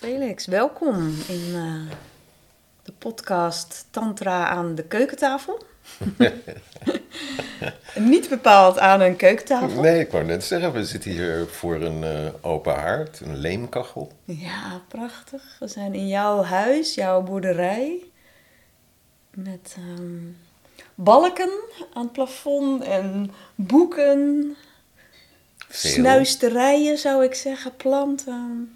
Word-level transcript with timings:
Felix, 0.00 0.46
welkom 0.46 1.14
in 1.28 1.48
uh, 1.48 1.90
de 2.82 2.92
podcast 2.98 3.86
Tantra 3.90 4.48
aan 4.48 4.74
de 4.74 4.82
keukentafel. 4.82 5.62
Niet 7.94 8.28
bepaald 8.28 8.78
aan 8.78 9.00
een 9.00 9.16
keukentafel. 9.16 9.80
Nee, 9.80 10.00
ik 10.00 10.10
wou 10.10 10.24
net 10.24 10.44
zeggen, 10.44 10.72
we 10.72 10.84
zitten 10.84 11.10
hier 11.10 11.46
voor 11.48 11.74
een 11.74 12.02
uh, 12.02 12.30
open 12.40 12.74
haard, 12.74 13.20
een 13.20 13.36
leemkachel. 13.36 14.12
Ja, 14.24 14.82
prachtig. 14.88 15.56
We 15.58 15.68
zijn 15.68 15.94
in 15.94 16.08
jouw 16.08 16.42
huis, 16.42 16.94
jouw 16.94 17.22
boerderij. 17.22 18.02
Met 19.34 19.76
um, 19.98 20.36
balken 20.94 21.50
aan 21.92 22.02
het 22.02 22.12
plafond 22.12 22.82
en 22.82 23.30
boeken. 23.54 24.56
Veel. 25.68 25.90
Snuisterijen 25.90 26.98
zou 26.98 27.24
ik 27.24 27.34
zeggen, 27.34 27.76
planten. 27.76 28.74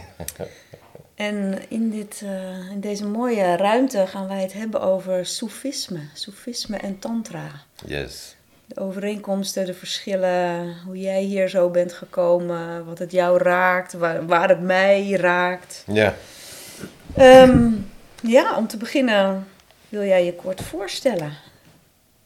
en 1.14 1.58
in, 1.68 1.90
dit, 1.90 2.20
uh, 2.24 2.70
in 2.70 2.80
deze 2.80 3.06
mooie 3.06 3.56
ruimte 3.56 4.06
gaan 4.06 4.28
wij 4.28 4.42
het 4.42 4.52
hebben 4.52 4.80
over 4.80 5.26
soefisme. 5.26 6.00
Soefisme 6.12 6.76
en 6.76 6.98
tantra. 6.98 7.50
Yes. 7.86 8.36
De 8.66 8.80
overeenkomsten, 8.80 9.66
de 9.66 9.74
verschillen, 9.74 10.76
hoe 10.86 10.98
jij 10.98 11.22
hier 11.22 11.48
zo 11.48 11.70
bent 11.70 11.92
gekomen, 11.92 12.84
wat 12.84 12.98
het 12.98 13.12
jou 13.12 13.38
raakt, 13.38 13.92
waar, 13.92 14.26
waar 14.26 14.48
het 14.48 14.60
mij 14.60 15.10
raakt. 15.10 15.84
Ja. 15.86 16.14
Um, 17.18 17.90
ja, 18.22 18.56
om 18.56 18.66
te 18.66 18.76
beginnen 18.76 19.46
wil 19.88 20.02
jij 20.02 20.24
je 20.24 20.34
kort 20.34 20.62
voorstellen. 20.62 21.32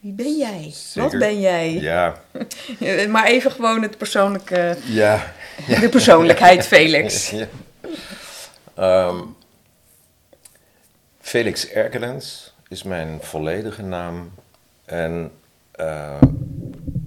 Wie 0.00 0.12
ben 0.12 0.36
jij? 0.36 0.70
Zeker. 0.74 1.10
Wat 1.10 1.20
ben 1.20 1.40
jij? 1.40 1.72
Ja. 1.72 2.20
maar 3.08 3.26
even 3.26 3.50
gewoon 3.50 3.82
het 3.82 3.98
persoonlijke. 3.98 4.76
Ja. 4.84 5.32
De 5.80 5.88
persoonlijkheid, 5.88 6.66
Felix. 6.66 7.32
Um, 8.78 9.36
Felix 11.20 11.68
Erkelens 11.68 12.54
is 12.68 12.82
mijn 12.82 13.18
volledige 13.22 13.82
naam. 13.82 14.32
En 14.84 15.32
uh, 15.80 16.20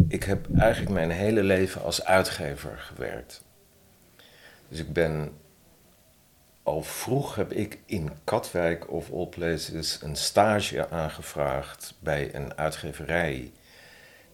ik 0.08 0.23
heb 0.23 0.47
eigenlijk 0.58 0.91
mijn 0.91 1.11
hele 1.11 1.44
leven 1.44 1.83
als 1.83 2.06
uitgever 2.06 2.78
gewerkt. 2.78 3.41
Dus 4.67 4.80
ik 4.80 4.94
ben 4.94 5.31
al 6.63 6.84
vroeg 6.84 7.36
heb 7.36 7.52
ik 7.52 7.78
in 7.86 8.11
Katwijk 8.23 8.91
of 8.91 9.11
all 9.13 9.28
places 9.28 10.00
een 10.02 10.16
stage 10.16 10.89
aangevraagd 10.89 11.94
bij 12.00 12.36
een 12.36 12.58
uitgeverij 12.58 13.52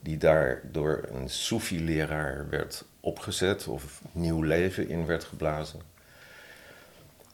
die 0.05 0.17
daar 0.17 0.61
door 0.71 1.03
een 1.11 1.29
Soefi-leraar 1.29 2.45
werd 2.49 2.85
opgezet 2.99 3.67
of 3.67 4.01
nieuw 4.11 4.41
leven 4.41 4.89
in 4.89 5.05
werd 5.05 5.23
geblazen. 5.23 5.79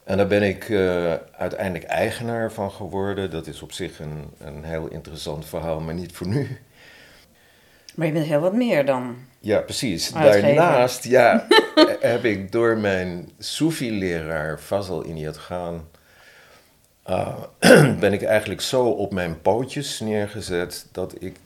En 0.03 0.17
daar 0.17 0.27
ben 0.27 0.43
ik 0.43 0.69
uh, 0.69 1.13
uiteindelijk 1.31 1.83
eigenaar 1.83 2.51
van 2.51 2.71
geworden. 2.71 3.31
Dat 3.31 3.47
is 3.47 3.61
op 3.61 3.71
zich 3.71 3.99
een, 3.99 4.29
een 4.37 4.63
heel 4.63 4.87
interessant 4.87 5.45
verhaal, 5.45 5.79
maar 5.79 5.93
niet 5.93 6.11
voor 6.11 6.27
nu. 6.27 6.59
Maar 7.95 8.07
je 8.07 8.13
bent 8.13 8.25
heel 8.25 8.39
wat 8.39 8.53
meer 8.53 8.85
dan. 8.85 9.15
Ja, 9.39 9.59
precies. 9.59 10.11
Daarnaast 10.11 11.03
ja, 11.03 11.47
heb 11.99 12.23
ik 12.23 12.51
door 12.51 12.77
mijn 12.77 13.31
Soefi-leraar 13.37 14.57
Fazal 14.57 15.05
Iniat 15.05 15.37
Gaan... 15.37 15.87
Uh, 17.09 17.37
ben 17.99 18.13
ik 18.13 18.23
eigenlijk 18.23 18.61
zo 18.61 18.85
op 18.85 19.13
mijn 19.13 19.41
pootjes 19.41 19.99
neergezet 19.99 20.87
dat 20.91 21.15
ik 21.19 21.37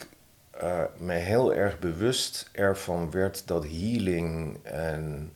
uh, 0.64 0.84
mij 0.98 1.20
heel 1.20 1.54
erg 1.54 1.80
bewust 1.80 2.50
ervan 2.52 3.12
werd 3.12 3.48
dat 3.48 3.64
healing 3.64 4.58
en, 4.64 5.32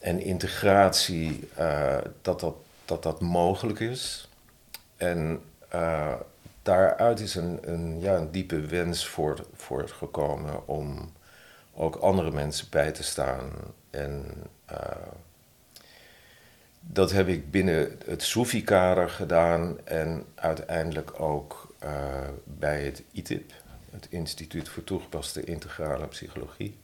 en 0.00 0.20
integratie, 0.20 1.48
uh, 1.58 1.98
dat, 2.22 2.40
dat, 2.40 2.54
dat 2.84 3.02
dat 3.02 3.20
mogelijk 3.20 3.80
is. 3.80 4.28
En 4.96 5.42
daaruit 6.62 7.20
is 7.20 7.34
een, 7.34 7.58
een, 7.62 8.00
ja, 8.00 8.16
een 8.16 8.30
diepe 8.30 8.60
wens 8.60 9.06
voort, 9.06 9.42
voortgekomen 9.54 10.66
om 10.66 11.12
ook 11.74 11.96
andere 11.96 12.30
mensen 12.30 12.66
bij 12.70 12.92
te 12.92 13.02
staan. 13.02 13.50
En 13.90 14.24
dat 16.80 17.12
heb 17.12 17.28
ik 17.28 17.50
binnen 17.50 17.98
het 18.06 18.22
Soefi-kader 18.22 19.10
gedaan 19.10 19.78
en 19.84 20.24
uiteindelijk 20.34 21.20
ook 21.20 21.74
bij 22.44 22.84
het 22.84 23.02
ITIP, 23.12 23.52
het 23.94 24.06
Instituut 24.10 24.68
voor 24.68 24.84
Toegepaste 24.84 25.44
Integrale 25.44 26.06
Psychologie. 26.06 26.78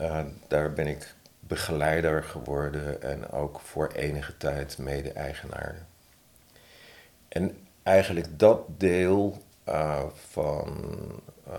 Uh, 0.00 0.20
daar 0.48 0.72
ben 0.72 0.86
ik 0.86 1.14
begeleider 1.40 2.24
geworden 2.24 3.02
en 3.02 3.30
ook 3.30 3.60
voor 3.60 3.88
enige 3.88 4.36
tijd 4.36 4.78
mede-eigenaar. 4.78 5.86
En 7.28 7.66
eigenlijk 7.82 8.38
dat 8.38 8.62
deel 8.76 9.42
uh, 9.68 10.02
van, 10.30 10.94
uh, 11.48 11.54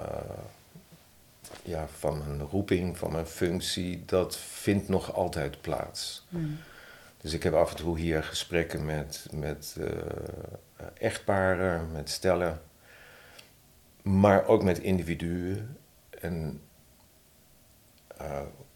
ja, 1.63 1.88
van 1.88 2.17
mijn 2.17 2.41
roeping, 2.41 2.97
van 2.97 3.11
mijn 3.11 3.25
functie, 3.25 4.06
dat 4.06 4.38
vindt 4.38 4.88
nog 4.88 5.13
altijd 5.13 5.61
plaats. 5.61 6.25
Mm. 6.29 6.57
Dus 7.17 7.34
ik 7.34 7.44
heb 7.44 7.53
af 7.53 7.69
en 7.69 7.75
toe 7.75 8.00
hier 8.00 8.23
gesprekken 8.23 8.85
met, 8.85 9.28
met 9.31 9.78
echtparen, 10.94 11.91
met 11.91 12.09
stellen, 12.09 12.61
maar 14.01 14.45
ook 14.45 14.63
met 14.63 14.79
individuen. 14.79 15.78
En 16.09 16.62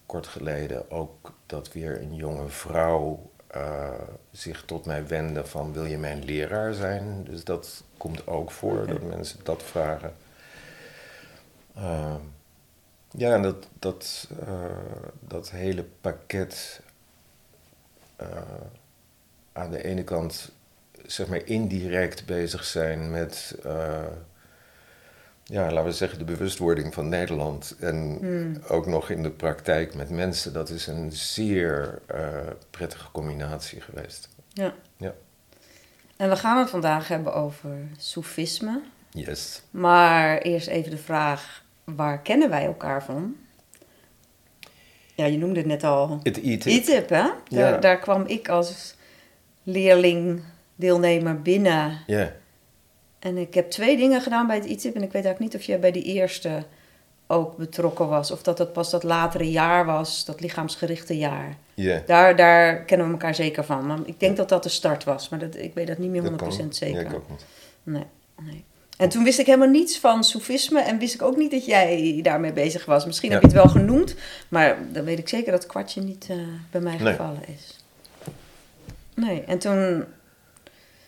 kort 0.06 0.28
geleden 0.28 0.91
ook 0.91 1.34
dat 1.46 1.74
weer 1.74 2.02
een 2.02 2.16
jonge 2.16 2.47
vrouw 2.47 3.31
uh, 3.56 3.90
zich 4.31 4.66
tot 4.66 4.85
mij 4.85 5.08
wenden 5.08 5.47
van 5.47 5.74
wil 5.74 5.85
je 5.85 5.97
mijn 5.97 6.24
leraar 6.24 6.74
zijn? 6.74 7.24
Dus 7.24 7.44
dat 7.44 7.84
komt 7.97 8.28
ook 8.28 8.52
voor, 8.52 8.81
okay. 8.81 8.94
dat 8.94 9.02
mensen 9.02 9.40
dat 9.44 9.64
vragen. 9.64 10.14
Uh, 11.78 12.16
ja, 13.12 13.34
en 13.34 13.41
dat, 13.41 13.68
dat, 13.80 14.30
uh, 14.47 14.66
dat 15.19 15.52
hele 15.52 15.84
pakket 16.02 16.81
aan 19.52 19.72
de 19.72 19.84
ene 19.84 20.03
kant 20.03 20.52
zeg 21.06 21.28
maar 21.28 21.46
indirect 21.46 22.25
bezig 22.25 22.64
zijn 22.64 23.12
met 23.12 23.56
ja, 25.47 25.72
laten 25.72 25.83
we 25.83 25.91
zeggen, 25.91 26.17
de 26.17 26.23
bewustwording 26.25 26.94
van 26.94 27.09
Nederland. 27.09 27.75
En 27.79 28.17
mm. 28.22 28.61
ook 28.67 28.85
nog 28.85 29.09
in 29.09 29.23
de 29.23 29.31
praktijk 29.31 29.95
met 29.95 30.09
mensen. 30.09 30.53
Dat 30.53 30.69
is 30.69 30.88
een 30.88 31.11
zeer 31.11 32.01
uh, 32.16 32.38
prettige 32.69 33.11
combinatie 33.11 33.81
geweest. 33.81 34.29
Ja. 34.53 34.73
ja. 34.97 35.13
En 36.17 36.29
we 36.29 36.35
gaan 36.35 36.57
het 36.57 36.69
vandaag 36.69 37.07
hebben 37.07 37.34
over 37.34 37.78
soefisme. 37.97 38.81
Yes. 39.09 39.61
Maar 39.72 40.38
eerst 40.38 40.67
even 40.67 40.91
de 40.91 40.97
vraag, 40.97 41.63
waar 41.84 42.22
kennen 42.22 42.50
wij 42.50 42.66
elkaar 42.66 43.03
van? 43.03 43.35
Ja, 45.16 45.25
je 45.25 45.38
noemde 45.38 45.59
het 45.59 45.67
net 45.67 45.84
al. 45.84 46.19
Het 46.23 46.38
ITIP. 46.38 46.73
ITIP, 46.73 47.09
hè? 47.09 47.16
Daar, 47.16 47.34
Ja. 47.50 47.78
daar 47.78 48.00
kwam 48.00 48.23
ik 48.28 48.50
als 48.50 48.95
leerling, 49.63 50.44
deelnemer 50.75 51.41
binnen. 51.41 52.00
Ja. 52.07 52.31
En 53.25 53.38
ik 53.38 53.53
heb 53.53 53.69
twee 53.69 53.97
dingen 53.97 54.22
gedaan 54.22 54.47
bij 54.47 54.56
het 54.56 54.66
ITIP. 54.66 54.96
En 54.96 55.02
ik 55.03 55.12
weet 55.12 55.25
eigenlijk 55.25 55.40
niet 55.40 55.56
of 55.62 55.68
je 55.68 55.78
bij 55.78 55.91
die 55.91 56.03
eerste 56.03 56.63
ook 57.28 57.58
betrokken 57.58 58.08
was. 58.08 58.31
Of 58.31 58.44
dat 58.44 58.58
het 58.58 58.74
pas 58.74 58.90
dat 58.91 59.03
latere 59.03 59.52
jaar 59.52 59.86
was, 59.86 60.25
dat 60.25 60.41
lichaamsgerichte 60.41 61.18
jaar. 61.18 61.58
Ja. 61.74 62.02
Daar, 62.06 62.35
daar 62.35 62.75
kennen 62.84 63.08
we 63.08 63.14
elkaar 63.14 63.35
zeker 63.35 63.64
van. 63.64 63.85
Maar 63.85 63.97
ik 64.06 64.19
denk 64.19 64.38
dat 64.38 64.50
dat 64.50 64.64
de 64.64 64.69
start 64.69 65.03
was. 65.03 65.30
Maar 65.30 65.40
dat, 65.40 65.56
ik 65.56 65.74
weet 65.74 65.88
dat 65.88 65.97
niet 65.97 66.09
meer 66.09 66.22
100% 66.24 66.25
Dat 66.25 66.38
kan. 66.58 66.74
zeker. 66.74 67.02
Ja, 67.02 67.09
ik 67.09 67.16
ook 67.16 67.30
niet. 67.30 67.46
Nee, 67.84 68.03
nee. 68.41 68.64
En 68.97 69.09
toen 69.09 69.24
wist 69.24 69.40
ik 69.40 69.46
helemaal 69.46 69.68
niets 69.69 70.00
van 70.00 70.24
soefisme 70.24 70.80
en 70.81 70.97
wist 70.97 71.14
ik 71.14 71.22
ook 71.22 71.38
niet 71.38 71.52
dat 71.52 71.66
jij 71.66 72.19
daarmee 72.24 72.53
bezig 72.53 72.85
was. 72.85 73.06
Misschien 73.06 73.31
heb 73.31 73.41
je 73.41 73.47
het 73.47 73.56
wel 73.56 73.69
genoemd, 73.69 74.16
maar 74.50 74.78
dan 74.91 75.03
weet 75.03 75.19
ik 75.19 75.30
zeker 75.30 75.52
dat 75.52 75.62
het 75.62 75.72
kwartje 75.72 76.02
niet 76.02 76.28
uh, 76.31 76.38
bij 76.72 76.81
mij 76.81 76.97
Nee. 76.97 77.11
gevallen 77.14 77.47
is. 77.47 77.79
Nee, 79.16 79.41
en 79.44 79.59
toen... 79.59 80.03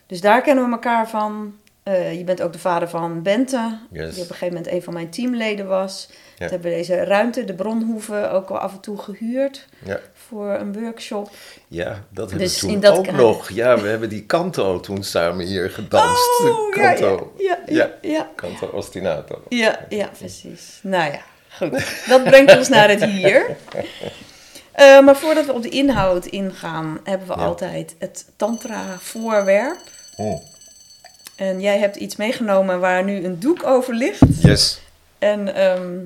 Dus 0.06 0.22
daar 0.22 0.42
kennen 0.42 0.66
we 0.66 0.72
elkaar 0.72 1.10
van. 1.10 1.56
Uh, 1.88 2.18
je 2.18 2.24
bent 2.24 2.42
ook 2.42 2.54
de 2.54 2.60
vader 2.60 2.90
van 2.90 3.22
Bente, 3.24 3.78
Yes. 3.92 4.14
die 4.14 4.24
op 4.24 4.30
een 4.30 4.36
gegeven 4.36 4.48
moment 4.56 4.74
een 4.74 4.84
van 4.84 4.94
mijn 4.94 5.10
teamleden 5.10 5.68
was. 5.68 6.08
Ja. 6.38 6.46
We 6.46 6.52
hebben 6.52 6.72
deze 6.72 7.04
ruimte, 7.04 7.46
de 7.46 7.54
Bronhoeve, 7.54 8.30
ook 8.30 8.50
al 8.50 8.58
af 8.58 8.72
en 8.74 8.80
toe 8.80 8.98
gehuurd 8.98 9.68
Ja. 9.86 10.00
voor 10.14 10.50
een 10.50 10.74
workshop. 10.82 11.30
Ja, 11.68 12.04
dat 12.10 12.30
hebben 12.30 12.48
Dus 12.48 12.62
we 12.62 12.68
in 12.68 12.80
toen 12.80 12.92
ook 12.92 13.12
nog. 13.12 13.50
Ja, 13.50 13.80
we 13.82 13.88
hebben 13.88 14.10
die 14.10 14.24
kanto 14.26 14.80
toen 14.80 15.04
samen 15.04 15.46
hier 15.46 15.70
gedanst. 15.70 16.42
Oh, 16.44 16.72
kanto. 16.72 17.34
ja, 17.38 17.58
ja, 17.66 17.92
ja. 18.02 18.30
Kanto 18.36 18.68
ostinato. 18.68 19.42
Ja, 19.50 19.86
ja, 19.90 20.10
precies. 20.18 20.80
Nou 20.82 21.12
ja, 21.12 21.22
goed. 21.58 22.04
Dat 22.08 22.24
brengt 22.24 22.58
ons 22.58 22.68
naar 22.70 22.90
het 22.90 23.04
hier. 23.04 23.46
Eh, 24.72 25.00
maar 25.00 25.16
voordat 25.16 25.46
we 25.46 25.54
op 25.54 25.62
de 25.62 25.70
inhoud 25.70 26.26
ingaan, 26.26 27.00
hebben 27.04 27.28
we 27.28 27.34
altijd 27.34 27.96
het 28.00 28.26
tantra-voorwerp. 28.36 29.78
Oh. 30.16 30.42
En 31.38 31.60
jij 31.62 31.78
hebt 31.80 31.96
iets 31.96 32.16
meegenomen 32.16 32.80
waar 32.80 33.04
nu 33.04 33.26
een 33.26 33.40
doek 33.40 33.66
over 33.66 33.94
ligt. 33.94 34.44
Yes. 34.44 34.82
En 35.20 35.56
ehm, 35.56 35.98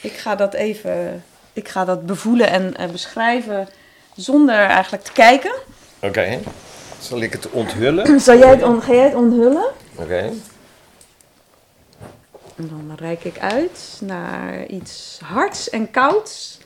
ik 0.00 0.12
ga 0.12 0.34
dat 0.34 0.54
even 0.54 1.24
ik 1.52 1.68
ga 1.68 1.84
dat 1.84 2.06
bevoelen 2.06 2.50
en 2.50 2.76
eh, 2.76 2.88
beschrijven 2.90 3.68
zonder 4.16 4.54
eigenlijk 4.54 5.02
te 5.02 5.12
kijken. 5.12 5.52
Oké. 6.00 6.38
Zal 7.00 7.20
ik 7.20 7.32
het 7.32 7.50
onthullen? 7.50 8.20
Zal 8.20 8.38
jij 8.38 8.50
het 8.50 8.62
on- 8.62 8.82
ga 8.82 8.92
jij 8.92 9.04
het 9.04 9.14
onthullen? 9.14 9.70
Oké. 9.94 10.30
En 12.56 12.68
dan 12.68 12.92
reik 12.96 13.24
ik 13.24 13.38
uit 13.38 14.00
naar 14.04 14.66
iets 14.66 15.20
hards 15.24 15.70
en 15.70 15.90
kouds. 15.90 16.58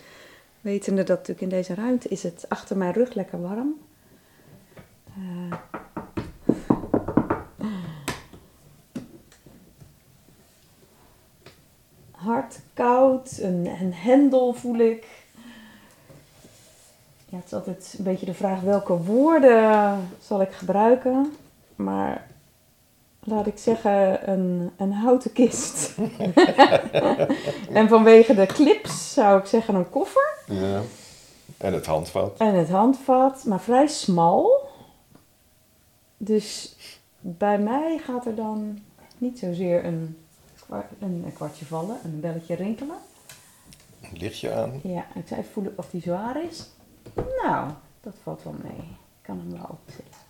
Wetende 0.60 1.02
dat 1.02 1.16
natuurlijk 1.16 1.40
in 1.40 1.48
deze 1.58 1.74
ruimte 1.74 2.08
is 2.08 2.22
het 2.22 2.44
achter 2.48 2.76
mijn 2.76 2.92
rug 2.92 3.14
lekker 3.14 3.42
warm. 3.42 3.74
Eh. 5.16 5.58
Hard, 12.24 12.60
koud, 12.74 13.38
een, 13.40 13.66
een 13.80 13.94
hendel 13.94 14.52
voel 14.52 14.78
ik. 14.78 15.06
Ja, 17.28 17.36
het 17.36 17.46
is 17.46 17.52
altijd 17.52 17.94
een 17.98 18.04
beetje 18.04 18.26
de 18.26 18.34
vraag 18.34 18.60
welke 18.60 18.96
woorden 18.96 19.98
zal 20.20 20.40
ik 20.40 20.52
gebruiken. 20.52 21.32
Maar 21.76 22.26
laat 23.20 23.46
ik 23.46 23.58
zeggen, 23.58 24.30
een, 24.30 24.70
een 24.76 24.92
houten 24.92 25.32
kist. 25.32 25.94
en 27.72 27.88
vanwege 27.88 28.34
de 28.34 28.46
clips 28.46 29.12
zou 29.12 29.38
ik 29.38 29.46
zeggen 29.46 29.74
een 29.74 29.90
koffer. 29.90 30.38
Ja. 30.46 30.80
En 31.56 31.72
het 31.72 31.86
handvat. 31.86 32.38
En 32.38 32.54
het 32.54 32.68
handvat, 32.68 33.44
maar 33.44 33.60
vrij 33.60 33.86
smal. 33.86 34.68
Dus 36.16 36.76
bij 37.20 37.58
mij 37.58 38.00
gaat 38.04 38.26
er 38.26 38.34
dan 38.34 38.78
niet 39.18 39.38
zozeer 39.38 39.84
een, 39.84 40.23
een, 40.98 41.22
een 41.24 41.32
kwartje 41.32 41.64
vallen, 41.64 41.96
een 42.04 42.20
belletje 42.20 42.54
rinkelen. 42.54 42.96
Een 44.00 44.18
lichtje 44.18 44.52
aan. 44.52 44.80
Ja, 44.82 45.06
ik 45.14 45.28
zou 45.28 45.40
even 45.40 45.52
voelen 45.52 45.72
of 45.76 45.90
die 45.90 46.00
zwaar 46.00 46.44
is. 46.44 46.66
Nou, 47.42 47.70
dat 48.00 48.14
valt 48.22 48.42
wel 48.42 48.56
mee. 48.62 48.88
Ik 48.88 49.22
kan 49.22 49.38
hem 49.38 49.50
wel 49.52 49.68
optillen. 49.70 50.22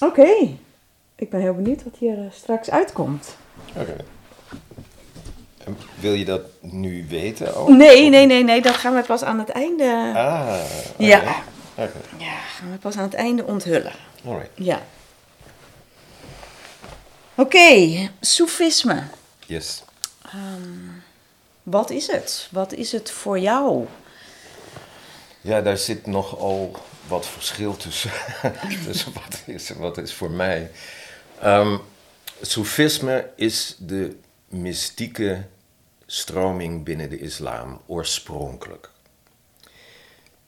Oké, 0.00 0.56
ik 1.14 1.30
ben 1.30 1.40
heel 1.40 1.54
benieuwd 1.54 1.84
wat 1.84 1.96
hier 1.96 2.18
eh, 2.18 2.30
straks 2.30 2.70
uitkomt. 2.70 3.36
Oké. 3.76 3.96
En 5.64 5.76
Wil 6.00 6.12
je 6.12 6.24
dat 6.24 6.42
nu 6.60 7.06
weten 7.08 7.56
ook? 7.56 7.68
Nee, 7.68 8.08
nee, 8.08 8.26
nee, 8.26 8.44
nee, 8.44 8.62
dat 8.62 8.74
gaan 8.74 8.94
we 8.94 9.02
pas 9.02 9.22
aan 9.22 9.38
het 9.38 9.48
einde. 9.48 10.12
Ah. 10.14 10.60
oké. 10.92 11.04
Ja. 11.04 11.20
Oké. 11.74 12.00
Ja, 12.18 12.34
gaan 12.34 12.70
we 12.70 12.78
pas 12.78 12.96
aan 12.96 13.02
het 13.02 13.14
einde 13.14 13.44
onthullen. 13.44 13.92
Alright. 14.26 14.50
Ja. 14.54 14.82
Oké, 17.34 18.10
soefisme. 18.20 19.04
Yes. 19.46 19.82
Wat 21.62 21.90
is 21.90 22.06
het? 22.06 22.48
Wat 22.50 22.72
is 22.72 22.92
het 22.92 23.10
voor 23.10 23.38
jou? 23.38 23.86
Ja, 25.40 25.60
daar 25.60 25.78
zit 25.78 26.06
nogal 26.06 26.76
wat 27.08 27.26
verschil 27.26 27.76
tussen. 27.76 28.10
tussen 28.86 29.12
wat 29.12 29.42
is 29.46 29.70
wat 29.70 29.98
is 29.98 30.12
voor 30.14 30.30
mij. 30.30 30.70
Ehm 31.40 31.76
Soefisme 32.44 33.30
is 33.36 33.76
de 33.78 34.16
mystieke 34.48 35.44
stroming 36.06 36.84
binnen 36.84 37.10
de 37.10 37.18
islam, 37.18 37.80
oorspronkelijk. 37.86 38.90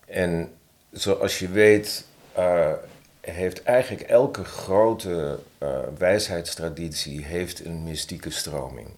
En 0.06 0.54
zoals 0.92 1.38
je 1.38 1.48
weet, 1.48 2.04
eh, 2.32 2.72
heeft 3.32 3.62
eigenlijk 3.62 4.08
elke 4.08 4.44
grote 4.44 5.38
eh, 5.58 5.78
wijsheidstraditie 5.98 7.24
heeft 7.24 7.64
een 7.64 7.82
mystieke 7.82 8.30
stroming. 8.30 8.88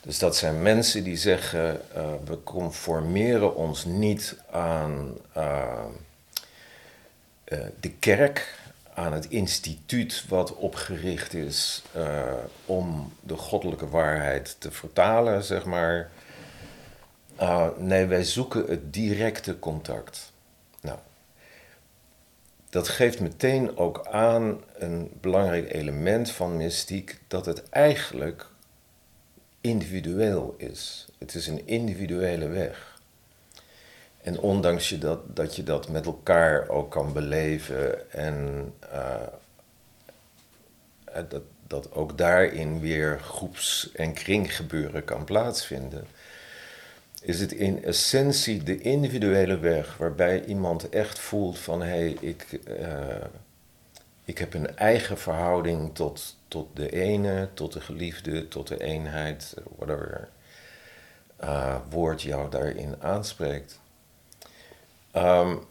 Dus 0.00 0.18
dat 0.18 0.36
zijn 0.36 0.62
mensen 0.62 1.04
die 1.04 1.16
zeggen, 1.16 1.80
eh, 1.94 2.12
we 2.24 2.42
conformeren 2.42 3.54
ons 3.54 3.84
niet 3.84 4.36
aan 4.50 5.16
eh, 5.32 5.76
de 7.80 7.90
kerk, 7.90 8.58
aan 8.94 9.12
het 9.12 9.28
instituut 9.28 10.24
wat 10.28 10.54
opgericht 10.54 11.34
is 11.34 11.82
om 12.64 13.12
de 13.20 13.36
goddelijke 13.36 13.88
waarheid 13.88 14.56
te 14.58 14.70
vertalen, 14.70 15.44
zeg 15.44 15.64
maar. 15.64 16.10
Nee, 17.78 18.06
wij 18.06 18.24
zoeken 18.24 18.64
het 18.66 18.92
directe 18.92 19.58
contact. 19.58 20.32
Dat 22.74 22.88
geeft 22.88 23.20
meteen 23.20 23.76
ook 23.76 24.06
aan 24.06 24.60
een 24.78 25.10
belangrijk 25.20 25.72
element 25.72 26.30
van 26.30 26.56
mystiek, 26.56 27.20
dat 27.28 27.46
het 27.46 27.68
eigenlijk 27.68 28.46
individueel 29.60 30.54
is. 30.58 31.06
Het 31.18 31.34
is 31.34 31.46
een 31.46 31.66
individuele 31.66 32.48
weg. 32.48 33.00
En 34.22 34.38
ondanks 34.38 34.88
je 34.88 34.98
dat, 34.98 35.36
dat 35.36 35.56
je 35.56 35.62
dat 35.62 35.88
met 35.88 36.06
elkaar 36.06 36.68
ook 36.68 36.90
kan 36.90 37.12
beleven 37.12 38.10
en 38.12 38.72
uh, 38.92 39.14
dat, 41.28 41.42
dat 41.66 41.92
ook 41.92 42.18
daarin 42.18 42.80
weer 42.80 43.20
groeps- 43.20 43.90
en 43.92 44.12
kringgebeuren 44.12 45.04
kan 45.04 45.24
plaatsvinden, 45.24 46.06
is 47.24 47.40
het 47.40 47.52
in 47.52 47.84
essentie 47.84 48.62
de 48.62 48.80
individuele 48.80 49.58
weg 49.58 49.96
waarbij 49.96 50.44
iemand 50.44 50.88
echt 50.88 51.18
voelt 51.18 51.58
van 51.58 51.82
hé, 51.82 51.86
hey, 51.86 52.16
ik, 52.20 52.60
uh, 52.68 53.24
ik 54.24 54.38
heb 54.38 54.54
een 54.54 54.76
eigen 54.76 55.18
verhouding 55.18 55.94
tot, 55.94 56.36
tot 56.48 56.68
de 56.76 56.90
ene, 56.90 57.48
tot 57.54 57.72
de 57.72 57.80
geliefde, 57.80 58.48
tot 58.48 58.68
de 58.68 58.82
eenheid, 58.82 59.54
whatever 59.76 60.28
uh, 61.42 61.76
woord 61.90 62.22
jou 62.22 62.50
daarin 62.50 63.02
aanspreekt. 63.02 63.80
Um, 65.16 65.66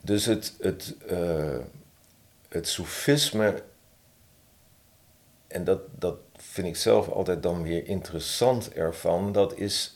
dus 0.00 0.24
het, 0.24 0.54
het, 0.60 0.94
uh, 1.10 1.58
het 2.48 2.68
soefisme, 2.68 3.62
en 5.46 5.64
dat, 5.64 5.80
dat 5.98 6.16
vind 6.36 6.66
ik 6.66 6.76
zelf 6.76 7.08
altijd 7.08 7.42
dan 7.42 7.62
weer 7.62 7.86
interessant 7.86 8.72
ervan, 8.72 9.32
dat 9.32 9.56
is, 9.56 9.93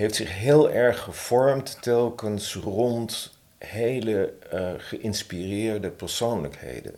heeft 0.00 0.14
zich 0.14 0.38
heel 0.38 0.70
erg 0.70 1.02
gevormd 1.02 1.82
telkens 1.82 2.54
rond 2.54 3.38
hele 3.58 4.34
uh, 4.52 4.72
geïnspireerde 4.76 5.90
persoonlijkheden. 5.90 6.94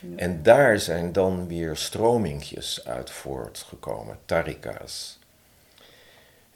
Ja. 0.00 0.16
En 0.16 0.42
daar 0.42 0.78
zijn 0.78 1.12
dan 1.12 1.46
weer 1.46 1.76
stromingjes 1.76 2.84
uit 2.84 3.10
voortgekomen, 3.10 4.18
tarika's. 4.24 5.18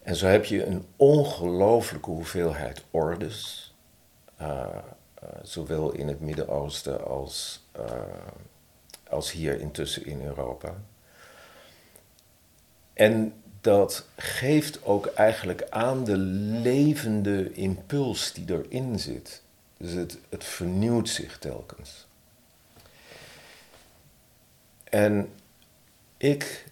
En 0.02 0.16
zo 0.16 0.26
heb 0.26 0.44
je 0.44 0.64
een 0.64 0.86
ongelooflijke 0.96 2.10
hoeveelheid 2.10 2.84
ordes, 2.90 3.74
uh, 4.40 4.48
uh, 4.48 5.28
zowel 5.42 5.92
in 5.92 6.08
het 6.08 6.20
Midden-Oosten 6.20 7.06
als, 7.06 7.66
als 9.08 9.32
hier 9.32 9.60
intussen 9.60 10.06
in 10.06 10.22
Europa. 10.22 10.74
En 12.92 13.43
dat 13.64 14.06
geeft 14.16 14.84
ook 14.84 15.06
eigenlijk 15.06 15.66
aan 15.70 16.04
de 16.04 16.16
levende 16.16 17.52
impuls 17.52 18.32
die 18.32 18.44
erin 18.48 18.98
zit. 18.98 19.42
Dus 19.76 19.92
het, 19.92 20.18
het 20.28 20.44
vernieuwt 20.44 21.08
zich 21.08 21.38
telkens. 21.38 22.06
En 24.84 25.28
ik 26.16 26.66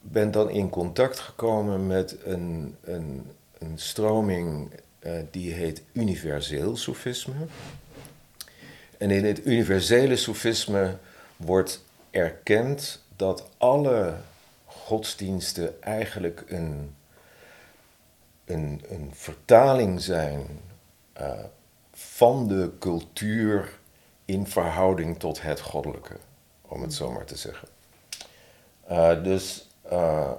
ben 0.00 0.30
dan 0.30 0.50
in 0.50 0.70
contact 0.70 1.18
gekomen 1.18 1.86
met 1.86 2.16
een, 2.24 2.76
een, 2.84 3.30
een 3.58 3.78
stroming 3.78 4.70
uh, 5.00 5.12
die 5.30 5.52
heet 5.52 5.82
universeel 5.92 6.76
soefisme. 6.76 7.46
En 8.98 9.10
in 9.10 9.24
het 9.24 9.46
universele 9.46 10.16
soefisme 10.16 10.96
wordt 11.36 11.84
erkend 12.10 13.02
dat 13.16 13.48
alle 13.56 14.16
godsdiensten 14.86 15.82
eigenlijk 15.82 16.44
een, 16.46 16.94
een, 18.44 18.82
een 18.88 19.10
vertaling 19.14 20.00
zijn 20.00 20.46
uh, 21.20 21.32
van 21.92 22.48
de 22.48 22.70
cultuur 22.78 23.78
in 24.24 24.46
verhouding 24.46 25.18
tot 25.18 25.42
het 25.42 25.60
goddelijke, 25.60 26.16
om 26.62 26.82
het 26.82 26.94
zo 26.94 27.12
maar 27.12 27.24
te 27.24 27.36
zeggen. 27.36 27.68
Uh, 28.90 29.22
dus 29.22 29.68
uh, 29.92 30.30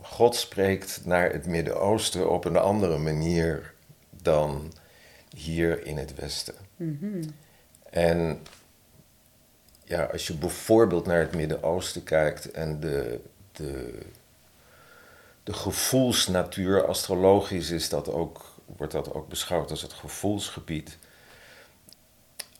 God 0.00 0.36
spreekt 0.36 1.00
naar 1.04 1.32
het 1.32 1.46
Midden-Oosten 1.46 2.30
op 2.30 2.44
een 2.44 2.56
andere 2.56 2.98
manier 2.98 3.74
dan 4.10 4.72
hier 5.36 5.86
in 5.86 5.96
het 5.96 6.14
Westen. 6.14 6.54
En 7.90 8.42
ja, 9.84 10.02
als 10.02 10.26
je 10.26 10.34
bijvoorbeeld 10.34 11.06
naar 11.06 11.20
het 11.20 11.34
Midden-Oosten 11.34 12.04
kijkt 12.04 12.50
en 12.50 12.80
de, 12.80 13.20
de, 13.52 13.98
de 15.42 15.52
gevoelsnatuur, 15.52 16.86
astrologisch 16.86 17.70
is 17.70 17.88
dat 17.88 18.08
ook, 18.08 18.44
wordt 18.76 18.92
dat 18.92 19.14
ook 19.14 19.28
beschouwd 19.28 19.70
als 19.70 19.82
het 19.82 19.92
gevoelsgebied. 19.92 20.98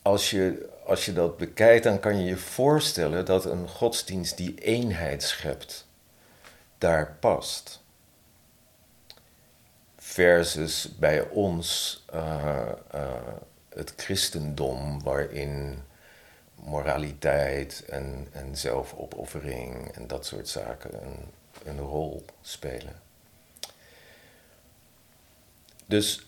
Als 0.03 0.31
je, 0.31 0.69
als 0.87 1.05
je 1.05 1.13
dat 1.13 1.37
bekijkt, 1.37 1.85
dan 1.85 2.01
kan 2.01 2.19
je 2.19 2.25
je 2.25 2.37
voorstellen 2.37 3.25
dat 3.25 3.45
een 3.45 3.69
godsdienst 3.69 4.37
die 4.37 4.55
eenheid 4.55 5.23
schept, 5.23 5.87
daar 6.79 7.17
past. 7.21 7.81
versus 9.97 10.89
bij 10.99 11.29
ons 11.29 12.03
uh, 12.15 12.73
het 13.75 13.93
christendom, 13.97 15.03
waarin 15.03 15.83
moraliteit 16.65 17.85
en, 17.89 18.29
en 18.33 18.57
zelfopoffering 18.57 19.89
en 19.89 20.07
dat 20.07 20.27
soort 20.27 20.49
zaken 20.49 21.03
een, 21.03 21.17
een 21.65 21.79
rol 21.79 22.25
spelen. 22.41 23.01
Dus 25.87 26.27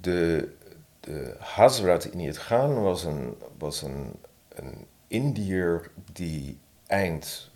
de, 0.00 0.54
de 1.00 1.36
Hazrat 1.38 2.04
in 2.04 2.26
het 2.26 2.38
gaan 2.38 2.82
was 2.82 3.04
een, 3.04 3.36
was 3.58 3.82
een, 3.82 4.20
een 4.48 4.86
Indiër 5.08 5.90
die 6.12 6.58
eind, 6.86 7.50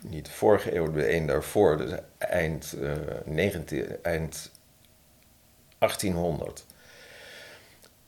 niet 0.00 0.28
vorige 0.28 0.74
eeuw, 0.76 0.92
de 0.92 1.14
een 1.14 1.26
daarvoor, 1.26 1.76
dus 1.76 1.98
eind, 2.18 2.74
uh, 2.78 2.92
19, 3.24 4.02
eind 4.02 4.50
1800, 5.78 6.64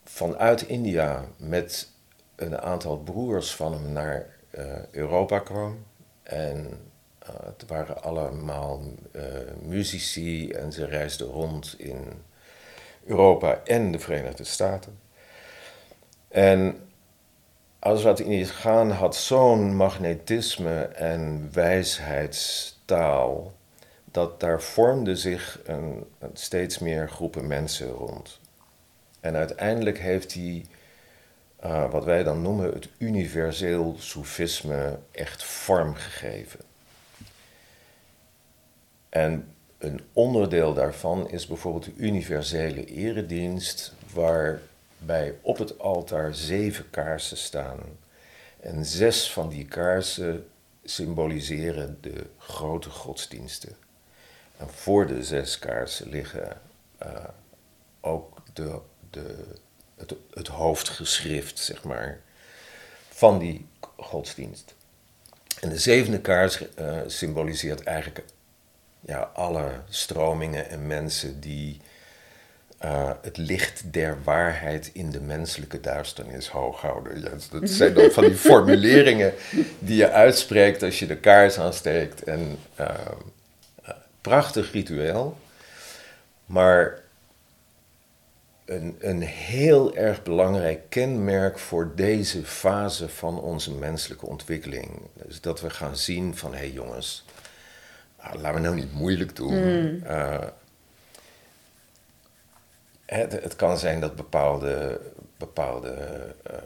vanuit 0.05 0.63
India 0.63 1.25
met 1.37 1.93
een 2.37 2.61
aantal 2.61 2.99
broers 2.99 3.55
van 3.55 3.73
hem 3.73 3.93
naar 3.93 4.27
uh, 4.59 4.65
Europa 4.91 5.39
kwam. 5.39 5.85
En 6.23 6.81
uh, 7.23 7.29
het 7.45 7.65
waren 7.67 8.03
allemaal 8.03 8.83
uh, 9.13 9.23
muzici 9.63 10.51
en 10.51 10.73
ze 10.73 10.85
reisden 10.85 11.27
rond 11.27 11.75
in 11.79 12.23
Europa 13.05 13.61
en 13.65 13.93
de 13.93 13.99
Verenigde 13.99 14.45
Staten. 14.45 14.99
En 16.29 16.79
het 17.79 18.51
gaan 18.51 18.91
had 18.91 19.17
zo'n 19.17 19.77
magnetisme 19.77 20.83
en 20.83 21.51
wijsheidstaal, 21.53 23.53
dat 24.05 24.41
daar 24.41 24.63
vormde 24.63 25.17
zich 25.17 25.61
een 25.65 26.05
steeds 26.33 26.79
meer 26.79 27.09
groepen 27.09 27.47
mensen 27.47 27.91
rond. 27.91 28.41
En 29.21 29.37
uiteindelijk 29.37 29.99
heeft 29.99 30.35
hij 30.35 30.67
uh, 31.65 31.91
wat 31.91 32.05
wij 32.05 32.23
dan 32.23 32.43
noemen 32.43 32.73
het 32.73 32.89
universeel 32.99 33.95
soefisme 33.99 34.99
echt 35.11 35.45
vorm 35.45 35.95
gegeven. 35.95 36.61
En 39.09 39.55
een 39.79 40.01
onderdeel 40.13 40.75
daarvan 40.75 41.29
is 41.31 41.47
bijvoorbeeld 41.47 41.85
de 41.85 41.95
universele 41.97 42.85
eredienst, 42.85 43.93
waarbij 44.13 45.35
op 45.41 45.59
het 45.59 45.79
altaar 45.79 46.35
zeven 46.35 46.91
kaarsen 46.91 47.37
staan. 47.37 47.79
En 48.61 48.85
zes 48.85 49.33
van 49.33 49.49
die 49.49 49.65
kaarsen 49.65 50.49
symboliseren 50.85 51.99
de 52.01 52.27
grote 52.39 52.91
godsdiensten. 52.91 53.77
En 54.57 54.69
voor 54.69 55.07
de 55.07 55.23
zes 55.23 55.59
kaarsen 55.59 56.09
liggen 56.09 56.61
uh, 57.03 57.25
ook 58.01 58.43
de, 58.53 58.79
de, 59.11 59.45
het, 59.97 60.15
het 60.35 60.49
hoofdgeschrift, 60.49 61.59
zeg 61.59 61.85
maar, 61.85 62.21
van 63.09 63.39
die 63.39 63.67
godsdienst. 63.97 64.75
En 65.61 65.69
de 65.69 65.79
zevende 65.79 66.21
kaars 66.21 66.63
uh, 66.79 66.99
symboliseert 67.07 67.83
eigenlijk 67.83 68.23
ja, 69.01 69.31
alle 69.35 69.71
stromingen 69.89 70.71
en 70.71 70.87
mensen 70.87 71.41
die 71.41 71.81
uh, 72.85 73.11
het 73.23 73.37
licht 73.37 73.93
der 73.93 74.19
waarheid 74.25 74.91
in 74.93 75.11
de 75.11 75.21
menselijke 75.21 75.81
duisternis 75.81 76.49
hoog 76.49 76.81
houden. 76.81 77.21
Ja, 77.21 77.31
dat 77.51 77.71
zijn 77.71 77.95
dan 77.95 78.11
van 78.11 78.25
die 78.25 78.37
formuleringen 78.51 79.35
die 79.79 79.97
je 79.97 80.11
uitspreekt 80.11 80.83
als 80.83 80.99
je 80.99 81.07
de 81.07 81.17
kaars 81.17 81.59
aansteekt. 81.59 82.23
En 82.23 82.59
uh, 82.81 82.89
prachtig 84.21 84.73
ritueel. 84.73 85.39
Maar 86.47 87.03
een, 88.65 88.97
een 88.99 89.23
heel 89.23 89.97
erg 89.97 90.23
belangrijk 90.23 90.81
kenmerk 90.89 91.59
voor 91.59 91.93
deze 91.95 92.45
fase 92.45 93.09
van 93.09 93.41
onze 93.41 93.73
menselijke 93.73 94.27
ontwikkeling. 94.27 94.91
Dus 95.13 95.41
dat 95.41 95.61
we 95.61 95.71
gaan 95.71 95.97
zien 95.97 96.37
van, 96.37 96.53
hé 96.53 96.59
hey 96.59 96.71
jongens, 96.71 97.25
nou, 98.23 98.39
laten 98.39 98.55
we 98.55 98.61
nou 98.61 98.75
niet 98.75 98.93
moeilijk 98.93 99.37
doen. 99.37 99.55
Mm. 99.55 100.03
Uh, 100.07 100.39
het, 103.07 103.33
het, 103.33 103.57
kan 103.57 103.79
zijn 103.79 104.01
dat 104.01 104.17
bepaalde, 104.17 105.01
bepaalde 105.37 105.95
uh, 106.51 106.57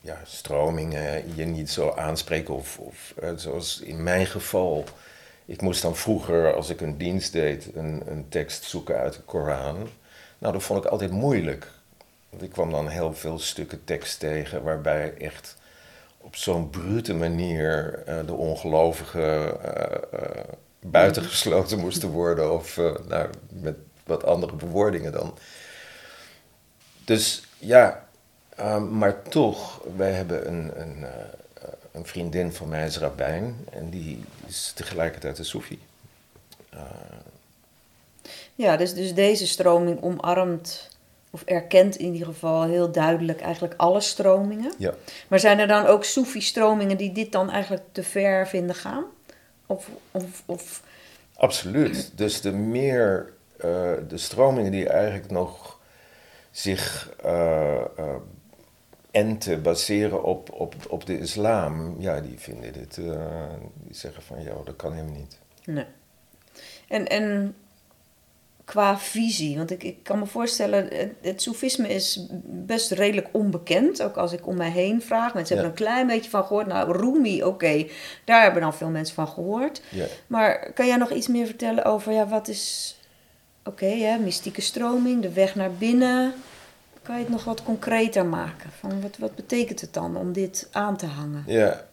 ja, 0.00 0.20
stromingen 0.24 1.34
je 1.34 1.44
niet 1.44 1.70
zo 1.70 1.90
aanspreken. 1.90 2.54
Of, 2.54 2.78
of 2.78 3.14
uh, 3.22 3.30
zoals 3.36 3.80
in 3.80 4.02
mijn 4.02 4.26
geval, 4.26 4.84
ik 5.44 5.60
moest 5.60 5.82
dan 5.82 5.96
vroeger, 5.96 6.54
als 6.54 6.70
ik 6.70 6.80
een 6.80 6.98
dienst 6.98 7.32
deed, 7.32 7.68
een, 7.74 8.02
een 8.06 8.28
tekst 8.28 8.64
zoeken 8.64 8.96
uit 8.96 9.12
de 9.12 9.20
Koran. 9.20 9.88
Nou, 10.46 10.58
dat 10.58 10.66
vond 10.66 10.84
ik 10.84 10.90
altijd 10.90 11.10
moeilijk. 11.10 11.70
Want 12.30 12.42
ik 12.42 12.50
kwam 12.50 12.70
dan 12.70 12.88
heel 12.88 13.14
veel 13.14 13.38
stukken 13.38 13.84
tekst 13.84 14.18
tegen 14.18 14.62
waarbij 14.62 15.14
echt 15.18 15.56
op 16.18 16.36
zo'n 16.36 16.70
brute 16.70 17.14
manier 17.14 18.02
uh, 18.08 18.26
de 18.26 18.32
ongelovigen 18.32 19.46
uh, 19.46 19.82
uh, 20.14 20.20
buitengesloten 20.80 21.78
moesten 21.78 22.08
worden. 22.08 22.52
Of 22.52 22.76
nou, 23.08 23.28
met 23.48 23.76
wat 24.04 24.24
andere 24.24 24.54
bewoordingen 24.54 25.12
dan. 25.12 25.38
Dus 27.04 27.42
ja, 27.58 28.08
maar 28.90 29.22
toch, 29.22 29.84
wij 29.96 30.12
hebben 30.12 30.48
een, 30.48 30.80
een, 30.80 31.06
een, 31.92 32.06
vriendin 32.06 32.52
van 32.52 32.68
mij, 32.68 32.86
is 32.86 32.98
rabbijn. 32.98 33.56
En 33.70 33.90
die 33.90 34.24
is 34.46 34.72
tegelijkertijd 34.74 35.38
een 35.38 35.44
soefie. 35.44 35.80
Ja, 38.56 38.76
dus, 38.76 38.94
dus 38.94 39.14
deze 39.14 39.46
stroming 39.46 40.02
omarmt, 40.02 40.90
of 41.30 41.42
erkent 41.42 41.96
in 41.96 42.12
ieder 42.12 42.26
geval 42.26 42.62
heel 42.62 42.92
duidelijk 42.92 43.40
eigenlijk 43.40 43.74
alle 43.76 44.00
stromingen. 44.00 44.72
Ja. 44.78 44.94
Maar 45.28 45.40
zijn 45.40 45.58
er 45.58 45.66
dan 45.66 45.86
ook 45.86 46.04
Soefi-stromingen 46.04 46.96
die 46.96 47.12
dit 47.12 47.32
dan 47.32 47.50
eigenlijk 47.50 47.82
te 47.92 48.02
ver 48.02 48.46
vinden 48.46 48.74
gaan? 48.74 49.04
Of, 49.66 49.88
of, 50.10 50.42
of... 50.46 50.82
Absoluut. 51.36 52.12
Dus 52.14 52.40
de 52.40 52.52
meer, 52.52 53.32
uh, 53.56 53.62
de 54.08 54.18
stromingen 54.18 54.72
die 54.72 54.88
eigenlijk 54.88 55.30
nog 55.30 55.80
zich 56.50 57.14
uh, 57.24 57.80
uh, 57.98 58.14
enten 59.10 59.62
baseren 59.62 60.22
op, 60.22 60.52
op, 60.52 60.74
op 60.88 61.06
de 61.06 61.18
islam, 61.18 61.96
ja, 61.98 62.20
die 62.20 62.38
vinden 62.38 62.72
dit, 62.72 62.94
die 63.74 63.94
zeggen 63.94 64.22
van, 64.22 64.42
ja, 64.42 64.52
dat 64.64 64.76
kan 64.76 64.92
helemaal 64.92 65.16
niet. 65.16 65.38
Nee. 65.64 65.86
En, 66.88 67.06
en 67.06 67.54
qua 68.66 68.98
visie? 68.98 69.56
Want 69.56 69.70
ik, 69.70 69.82
ik 69.82 70.02
kan 70.02 70.18
me 70.18 70.26
voorstellen, 70.26 70.88
het, 70.88 71.12
het 71.22 71.42
soefisme 71.42 71.88
is 71.88 72.26
best 72.44 72.90
redelijk 72.90 73.28
onbekend. 73.32 74.02
Ook 74.02 74.16
als 74.16 74.32
ik 74.32 74.46
om 74.46 74.56
mij 74.56 74.70
heen 74.70 75.02
vraag. 75.02 75.34
Mensen 75.34 75.56
hebben 75.56 75.74
er 75.74 75.80
een 75.80 75.86
klein 75.86 76.06
beetje 76.06 76.30
van 76.30 76.44
gehoord. 76.44 76.66
Nou, 76.66 76.98
Rumi, 76.98 77.44
oké, 77.44 77.86
daar 78.24 78.42
hebben 78.42 78.62
dan 78.62 78.74
veel 78.74 78.88
mensen 78.88 79.14
van 79.14 79.28
gehoord. 79.28 79.82
Ja. 79.88 80.06
Maar 80.26 80.72
kan 80.72 80.86
jij 80.86 80.96
nog 80.96 81.10
iets 81.10 81.28
meer 81.28 81.46
vertellen 81.46 81.84
over, 81.84 82.12
ja, 82.12 82.28
wat 82.28 82.48
is, 82.48 82.96
oké, 83.64 83.84
okay, 83.84 84.18
mystieke 84.18 84.60
stroming, 84.60 85.22
de 85.22 85.32
weg 85.32 85.54
naar 85.54 85.72
binnen. 85.72 86.34
Kan 87.02 87.14
je 87.14 87.22
het 87.22 87.30
nog 87.30 87.44
wat 87.44 87.62
concreter 87.62 88.26
maken? 88.26 88.70
Van 88.80 89.00
wat, 89.00 89.16
wat 89.18 89.34
betekent 89.34 89.80
het 89.80 89.94
dan 89.94 90.16
om 90.16 90.32
dit 90.32 90.68
aan 90.72 90.96
te 90.96 91.06
hangen? 91.06 91.44
Ja. 91.46 91.86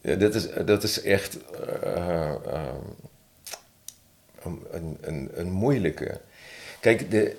Ja, 0.00 0.14
dat 0.14 0.34
is, 0.34 0.48
dat 0.64 0.82
is 0.82 1.02
echt. 1.02 1.38
Uh, 1.84 2.32
uh, 2.46 2.62
een, 4.70 4.98
een, 5.00 5.30
een 5.34 5.50
moeilijke. 5.50 6.20
Kijk, 6.80 7.10
de, 7.10 7.36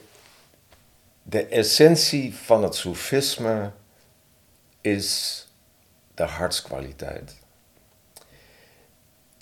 de 1.24 1.46
essentie 1.46 2.36
van 2.36 2.64
het 2.64 2.76
soefisme 2.76 3.72
is 4.82 5.48
de 6.14 6.24
hartskwaliteit. 6.24 7.36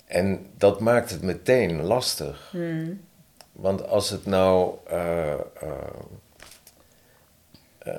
En 0.04 0.46
dat 0.56 0.80
maakt 0.80 1.10
het 1.10 1.22
meteen 1.22 1.82
lastig. 1.82 2.48
Hmm. 2.50 3.00
Want 3.52 3.86
als 3.88 4.10
het 4.10 4.26
nou, 4.26 4.74
uh, 4.90 5.34
uh, 5.62 5.70
uh, 7.86 7.94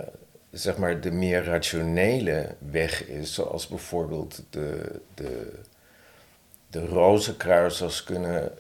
zeg 0.51 0.77
maar, 0.77 1.01
de 1.01 1.11
meer 1.11 1.43
rationele 1.43 2.55
weg 2.59 3.07
is, 3.07 3.33
zoals 3.33 3.67
bijvoorbeeld 3.67 4.43
de, 4.49 5.01
de, 5.13 5.59
de 6.69 6.85
rozenkruisers 6.85 8.03
kunnen 8.03 8.51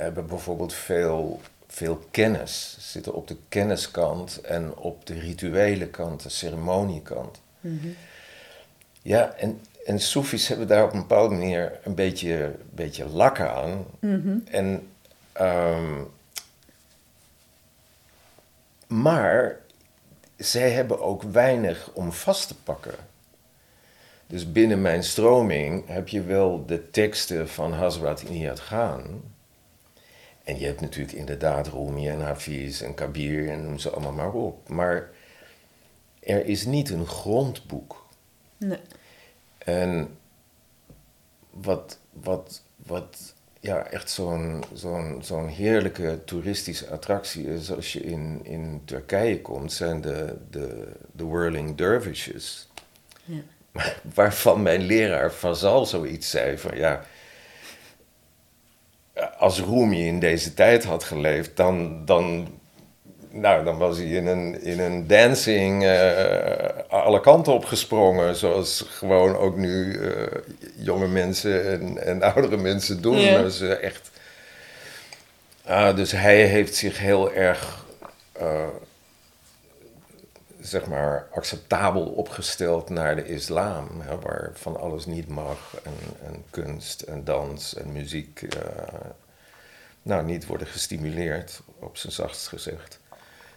hebben 0.00 0.26
bijvoorbeeld 0.26 0.74
veel, 0.74 1.40
veel 1.66 2.06
kennis. 2.10 2.76
Zitten 2.80 3.14
op 3.14 3.28
de 3.28 3.36
kenniskant 3.48 4.40
en 4.40 4.76
op 4.76 5.06
de 5.06 5.18
rituele 5.18 5.86
kant, 5.86 6.22
de 6.22 6.28
ceremoniekant. 6.28 7.40
Mm 7.60 7.94
Ja, 9.02 9.32
en, 9.32 9.60
en 9.84 10.00
Soefies 10.00 10.48
hebben 10.48 10.66
daar 10.66 10.84
op 10.84 10.92
een 10.92 11.00
bepaalde 11.00 11.34
manier 11.34 11.78
een 11.84 11.94
beetje, 11.94 12.54
beetje 12.70 13.08
lak 13.08 13.40
aan. 13.40 13.84
Mm 14.00 14.42
En, 14.50 14.88
um, 15.40 16.10
maar 18.86 19.58
zij 20.36 20.70
hebben 20.70 21.00
ook 21.00 21.22
weinig 21.22 21.90
om 21.92 22.12
vast 22.12 22.48
te 22.48 22.54
pakken. 22.54 22.94
Dus 24.26 24.52
binnen 24.52 24.80
mijn 24.80 25.04
stroming 25.04 25.86
heb 25.86 26.08
je 26.08 26.22
wel 26.22 26.66
de 26.66 26.90
teksten 26.90 27.48
van 27.48 27.72
Hazrat 27.72 28.22
Iniyat 28.22 28.64
Khan. 28.64 29.22
En 30.46 30.58
je 30.58 30.66
hebt 30.66 30.80
natuurlijk 30.80 31.16
inderdaad 31.16 31.68
Rumi 31.68 32.08
en 32.08 32.20
Hafiz 32.20 32.82
en 32.82 32.94
Kabir 32.94 33.48
en 33.48 33.62
noem 33.62 33.78
ze 33.78 33.90
allemaal 33.90 34.12
maar 34.12 34.32
op. 34.32 34.68
Maar 34.68 35.10
er 36.20 36.44
is 36.46 36.64
niet 36.64 36.90
een 36.90 37.06
grondboek. 37.06 38.06
Nee. 38.56 38.78
En 39.58 40.16
wat, 41.50 41.98
wat, 42.12 42.62
wat 42.76 43.34
ja, 43.60 43.86
echt 43.86 44.10
zo'n 44.10 44.64
zo'n 44.72 45.18
zo'n 45.22 45.48
heerlijke 45.48 46.20
toeristische 46.24 46.88
attractie 46.88 47.46
is 47.46 47.72
als 47.72 47.92
je 47.92 48.00
in, 48.00 48.40
in 48.42 48.82
Turkije 48.84 49.40
komt, 49.40 49.72
zijn 49.72 50.00
de, 50.00 50.36
de, 50.50 50.92
de 51.12 51.24
whirling 51.24 51.76
dervishes. 51.76 52.68
Ja. 53.24 53.40
Waarvan 54.14 54.62
mijn 54.62 54.82
leraar 54.82 55.30
Fazal 55.30 55.86
zoiets 55.86 56.30
zei 56.30 56.58
van 56.58 56.76
ja, 56.76 57.04
als 59.38 59.60
Rumi 59.60 60.06
in 60.06 60.20
deze 60.20 60.54
tijd 60.54 60.84
had 60.84 61.04
geleefd, 61.04 61.56
dan, 61.56 62.04
dan, 62.04 62.48
nou, 63.30 63.64
dan 63.64 63.78
was 63.78 63.96
hij 63.96 64.06
in 64.06 64.26
een, 64.26 64.62
in 64.62 64.80
een 64.80 65.06
dancing 65.06 65.84
eh, 65.84 66.68
alle 66.88 67.20
kanten 67.20 67.52
op 67.52 67.64
gesprongen. 67.64 68.36
Zoals 68.36 68.84
gewoon 68.88 69.36
ook 69.36 69.56
nu 69.56 70.00
eh, 70.00 70.26
jonge 70.76 71.08
mensen 71.08 71.70
en, 71.70 72.06
en 72.06 72.22
oudere 72.22 72.56
mensen 72.56 73.02
doen. 73.02 73.18
Ja. 73.18 73.44
Eh, 73.44 73.82
echt... 73.82 74.10
Ah, 75.64 75.96
dus 75.96 76.12
hij 76.12 76.44
heeft 76.44 76.74
zich 76.74 76.98
heel 76.98 77.32
erg, 77.32 77.84
eh, 78.32 78.66
zeg 80.66 80.86
maar, 80.86 81.26
acceptabel 81.32 82.06
opgesteld 82.06 82.88
naar 82.88 83.16
de 83.16 83.28
islam. 83.28 84.00
Hè, 84.00 84.18
waar 84.18 84.50
van 84.54 84.80
alles 84.80 85.06
niet 85.06 85.28
mag. 85.28 85.80
En, 85.82 86.44
kunst 86.50 87.00
en 87.02 87.24
dans 87.24 87.74
en 87.74 87.92
muziek... 87.92 88.42
eh, 88.42 89.10
nou, 90.02 90.24
niet 90.24 90.46
worden 90.46 90.66
gestimuleerd, 90.66 91.60
op 91.78 91.96
zijn 91.96 92.12
zachtst 92.12 92.48
gezegd. 92.48 92.98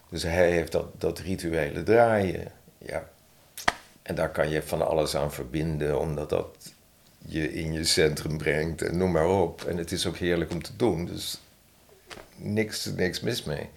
Dus 0.09 0.23
hij 0.23 0.51
heeft 0.51 0.71
dat, 0.71 0.85
dat 0.97 1.19
rituele 1.19 1.83
draaien, 1.83 2.51
ja. 2.77 3.09
En 4.01 4.15
daar 4.15 4.31
kan 4.31 4.49
je 4.49 4.61
van 4.63 4.87
alles 4.87 5.15
aan 5.15 5.31
verbinden, 5.31 5.99
omdat 5.99 6.29
dat 6.29 6.73
je 7.17 7.53
in 7.53 7.73
je 7.73 7.83
centrum 7.83 8.37
brengt 8.37 8.81
en 8.81 8.97
noem 8.97 9.11
maar 9.11 9.29
op. 9.29 9.63
En 9.63 9.77
het 9.77 9.91
is 9.91 10.05
ook 10.05 10.17
heerlijk 10.17 10.51
om 10.51 10.63
te 10.63 10.75
doen, 10.75 11.05
dus 11.05 11.41
niks, 12.35 12.85
niks 12.85 13.19
mis 13.19 13.43
mee. 13.43 13.69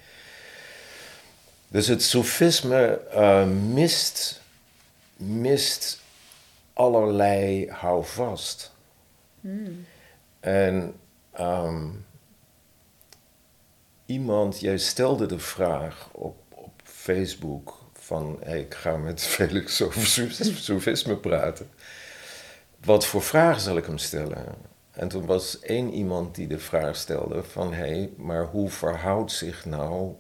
Dus 1.73 1.87
het 1.87 2.03
soefisme 2.03 3.01
eh, 3.11 3.47
mist, 3.49 4.41
mist 5.17 6.01
allerlei 6.73 7.71
houvast. 7.71 8.73
En 10.41 10.95
ehm, 11.31 11.89
iemand, 14.07 14.61
jij 14.61 14.79
stelde 14.79 15.27
de 15.27 15.39
vraag 15.39 16.09
op, 16.13 16.37
op 16.49 16.73
Facebook 16.85 17.79
van 17.93 18.39
hey, 18.43 18.61
ik 18.61 18.75
ga 18.75 18.97
met 18.97 19.23
Felix 19.33 19.83
over 19.83 20.07
soefisme 20.57 21.17
praten. 21.17 21.71
Wat 22.85 23.07
voor 23.07 23.23
vragen 23.23 23.61
zal 23.61 23.77
ik 23.77 23.87
hem 23.87 23.99
stellen? 23.99 24.45
En 24.91 25.09
toen 25.09 25.27
was 25.27 25.61
één 25.61 25.93
iemand 25.93 26.35
die 26.35 26.47
de 26.47 26.59
vraag 26.59 26.97
stelde 26.97 27.43
van 27.43 27.73
hé, 27.73 27.87
hey, 27.87 28.11
maar 28.17 28.45
hoe 28.45 28.71
verhoudt 28.71 29.33
zich 29.33 29.65
nou 29.65 30.15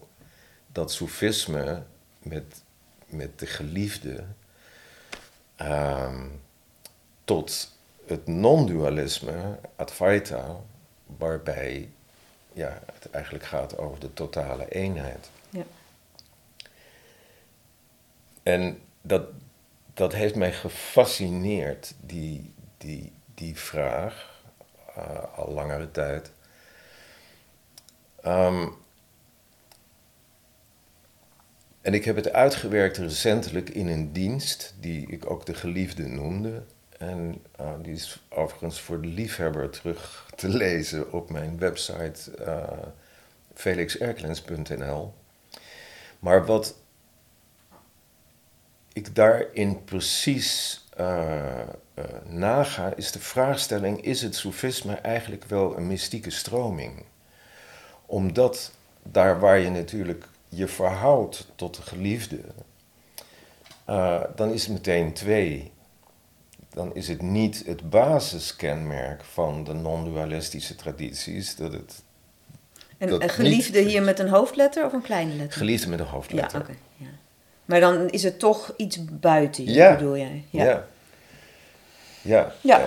dat 0.72 0.92
soefisme 0.92 1.82
met, 2.18 2.62
met 3.06 3.38
de 3.38 3.46
geliefde 3.46 4.24
ehm, 5.56 6.26
tot 7.24 7.76
het 8.06 8.26
non-dualisme, 8.26 9.58
Advaita, 9.76 10.56
waarbij 11.06 11.88
ja, 12.52 12.82
het 12.92 13.10
eigenlijk 13.10 13.44
gaat 13.44 13.78
over 13.78 14.00
de 14.00 14.14
totale 14.14 14.68
eenheid. 14.68 15.30
Ja. 15.50 15.64
En 18.42 18.80
dat, 19.00 19.26
dat 19.94 20.12
heeft 20.12 20.34
mij 20.34 20.52
gefascineerd, 20.52 21.94
die, 22.00 22.54
die, 22.78 23.12
die 23.34 23.58
vraag, 23.58 24.40
eh, 24.94 25.36
al 25.36 25.52
langere 25.52 25.90
tijd. 25.90 26.30
Ehm, 28.22 28.68
en 31.82 31.94
ik 31.94 32.04
heb 32.04 32.16
het 32.16 32.32
uitgewerkt 32.32 32.96
recentelijk 32.96 33.70
in 33.70 33.88
een 33.88 34.12
dienst 34.12 34.74
die 34.80 35.06
ik 35.10 35.30
ook 35.30 35.46
de 35.46 35.54
geliefde 35.54 36.06
noemde. 36.06 36.62
En 36.98 37.42
eh, 37.56 37.72
die 37.82 37.92
is 37.92 38.22
overigens 38.28 38.80
voor 38.80 39.00
de 39.00 39.08
liefhebber 39.08 39.70
terug 39.70 40.30
te 40.36 40.48
lezen 40.48 41.12
op 41.12 41.30
mijn 41.30 41.58
website 41.58 42.30
eh 42.44 42.88
felixerklens.nl. 43.54 45.14
Maar 46.18 46.46
wat 46.46 46.74
ik 48.92 49.14
daarin 49.14 49.84
precies 49.84 50.80
eh, 50.96 51.68
naga, 52.24 52.92
is 52.96 53.12
de 53.12 53.18
vraagstelling: 53.18 54.02
is 54.02 54.22
het 54.22 54.34
soefisme 54.34 54.94
eigenlijk 54.94 55.44
wel 55.44 55.76
een 55.76 55.86
mystieke 55.86 56.30
stroming? 56.30 57.04
Omdat 58.06 58.72
daar 59.02 59.40
waar 59.40 59.58
je 59.58 59.70
natuurlijk 59.70 60.28
je 60.54 60.66
verhoudt 60.68 61.46
tot 61.54 61.76
de 61.76 61.82
geliefde, 61.82 62.38
eh, 63.84 64.20
dan 64.36 64.52
is 64.52 64.62
het 64.62 64.72
meteen 64.72 65.12
twee. 65.12 65.70
Dan 66.68 66.94
is 66.94 67.08
het 67.08 67.22
niet 67.22 67.62
het 67.66 67.90
basiskenmerk 67.90 69.24
van 69.24 69.64
de 69.64 69.72
non-dualistische 69.72 70.74
tradities 70.74 71.56
dat 71.56 71.72
het 71.72 72.02
En 72.98 73.30
geliefde 73.30 73.78
niet- 73.80 73.88
hier 73.88 74.02
met 74.02 74.18
een 74.18 74.28
hoofdletter 74.28 74.84
of 74.84 74.92
een 74.92 75.02
kleine 75.02 75.34
letter? 75.34 75.58
geliefde 75.58 75.88
met 75.88 75.98
een 75.98 76.04
Ja, 76.04 76.10
hoofdletter. 76.10 76.60
oké. 76.60 76.74
ja. 76.96 77.06
Maar 77.64 77.80
dan 77.80 78.08
is 78.10 78.22
het 78.22 78.38
toch 78.38 78.74
iets 78.76 79.04
buiten 79.04 79.64
je, 79.64 79.72
Ja. 79.72 79.96
bedoel 79.96 80.16
jij? 80.16 80.44
Ja. 80.50 80.64
ja. 80.64 80.86
ja. 82.22 82.52
Ja. 82.60 82.84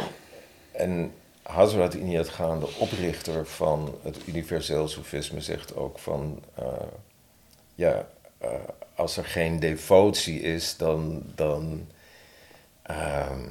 En 0.72 1.12
Hazrat 1.44 1.94
Inayat 1.94 2.30
Khan, 2.32 2.60
de 2.60 2.76
oprichter 2.78 3.46
van 3.48 3.96
het 4.04 4.18
universeel 4.26 4.88
soefisme, 4.88 5.42
zegt 5.42 5.76
ook 5.76 6.00
van... 6.00 6.40
eh, 6.56 6.66
ja, 7.76 8.08
eh, 8.38 8.50
als 8.96 9.18
er 9.18 9.26
geen 9.26 9.60
devotie 9.60 10.42
is, 10.42 10.78
dan... 10.78 11.24
dan 11.36 11.88
ehm, 12.82 13.50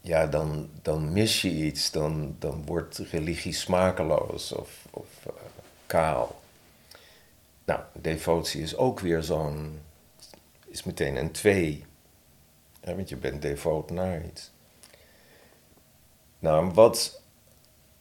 ja, 0.00 0.26
dan, 0.26 0.70
dan 0.82 1.12
mis 1.12 1.42
je 1.42 1.50
iets. 1.50 1.90
Dan, 1.90 2.36
dan 2.38 2.66
wordt 2.66 2.98
religie 2.98 3.52
smakeloos 3.52 4.52
of, 4.52 4.86
of 4.90 5.08
eh, 5.26 5.32
kaal. 5.86 6.40
Nou, 7.64 7.80
devotie 7.92 8.62
is 8.62 8.76
ook 8.76 9.00
weer 9.00 9.22
zo'n... 9.22 9.80
is 10.66 10.82
meteen 10.82 11.16
een 11.16 11.30
twee. 11.32 11.84
Want 12.80 13.08
je 13.08 13.16
bent 13.16 13.42
devoot 13.42 13.90
naar 13.90 14.24
iets. 14.24 14.50
Nou, 16.38 16.70
wat 16.72 17.20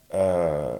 eh 0.07 0.75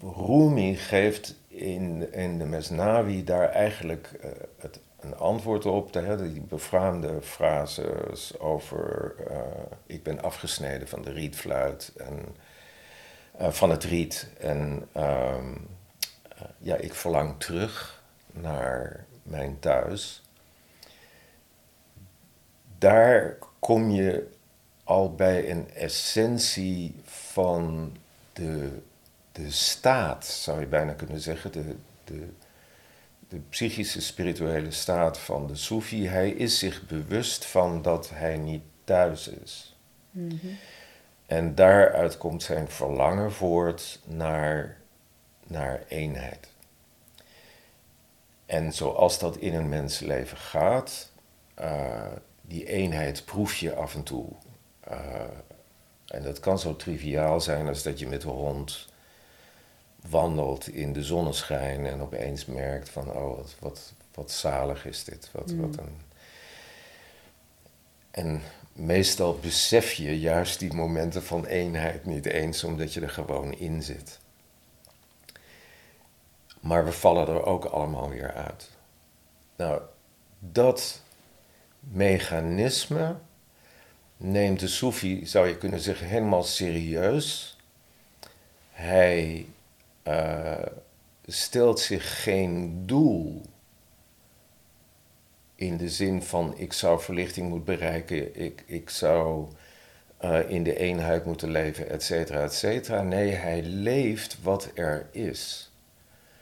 Rumi 0.00 0.76
geeft 0.76 1.34
in, 1.54 2.12
in 2.12 2.38
de 2.38 2.44
Mesnawi 2.44 3.24
daar 3.24 3.48
eigenlijk 3.48 4.10
eh, 4.20 4.30
het, 4.58 4.80
een 5.04 5.16
antwoord 5.16 5.66
op. 5.66 5.92
De, 5.92 6.00
hè, 6.00 6.32
die 6.32 6.40
befaamde 6.40 7.22
frases 7.22 8.38
over 8.38 9.14
eh, 9.30 9.36
ik 9.86 10.02
ben 10.02 10.22
afgesneden 10.22 10.88
van 10.88 11.02
de 11.02 11.12
rietfluit 11.12 11.92
en 11.96 12.36
eh, 13.38 13.50
van 13.50 13.70
het 13.70 13.84
riet. 13.84 14.28
En 14.38 14.88
ehm, 14.92 15.54
eh, 16.28 16.42
ja, 16.58 16.76
ik 16.76 16.94
verlang 16.94 17.34
terug 17.38 18.02
naar 18.32 19.04
mijn 19.22 19.58
thuis. 19.58 20.22
Daar 22.78 23.38
kom 23.58 23.90
je 23.90 24.32
al 24.84 25.14
bij 25.14 25.50
een 25.50 25.70
essentie 25.70 26.94
van 27.04 27.96
de, 28.32 28.82
de 29.34 29.50
staat, 29.50 30.24
zou 30.24 30.60
je 30.60 30.66
bijna 30.66 30.92
kunnen 30.92 31.20
zeggen. 31.20 31.52
De, 31.52 31.76
de, 32.04 32.28
de 33.28 33.40
psychische, 33.48 34.00
spirituele 34.00 34.70
staat 34.70 35.18
van 35.18 35.46
de 35.46 35.56
Soefi. 35.56 36.08
Hij 36.08 36.30
is 36.30 36.58
zich 36.58 36.86
bewust 36.86 37.44
van 37.44 37.82
dat 37.82 38.10
hij 38.10 38.36
niet 38.36 38.62
thuis 38.84 39.28
is. 39.28 39.76
En 41.26 41.54
daaruit 41.54 42.18
komt 42.18 42.42
zijn 42.42 42.68
verlangen 42.68 43.32
voort 43.32 44.00
naar, 44.04 44.76
naar 45.46 45.82
eenheid. 45.88 46.48
En 48.46 48.72
zoals 48.72 49.18
dat 49.18 49.36
in 49.36 49.54
een 49.54 49.68
mensenleven 49.68 50.36
gaat, 50.36 51.10
uh, 51.60 52.06
die 52.42 52.66
eenheid 52.66 53.24
proef 53.24 53.56
je 53.56 53.74
af 53.74 53.94
en 53.94 54.02
toe. 54.02 54.26
Uh, 54.90 55.20
en 56.06 56.22
dat 56.22 56.40
kan 56.40 56.58
zo 56.58 56.76
triviaal 56.76 57.40
zijn 57.40 57.68
als 57.68 57.82
dat 57.82 57.98
je 57.98 58.06
met 58.06 58.20
de 58.20 58.28
hond 58.28 58.92
wandelt 60.08 60.68
in 60.68 60.92
de 60.92 61.02
zonneschijn 61.02 61.86
en 61.86 62.00
opeens 62.00 62.44
merkt 62.44 62.88
van, 62.88 63.12
oh, 63.12 63.36
wat, 63.36 63.54
wat, 63.58 63.92
wat 64.14 64.30
zalig 64.30 64.86
is 64.86 65.04
dit. 65.04 65.28
Wat, 65.32 65.52
mm. 65.52 65.60
wat 65.60 65.78
een... 65.78 66.02
En 68.10 68.42
meestal 68.72 69.38
besef 69.38 69.92
je 69.92 70.20
juist 70.20 70.58
die 70.58 70.72
momenten 70.72 71.22
van 71.22 71.46
eenheid 71.46 72.04
niet 72.04 72.26
eens, 72.26 72.64
omdat 72.64 72.92
je 72.92 73.00
er 73.00 73.10
gewoon 73.10 73.52
in 73.52 73.82
zit. 73.82 74.18
Maar 76.60 76.84
we 76.84 76.92
vallen 76.92 77.28
er 77.28 77.44
ook 77.44 77.64
allemaal 77.64 78.08
weer 78.08 78.32
uit. 78.32 78.70
Nou, 79.56 79.82
dat 80.38 81.00
mechanisme 81.80 83.16
neemt 84.16 84.60
de 84.60 84.68
Soefi, 84.68 85.26
zou 85.26 85.48
je 85.48 85.58
kunnen 85.58 85.80
zeggen, 85.80 86.06
helemaal 86.06 86.42
serieus. 86.42 87.56
Hij 88.70 89.46
uh, 90.08 90.66
stelt 91.26 91.80
zich 91.80 92.22
geen 92.22 92.86
doel 92.86 93.42
in 95.54 95.76
de 95.76 95.88
zin 95.88 96.22
van 96.22 96.54
ik 96.56 96.72
zou 96.72 97.00
verlichting 97.00 97.48
moeten 97.48 97.76
bereiken, 97.76 98.40
ik, 98.40 98.62
ik 98.66 98.90
zou 98.90 99.48
uh, 100.24 100.50
in 100.50 100.62
de 100.62 100.76
eenheid 100.76 101.24
moeten 101.24 101.50
leven, 101.50 101.90
et 101.90 102.02
cetera, 102.02 102.42
et 102.42 102.54
cetera. 102.54 103.02
Nee, 103.02 103.30
hij 103.30 103.62
leeft 103.62 104.42
wat 104.42 104.70
er 104.74 105.06
is. 105.10 105.72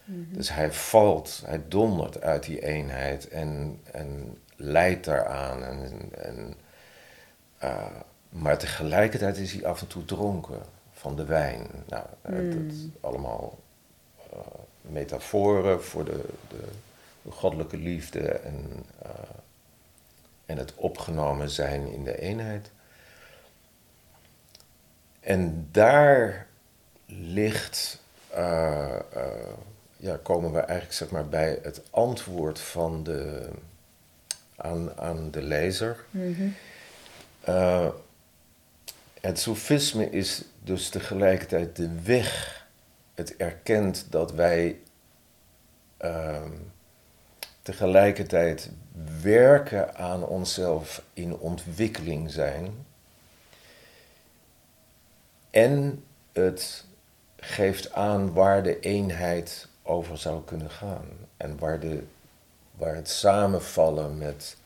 Mhm. 0.04 0.34
Dus 0.34 0.52
hij 0.54 0.72
valt, 0.72 1.42
hij 1.44 1.62
dondert 1.68 2.20
uit 2.20 2.42
die 2.42 2.64
eenheid 2.64 3.28
en, 3.28 3.80
en 3.92 4.38
leidt 4.56 5.04
daaraan. 5.04 5.64
En, 5.64 6.12
en, 6.12 6.54
uh, 7.64 7.86
maar 8.28 8.58
tegelijkertijd 8.58 9.36
is 9.36 9.52
hij 9.52 9.66
af 9.66 9.80
en 9.80 9.86
toe 9.86 10.04
dronken 10.04 10.62
van 11.02 11.16
de 11.16 11.24
wijn. 11.24 11.66
Nou, 11.88 12.06
mm. 12.26 12.68
dat 12.68 12.76
allemaal 13.00 13.58
uh, 14.32 14.38
metaforen 14.80 15.84
voor 15.84 16.04
de, 16.04 16.24
de, 16.48 16.64
de, 17.22 17.30
goddelijke 17.30 17.76
liefde 17.76 18.28
en, 18.28 18.84
uh, 19.04 19.10
en 20.46 20.58
het 20.58 20.74
opgenomen 20.74 21.50
zijn 21.50 21.92
in 21.92 22.04
de 22.04 22.18
eenheid. 22.20 22.70
En 25.20 25.68
daar 25.70 26.46
ligt, 27.06 28.02
uh, 28.36 28.98
ja, 29.96 30.18
komen 30.22 30.52
we 30.52 30.58
eigenlijk 30.58 30.92
zeg 30.92 31.10
maar, 31.10 31.28
bij 31.28 31.58
het 31.62 31.82
antwoord 31.90 32.60
van 32.60 33.02
de, 33.02 33.48
aan, 34.56 34.98
aan 34.98 35.30
de 35.30 35.42
lezer. 35.42 36.04
Mm 36.10 36.54
het 39.22 39.38
sofisme 39.38 40.10
is 40.10 40.42
dus 40.60 40.88
tegelijkertijd 40.88 41.76
de 41.76 42.02
weg. 42.02 42.60
Het 43.14 43.36
erkent 43.36 44.06
dat 44.10 44.32
wij 44.32 44.80
uh, 46.04 46.42
tegelijkertijd 47.62 48.70
werken 49.22 49.94
aan 49.96 50.24
onszelf 50.24 51.02
in 51.12 51.36
ontwikkeling 51.36 52.30
zijn. 52.30 52.86
En 55.50 56.04
het 56.32 56.84
geeft 57.36 57.92
aan 57.92 58.32
waar 58.32 58.62
de 58.62 58.80
eenheid 58.80 59.68
over 59.82 60.18
zou 60.18 60.44
kunnen 60.44 60.70
gaan. 60.70 61.08
En 61.36 61.58
waar, 61.58 61.80
de, 61.80 62.02
waar 62.76 62.94
het 62.94 63.08
samenvallen 63.08 64.18
met 64.18 64.56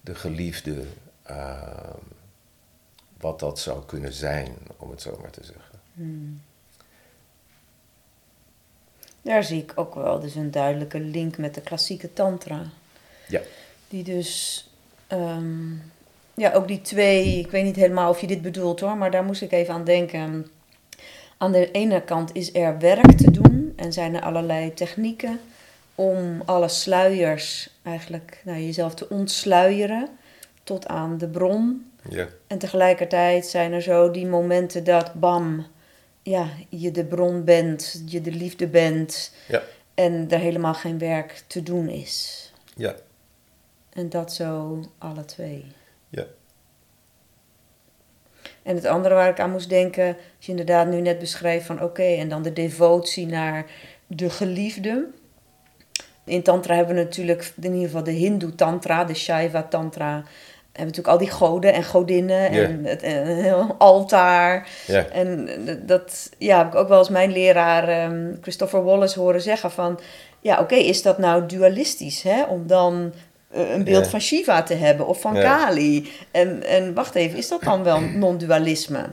de 0.00 0.14
geliefde, 0.14 0.84
uh, 1.30 1.68
wat 3.20 3.40
dat 3.40 3.58
zou 3.58 3.84
kunnen 3.86 4.12
zijn, 4.12 4.56
om 4.76 4.90
het 4.90 5.02
zo 5.02 5.18
maar 5.20 5.30
te 5.30 5.44
zeggen. 5.44 5.80
Hmm. 5.94 6.40
Daar 9.22 9.44
zie 9.44 9.62
ik 9.62 9.72
ook 9.74 9.94
wel 9.94 10.20
dus 10.20 10.34
een 10.34 10.50
duidelijke 10.50 11.00
link 11.00 11.38
met 11.38 11.54
de 11.54 11.60
klassieke 11.60 12.12
tantra. 12.12 12.62
Ja. 13.28 13.40
Die 13.88 14.04
dus, 14.04 14.68
um, 15.12 15.82
ja, 16.34 16.52
ook 16.52 16.68
die 16.68 16.80
twee, 16.80 17.38
ik 17.38 17.50
weet 17.50 17.64
niet 17.64 17.76
helemaal 17.76 18.10
of 18.10 18.20
je 18.20 18.26
dit 18.26 18.42
bedoelt 18.42 18.80
hoor, 18.80 18.96
maar 18.96 19.10
daar 19.10 19.24
moest 19.24 19.42
ik 19.42 19.52
even 19.52 19.74
aan 19.74 19.84
denken. 19.84 20.46
Aan 21.38 21.52
de 21.52 21.70
ene 21.70 22.02
kant 22.02 22.34
is 22.34 22.54
er 22.54 22.78
werk 22.78 23.12
te 23.12 23.30
doen 23.30 23.72
en 23.76 23.92
zijn 23.92 24.14
er 24.14 24.22
allerlei 24.22 24.74
technieken 24.74 25.40
om 25.94 26.42
alle 26.44 26.68
sluiers 26.68 27.70
eigenlijk 27.82 28.40
nou, 28.44 28.60
jezelf 28.60 28.94
te 28.94 29.08
ontsluieren 29.08 30.08
tot 30.62 30.86
aan 30.86 31.18
de 31.18 31.28
bron. 31.28 31.90
Ja. 32.08 32.28
En 32.46 32.58
tegelijkertijd 32.58 33.46
zijn 33.46 33.72
er 33.72 33.82
zo 33.82 34.10
die 34.10 34.26
momenten 34.26 34.84
dat 34.84 35.14
bam, 35.14 35.66
ja, 36.22 36.48
je 36.68 36.90
de 36.90 37.04
bron 37.04 37.44
bent, 37.44 38.02
je 38.06 38.20
de 38.20 38.32
liefde 38.32 38.66
bent. 38.66 39.32
Ja. 39.48 39.62
En 39.94 40.26
er 40.30 40.38
helemaal 40.38 40.74
geen 40.74 40.98
werk 40.98 41.42
te 41.46 41.62
doen 41.62 41.88
is. 41.88 42.52
Ja. 42.76 42.94
En 43.92 44.08
dat 44.08 44.32
zo 44.32 44.80
alle 44.98 45.24
twee. 45.24 45.64
Ja. 46.08 46.26
En 48.62 48.74
het 48.74 48.84
andere 48.84 49.14
waar 49.14 49.28
ik 49.28 49.40
aan 49.40 49.50
moest 49.50 49.68
denken, 49.68 50.06
als 50.06 50.46
je 50.46 50.50
inderdaad 50.50 50.86
nu 50.86 51.00
net 51.00 51.18
beschrijft 51.18 51.66
van 51.66 51.82
oké, 51.82 52.02
en 52.02 52.28
dan 52.28 52.42
de 52.42 52.52
devotie 52.52 53.26
naar 53.26 53.66
de 54.06 54.30
geliefde. 54.30 55.06
In 56.24 56.42
Tantra 56.42 56.74
hebben 56.74 56.94
we 56.94 57.02
natuurlijk 57.02 57.52
in 57.56 57.72
ieder 57.72 57.86
geval 57.88 58.04
de 58.04 58.10
Hindoe 58.10 58.54
Tantra, 58.54 59.04
de 59.04 59.14
Shaiva 59.14 59.62
Tantra 59.62 60.24
hebben 60.74 60.96
natuurlijk 60.96 61.08
al 61.08 61.18
die 61.18 61.30
goden 61.30 61.72
en 61.72 61.84
godinnen 61.84 62.50
en 62.50 62.84
het 62.84 63.02
een 63.02 63.78
altaar. 63.78 64.68
En 65.12 65.48
dat 65.86 66.30
ja, 66.38 66.58
heb 66.58 66.66
ik 66.66 66.74
ook 66.74 66.88
wel 66.88 66.98
eens 66.98 67.08
mijn 67.08 67.32
leraar 67.32 68.04
um, 68.04 68.38
Christopher 68.40 68.84
Wallace 68.84 69.20
horen 69.20 69.40
zeggen 69.40 69.70
van... 69.70 70.00
Ja, 70.40 70.60
oké, 70.60 70.74
is 70.74 71.02
dat 71.02 71.18
nou 71.18 71.46
dualistisch, 71.46 72.22
hè? 72.22 72.42
Om 72.42 72.66
dan 72.66 73.12
eh, 73.50 73.70
een 73.70 73.84
beeld 73.84 74.06
van 74.06 74.20
Shiva 74.20 74.62
te 74.62 74.74
hebben 74.74 75.06
of 75.06 75.20
van 75.20 75.34
Kali. 75.34 76.12
En, 76.30 76.62
en 76.66 76.94
wacht 76.94 77.14
even, 77.14 77.38
is 77.38 77.48
dat 77.48 77.62
dan 77.62 77.82
wel 77.82 78.00
non-dualisme? 78.22 79.06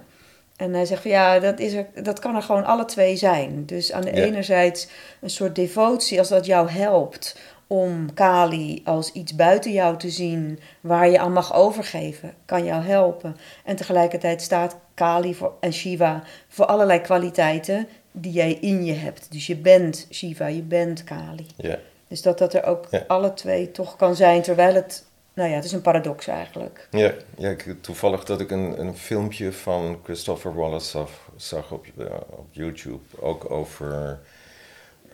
En 0.56 0.74
hij 0.74 0.86
zegt 0.86 1.02
van 1.02 1.12
ja, 1.12 1.40
dat, 1.40 1.60
is 1.60 1.74
er, 1.74 1.86
dat 2.04 2.20
kan 2.20 2.36
er 2.36 2.42
gewoon 2.42 2.66
alle 2.66 2.86
twee 2.86 3.16
zijn. 3.16 3.66
Dus 3.66 3.92
aan 3.92 4.02
de 4.02 4.12
ene 4.12 4.26
enerzijds 4.26 4.88
een 5.22 5.30
soort 5.30 5.56
devotie 5.56 6.20
als 6.20 6.30
dat 6.30 6.46
jou 6.46 6.70
helpt 6.70 7.40
om 7.72 8.14
Kali 8.14 8.82
als 8.86 9.12
iets 9.12 9.36
buiten 9.36 9.72
jou 9.72 9.98
te 9.98 10.10
zien 10.10 10.60
waar 10.82 11.10
je 11.10 11.20
aan 11.20 11.34
mag 11.34 11.54
overgeven, 11.56 12.34
kan 12.46 12.66
jou 12.66 12.84
helpen. 12.84 13.38
En 13.66 13.76
tegelijkertijd 13.76 14.42
staat 14.42 14.76
Kali 14.94 15.36
voor, 15.36 15.54
en 15.60 15.74
Shiva 15.74 16.24
voor 16.48 16.66
allerlei 16.66 17.02
kwaliteiten 17.02 17.88
die 18.12 18.32
jij 18.32 18.54
in 18.54 18.86
je 18.86 18.94
hebt. 18.94 19.32
Dus 19.32 19.48
je 19.48 19.56
bent 19.56 20.08
Shiva, 20.10 20.48
je 20.48 20.62
bent 20.62 21.04
Kali. 21.04 21.46
Ja. 21.56 21.78
Dus 22.08 22.22
dat 22.22 22.38
dat 22.38 22.54
er 22.54 22.64
ook 22.64 22.88
alle 23.08 23.34
twee 23.34 23.72
toch 23.72 23.96
kan 23.96 24.16
zijn, 24.16 24.42
terwijl 24.42 24.74
het, 24.74 25.06
nou 25.34 25.50
ja, 25.50 25.56
het 25.56 25.66
is 25.66 25.72
een 25.72 25.82
paradox 25.82 26.28
eigenlijk. 26.28 26.88
Ja, 26.90 27.14
ja 27.38 27.50
ik, 27.50 27.76
toevallig 27.82 28.24
dat 28.24 28.40
ik 28.40 28.52
een, 28.52 28.80
een 28.80 28.98
filmpje 28.98 29.54
van 29.54 30.00
Christopher 30.04 30.54
Wallace 30.56 30.90
zag, 30.90 31.10
zag 31.36 31.72
op, 31.72 31.86
uh, 31.98 32.06
op 32.30 32.48
YouTube, 32.50 33.04
ook 33.20 33.52
over 33.52 34.20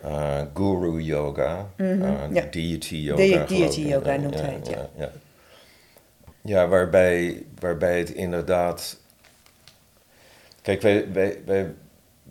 uh, 0.04 0.42
guru 0.54 1.00
yoga, 1.00 1.70
mm 1.76 2.32
deity 2.50 2.96
yoga. 2.96 3.22
De 3.22 3.44
deity 3.48 3.80
yoga 3.80 4.16
noemt 4.16 4.40
hij 4.40 4.52
het, 4.52 4.68
ja. 4.68 4.88
ja. 4.96 5.10
Ja, 6.40 6.68
waarbij, 6.68 7.44
waarbij 7.58 7.98
het 7.98 8.10
inderdaad. 8.10 8.96
Kijk, 10.62 10.82
wij, 10.82 11.12
wij, 11.12 11.42
wij, 11.44 11.74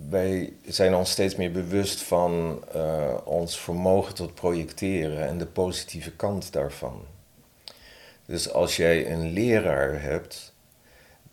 wij 0.10 0.54
zijn 0.66 0.96
ons 0.96 1.12
steeds 1.12 1.36
meer 1.36 1.52
bewust 1.52 2.02
van 2.02 2.64
uh, 2.76 3.14
ons 3.24 3.60
vermogen 3.60 4.16
tot 4.16 4.34
projecteren 4.34 5.28
en 5.28 5.38
de 5.38 5.46
positieve 5.46 6.12
kant 6.12 6.54
daarvan. 6.54 7.06
Dus 8.26 8.52
als 8.52 8.76
jij 8.76 9.12
een 9.12 9.32
leraar 9.32 10.02
hebt, 10.02 10.54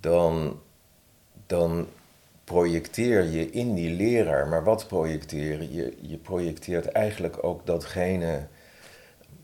dan, 0.01 0.61
dan 1.47 1.88
projecteer 2.44 3.22
je 3.22 3.50
in 3.50 3.74
die 3.74 3.90
leraar. 3.90 4.48
Maar 4.48 4.64
wat 4.64 4.87
projecteer 4.87 5.62
je? 5.62 5.96
Je 6.00 6.16
projecteert 6.16 6.87
eigenlijk 6.87 7.44
ook 7.44 7.66
datgene 7.66 8.46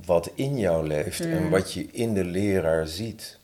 wat 0.05 0.31
in 0.35 0.59
jou 0.59 0.87
leeft 0.87 1.21
en 1.21 1.43
mm. 1.43 1.51
wat 1.51 1.73
je 1.73 1.87
in 1.91 2.15
de 2.15 2.25
leraar 2.25 2.87
ziet. 2.87 3.39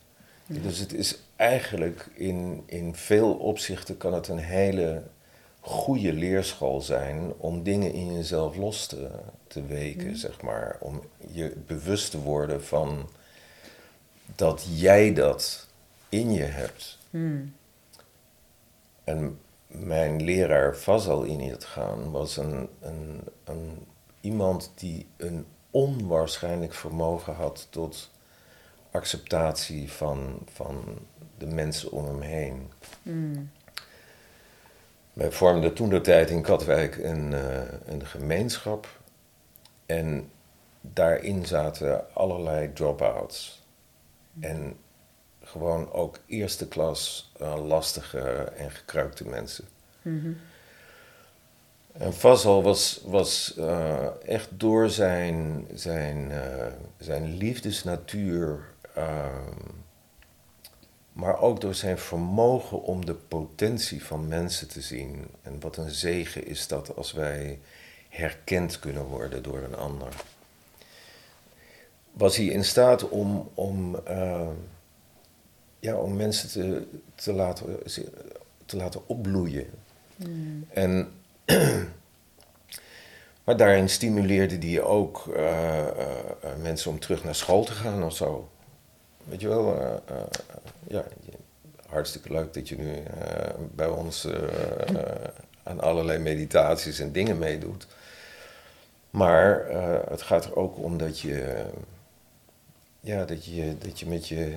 Dus 0.46 0.78
het 0.78 0.92
is 0.92 1.18
eigenlijk 1.36 2.08
in, 2.14 2.62
in 2.66 2.94
veel 2.94 3.34
opzichten 3.34 3.96
kan 3.96 4.14
het 4.14 4.28
een 4.28 4.38
hele 4.38 5.02
goede 5.60 6.12
leerschool 6.12 6.80
zijn 6.80 7.32
om 7.36 7.62
dingen 7.62 7.92
in 7.92 8.14
jezelf 8.14 8.56
los 8.56 8.86
te, 8.86 9.10
te 9.46 9.66
weken, 9.66 10.06
mm. 10.06 10.14
zeg 10.14 10.42
maar. 10.42 10.76
Om 10.80 11.02
je 11.30 11.56
bewust 11.66 12.10
te 12.10 12.18
worden 12.18 12.64
van 12.64 13.08
dat 14.34 14.66
jij 14.70 15.14
dat 15.14 15.66
in 16.08 16.32
je 16.32 16.42
hebt. 16.42 16.98
Mm. 17.10 17.54
En 19.04 19.38
mijn 19.66 20.22
leraar 20.22 20.74
Fazal 20.74 21.22
in 21.22 21.40
het 21.40 21.64
gaan 21.64 22.11
was 22.11 22.37
een, 22.37 22.68
een, 22.81 23.20
een, 23.44 23.87
iemand 24.20 24.72
die 24.74 25.07
een 25.16 25.46
onwaarschijnlijk 25.70 26.74
vermogen 26.74 27.35
had 27.35 27.66
tot 27.70 28.11
acceptatie 28.90 29.92
van, 29.92 30.38
van 30.52 30.98
de 31.38 31.46
mensen 31.46 31.90
om 31.90 32.05
hem 32.05 32.20
heen. 32.20 32.70
Mm. 33.02 33.50
Wij 35.12 35.33
vormden 35.33 35.74
toen 35.74 35.88
de 35.88 36.00
tijd 36.00 36.31
in 36.31 36.42
Katwijk 36.42 36.96
een, 36.96 37.33
uh, 37.33 37.61
een 37.87 38.07
gemeenschap. 38.07 39.00
En 39.87 40.31
daarin 40.81 41.46
zaten 41.46 42.14
allerlei 42.14 42.72
drop-outs. 42.72 43.64
En 44.40 44.76
gewoon 45.42 45.92
ook 45.92 46.18
eerste 46.27 46.68
klas 46.68 47.33
uh, 47.40 47.66
lastige 47.66 48.20
en 48.57 48.70
gekruikte 48.70 49.29
mensen. 49.29 49.64
Mhm. 50.03 50.33
En 51.99 52.12
Fazal 52.12 52.62
was, 52.62 53.01
was 53.05 53.55
uh, 53.59 54.07
echt 54.25 54.49
door 54.51 54.90
zijn, 54.90 55.66
zijn, 55.75 56.31
uh, 56.31 56.66
zijn 56.99 57.37
liefdesnatuur, 57.37 58.64
uh, 58.96 59.27
maar 61.12 61.40
ook 61.40 61.61
door 61.61 61.75
zijn 61.75 61.99
vermogen 61.99 62.83
om 62.83 63.05
de 63.05 63.14
potentie 63.14 64.05
van 64.05 64.29
mensen 64.29 64.68
te 64.68 64.81
zien. 64.81 65.27
En 65.42 65.61
wat 65.61 65.77
een 65.77 65.90
zegen 65.90 66.46
is 66.46 66.66
dat 66.66 66.96
als 66.96 67.12
wij 67.12 67.59
herkend 68.09 68.79
kunnen 68.79 69.05
worden 69.05 69.42
door 69.42 69.59
een 69.59 69.77
ander. 69.77 70.09
Was 72.12 72.37
hij 72.37 72.46
in 72.46 72.64
staat 72.64 73.09
om, 73.09 73.51
om, 73.55 73.96
ja, 75.78 75.96
om 75.96 76.16
mensen 76.16 76.48
te, 76.48 76.86
te, 77.14 77.32
laten, 77.32 77.78
te 78.64 78.76
laten 78.76 79.08
opbloeien. 79.08 79.66
Mm. 80.16 80.66
En 80.68 81.08
maar 83.44 83.56
daarin 83.56 83.88
stimuleerde 83.88 84.58
die 84.58 84.82
ook 84.82 85.26
uh, 85.26 85.36
uh, 85.36 85.86
mensen 86.62 86.90
om 86.90 86.98
terug 86.98 87.24
naar 87.24 87.34
school 87.34 87.64
te 87.64 87.72
gaan 87.72 88.04
of 88.04 88.16
zo. 88.16 88.48
Weet 89.24 89.40
je 89.40 89.48
wel, 89.48 89.76
ja, 90.88 91.04
hartstikke 91.86 92.32
leuk 92.32 92.54
dat 92.54 92.68
je 92.68 92.76
nu 92.76 93.02
bij 93.74 93.86
ons 93.86 94.28
aan 95.62 95.80
allerlei 95.80 96.18
meditaties 96.18 96.98
en 96.98 97.12
dingen 97.12 97.38
meedoet. 97.38 97.86
Maar 99.10 99.66
het 100.08 100.22
gaat 100.22 100.44
er 100.44 100.56
ook 100.56 100.78
om 100.78 100.98
dat 100.98 101.20
je, 101.20 101.64
ja, 103.00 103.24
dat 103.24 103.44
je, 103.44 103.78
dat 103.78 104.00
je 104.00 104.06
met 104.06 104.28
je 104.28 104.56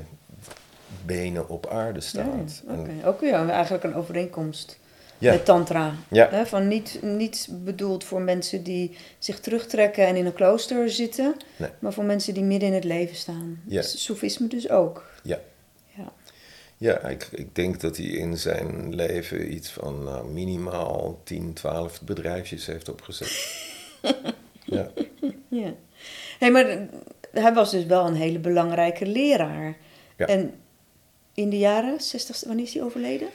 benen 1.05 1.49
op 1.49 1.67
aarde 1.67 2.01
staat. 2.01 2.63
Ja, 2.67 2.73
okay. 2.73 3.03
Ook 3.05 3.21
ja, 3.21 3.49
eigenlijk 3.49 3.83
een 3.83 3.95
overeenkomst 3.95 4.79
ja. 5.19 5.31
met 5.31 5.45
tantra. 5.45 5.93
Ja. 6.09 6.45
van 6.45 6.67
niet, 6.67 6.99
niet 7.01 7.47
bedoeld 7.51 8.03
voor 8.03 8.21
mensen 8.21 8.63
die 8.63 8.97
zich 9.19 9.39
terugtrekken 9.39 10.05
en 10.05 10.15
in 10.15 10.25
een 10.25 10.33
klooster 10.33 10.89
zitten, 10.89 11.35
maar 11.79 11.93
voor 11.93 12.03
mensen 12.03 12.33
die 12.33 12.43
midden 12.43 12.69
in 12.69 12.75
het 12.75 12.83
leven 12.83 13.15
staan. 13.15 13.61
Ja. 13.67 13.81
Dus 13.81 14.03
Soefisme 14.03 14.47
dus 14.47 14.69
ook. 14.69 15.05
Ja. 15.23 15.39
Ja, 15.95 16.11
ja 16.77 16.99
ik, 16.99 17.27
ik 17.31 17.55
denk 17.55 17.79
dat 17.79 17.97
hij 17.97 18.05
in 18.05 18.37
zijn 18.37 18.95
leven 18.95 19.53
iets 19.53 19.69
van 19.71 20.03
nou, 20.03 20.27
minimaal 20.27 21.19
10, 21.23 21.53
12 21.53 22.01
bedrijfjes 22.01 22.65
heeft 22.65 22.89
opgezet. 22.89 23.57
ja. 24.63 24.91
ja. 25.47 25.73
Hey, 26.39 26.51
maar 26.51 26.77
hij 27.31 27.53
was 27.53 27.71
dus 27.71 27.85
wel 27.85 28.07
een 28.07 28.15
hele 28.15 28.39
belangrijke 28.39 29.05
leraar. 29.05 29.77
Ja. 30.17 30.25
En 30.25 30.53
in 31.39 31.49
de 31.49 31.57
jaren 31.57 32.01
60, 32.01 32.43
wanneer 32.45 32.65
is 32.65 32.73
hij 32.73 32.83
overleden? 32.83 33.29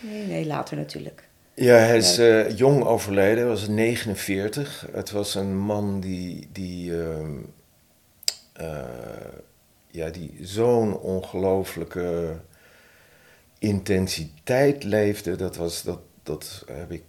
Nee, 0.00 0.26
nee, 0.26 0.46
later 0.46 0.76
natuurlijk. 0.76 1.28
Ja, 1.54 1.74
hij 1.74 1.96
is 1.96 2.18
uh, 2.18 2.56
jong 2.56 2.84
overleden, 2.84 3.38
hij 3.38 3.46
was 3.46 3.68
49. 3.68 4.86
Het 4.92 5.10
was 5.10 5.34
een 5.34 5.56
man 5.56 6.00
die, 6.00 6.48
die, 6.52 6.90
uh, 6.90 7.18
uh, 8.60 8.84
ja, 9.90 10.10
die 10.10 10.38
zo'n 10.40 10.98
ongelooflijke 10.98 12.36
intensiteit 13.58 14.84
leefde. 14.84 15.36
Dat, 15.36 15.56
was, 15.56 15.82
dat, 15.82 16.00
dat 16.22 16.64
heb 16.72 16.92
ik, 16.92 17.04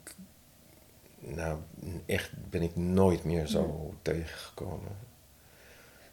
nou 1.19 1.57
echt 2.05 2.31
ben 2.49 2.61
ik 2.61 2.75
nooit 2.75 3.23
meer 3.23 3.47
zo 3.47 3.93
tegengekomen. 4.01 5.08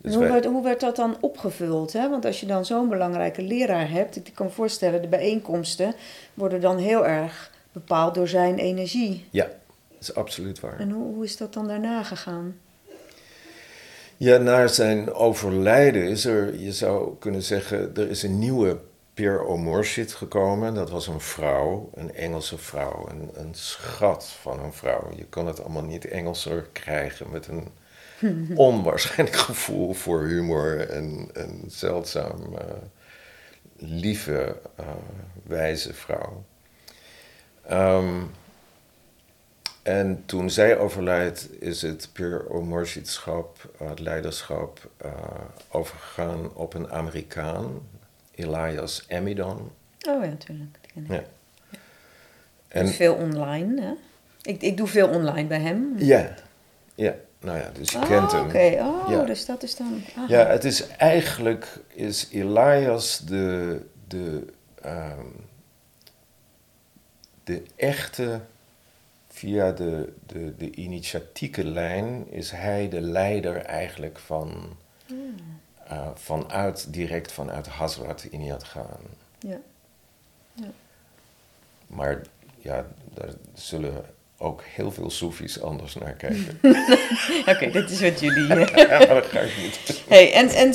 Dus 0.07 0.15
hoe, 0.15 0.27
werd, 0.27 0.45
hoe 0.45 0.63
werd 0.63 0.81
dat 0.81 0.97
dan 0.97 1.17
opgevuld? 1.21 1.93
Hè? 1.93 2.11
Want 2.11 2.25
als 2.25 2.41
je 2.41 2.47
dan 2.47 2.65
zo'n 2.65 2.89
belangrijke 2.89 3.43
leraar 3.43 3.91
hebt, 3.91 4.17
ik 4.17 4.31
kan 4.35 4.47
me 4.47 4.53
voorstellen, 4.53 5.03
de 5.03 5.09
bijeenkomsten 5.09 5.95
worden 6.35 6.61
dan 6.61 6.79
heel 6.79 7.07
erg 7.07 7.51
bepaald 7.73 8.15
door 8.15 8.29
zijn 8.29 8.59
energie. 8.59 9.25
Ja, 9.31 9.45
dat 9.45 10.01
is 10.01 10.15
absoluut 10.15 10.61
waar. 10.61 10.79
En 10.79 10.91
hoe, 10.91 11.15
hoe 11.15 11.25
is 11.25 11.37
dat 11.37 11.53
dan 11.53 11.69
daarna 11.69 12.03
gegaan? 12.03 12.57
Ja, 14.17 14.37
na 14.37 14.67
zijn 14.67 15.13
overlijden 15.13 16.09
is 16.09 16.25
er, 16.25 16.59
je 16.59 16.73
zou 16.73 17.15
kunnen 17.19 17.43
zeggen, 17.43 17.97
er 17.97 18.11
is 18.11 18.23
een 18.23 18.39
nieuwe 18.39 18.79
Pierre 19.15 19.45
O'Morshid 19.45 20.13
gekomen. 20.13 20.75
Dat 20.75 20.91
was 20.91 21.07
een 21.07 21.21
vrouw, 21.21 21.91
een 21.95 22.15
Engelse 22.15 22.59
vrouw, 22.59 23.09
een, 23.09 23.31
een 23.35 23.55
schat 23.55 24.25
van 24.25 24.61
een 24.61 24.73
vrouw. 24.73 25.11
Je 25.17 25.25
kan 25.25 25.47
het 25.47 25.61
allemaal 25.61 25.85
niet 25.85 26.05
Engelser 26.05 26.69
krijgen 26.73 27.31
met 27.31 27.47
een 27.47 27.69
onwaarschijnlijk 28.55 29.37
gevoel 29.37 29.93
voor 29.93 30.25
humor 30.25 30.91
en 30.91 31.29
een 31.33 31.65
zeldzaam 31.67 32.53
uh, 32.53 32.61
lieve, 33.77 34.57
uh, 34.81 34.87
wijze 35.43 35.95
vrouw. 35.95 36.45
Um, 37.71 38.31
en 39.83 40.23
toen 40.27 40.51
zij 40.51 40.79
overlijdt, 40.79 41.49
is 41.63 41.83
het 41.83 42.09
puur 42.13 42.47
omorshidschap, 42.49 43.71
het 43.79 44.01
leiderschap, 44.01 44.91
overgegaan 45.71 46.55
op 46.55 46.75
een 46.75 46.91
Amerikaan, 46.91 47.81
Elias 48.35 49.07
Amidon. 49.09 49.71
Oh 50.09 50.23
ja, 50.25 50.29
natuurlijk. 50.29 50.79
Ja. 50.95 51.03
ja. 51.15 51.23
En, 52.69 52.89
veel 52.89 53.15
online, 53.15 53.83
hè? 53.83 53.93
Ik, 54.43 54.63
ik 54.63 54.77
doe 54.77 54.87
veel 54.87 55.09
online 55.09 55.49
bij 55.49 55.61
hem. 55.61 55.95
Ja, 55.99 56.35
ja. 56.95 57.15
Nou 57.41 57.59
ja, 57.59 57.71
dus 57.71 57.91
je 57.91 57.99
oh, 57.99 58.07
kent 58.07 58.33
hem. 58.33 58.45
Oké, 58.45 58.77
oh, 58.81 59.11
ja. 59.11 59.25
dus 59.25 59.47
dat 59.47 59.63
is 59.63 59.77
dan... 59.77 60.03
Ja, 60.29 60.47
het 60.47 60.65
is 60.65 60.87
eigenlijk, 60.87 61.81
is 61.89 62.29
Elias 62.31 63.19
de, 63.19 63.81
de 64.07 64.47
um, 64.85 65.47
de 67.47 67.63
echte, 67.77 68.41
via 69.29 69.73
de, 69.73 70.13
de, 70.27 70.57
de 70.57 70.71
initiatieke 70.71 71.65
lijn, 71.65 72.31
is 72.31 72.51
hij 72.51 72.89
de 72.89 73.01
leider 73.01 73.57
eigenlijk 73.57 74.19
van, 74.19 74.77
mm. 75.09 75.35
uh, 75.91 76.09
vanuit, 76.15 76.93
direct 76.93 77.33
vanuit 77.33 77.67
Hazrat 77.67 78.25
Iniyat 78.25 78.65
gaan. 78.65 79.01
Ja. 79.39 79.59
ja. 80.53 80.69
Maar 81.87 82.21
ja, 82.59 82.87
daar 83.15 83.31
zullen 83.55 84.05
ook 84.39 84.63
heel 84.65 84.91
veel 84.91 85.11
Soefies 85.11 85.61
anders 85.61 85.95
naar 85.95 86.13
kijken. 86.13 86.59
Oké, 87.55 87.71
dit 87.71 87.91
is 87.91 88.01
wat 88.01 88.21
jullie. 88.21 88.47
ja, 88.89 88.99
dat 88.99 89.27
ga 89.27 89.41
ik 89.41 89.57
niet. 89.57 90.03
Hey, 90.09 90.33
en, 90.33 90.49
en 90.49 90.75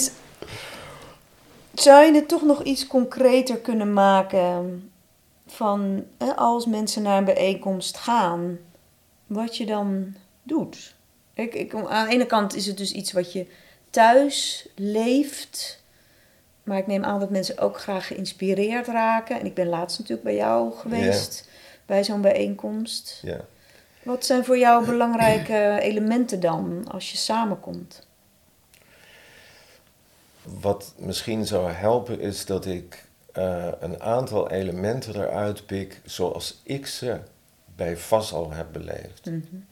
zou 1.74 2.06
je 2.06 2.13
het 2.13 2.28
toch 2.28 2.43
nog 2.43 2.63
iets 2.63 2.88
concreter 2.88 3.58
kunnen 3.58 3.93
maken? 3.93 4.86
van 5.52 6.06
als 6.36 6.65
mensen 6.65 7.02
naar 7.02 7.17
een 7.17 7.26
bijeenkomst 7.26 7.97
gaan, 7.97 8.60
wat 9.28 9.58
je 9.58 9.65
dan 9.65 10.15
doet. 10.43 10.95
Ik, 11.34 11.54
ik, 11.54 11.76
aan 11.76 12.08
de 12.08 12.13
ene 12.13 12.26
kant 12.26 12.56
is 12.56 12.65
het 12.65 12.78
dus 12.78 12.91
iets 12.91 13.12
wat 13.12 13.34
je 13.34 13.45
thuis 13.89 14.67
leeft. 14.76 15.84
Maar 16.63 16.78
ik 16.78 16.88
neem 16.88 17.04
aan 17.04 17.19
dat 17.19 17.30
mensen 17.30 17.58
ook 17.58 17.80
graag 17.80 18.08
geïnspireerd 18.08 18.88
raken. 18.88 19.39
En 19.39 19.45
ik 19.45 19.54
ben 19.54 19.67
laatst 19.67 20.00
natuurlijk 20.00 20.28
bij 20.28 20.36
jou 20.36 20.74
geweest, 20.74 21.50
bij 21.91 22.04
zo'n 22.04 22.21
bijeenkomst. 22.21 23.19
Ja. 23.21 23.39
Wat 24.04 24.25
zijn 24.25 24.45
voor 24.45 24.58
jou 24.58 24.86
belangrijke 24.86 25.77
elementen 25.82 26.39
dan 26.39 26.88
als 26.91 27.12
je 27.12 27.17
samenkomt? 27.17 28.08
Wat 30.43 30.93
misschien 30.97 31.45
zou 31.45 31.71
helpen 31.71 32.19
is 32.19 32.45
dat 32.45 32.65
ik 32.65 33.06
uh, 33.38 33.67
een 33.80 34.01
aantal 34.01 34.49
elementen 34.49 35.15
eruit 35.15 35.65
pik 35.65 36.01
zoals 36.06 36.62
ik 36.63 36.88
ze 36.88 37.19
bij 37.75 37.97
Vassal 37.97 38.51
heb 38.51 38.67
beleefd. 38.71 39.25
Mm 39.25 39.45
-hmm. 39.49 39.65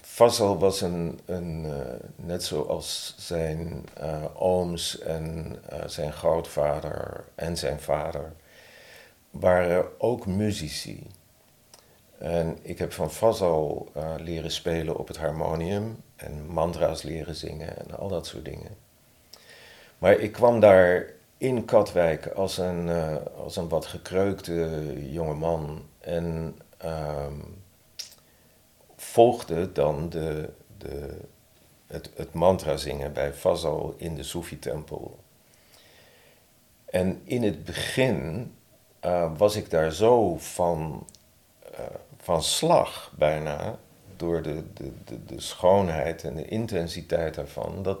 Vassal 0.00 0.58
was 0.58 0.80
een, 0.80 1.20
een 1.24 1.64
uh, 1.64 1.72
net 2.16 2.44
zoals 2.44 3.14
zijn 3.18 3.84
uh, 4.02 4.24
ooms 4.34 4.98
en 4.98 5.56
zijn 5.86 6.12
grootvader 6.12 7.24
en 7.34 7.56
zijn 7.56 7.80
vader, 7.80 8.32
waren 9.32 10.00
ook 10.00 10.26
muzici. 10.26 11.06
En 12.18 12.58
ik 12.62 12.78
heb 12.78 12.92
van 12.92 13.10
Vassal 13.10 13.92
leren 14.18 14.50
spelen 14.50 14.98
op 14.98 15.08
het 15.08 15.16
harmonium 15.16 15.96
en 16.16 16.46
mantra's 16.46 17.02
leren 17.02 17.34
zingen 17.34 17.78
en 17.78 17.98
al 17.98 18.08
dat 18.08 18.26
soort 18.26 18.44
dingen. 18.44 18.76
Maar 19.98 20.18
ik 20.18 20.32
kwam 20.32 20.60
daar 20.60 21.06
in 21.36 21.64
Katwijk 21.64 22.26
als 22.26 22.58
een, 22.58 22.86
uh, 22.86 23.16
als 23.36 23.56
een 23.56 23.68
wat 23.68 23.86
gekreukte 23.86 24.92
jonge 25.10 25.34
man. 25.34 25.82
En 26.00 26.58
um, 26.84 27.62
volgde 28.96 29.72
dan 29.72 30.08
de, 30.08 30.48
de, 30.78 31.18
het, 31.86 32.10
het 32.14 32.32
mantra 32.32 32.76
zingen 32.76 33.12
bij 33.12 33.32
Fazal 33.32 33.94
in 33.96 34.14
de 34.14 34.22
Soefi-tempel. 34.22 35.18
En 36.84 37.20
in 37.24 37.42
het 37.42 37.64
begin 37.64 38.52
uh, 39.04 39.30
was 39.36 39.56
ik 39.56 39.70
daar 39.70 39.92
zo 39.92 40.36
van, 40.38 41.06
uh, 41.72 41.80
van 42.20 42.42
slag 42.42 43.12
bijna 43.16 43.78
door 44.16 44.42
de, 44.42 44.62
de, 44.74 44.92
de, 45.04 45.24
de 45.24 45.40
schoonheid 45.40 46.24
en 46.24 46.34
de 46.34 46.44
intensiteit 46.44 47.34
daarvan, 47.34 47.82
dat 47.82 47.98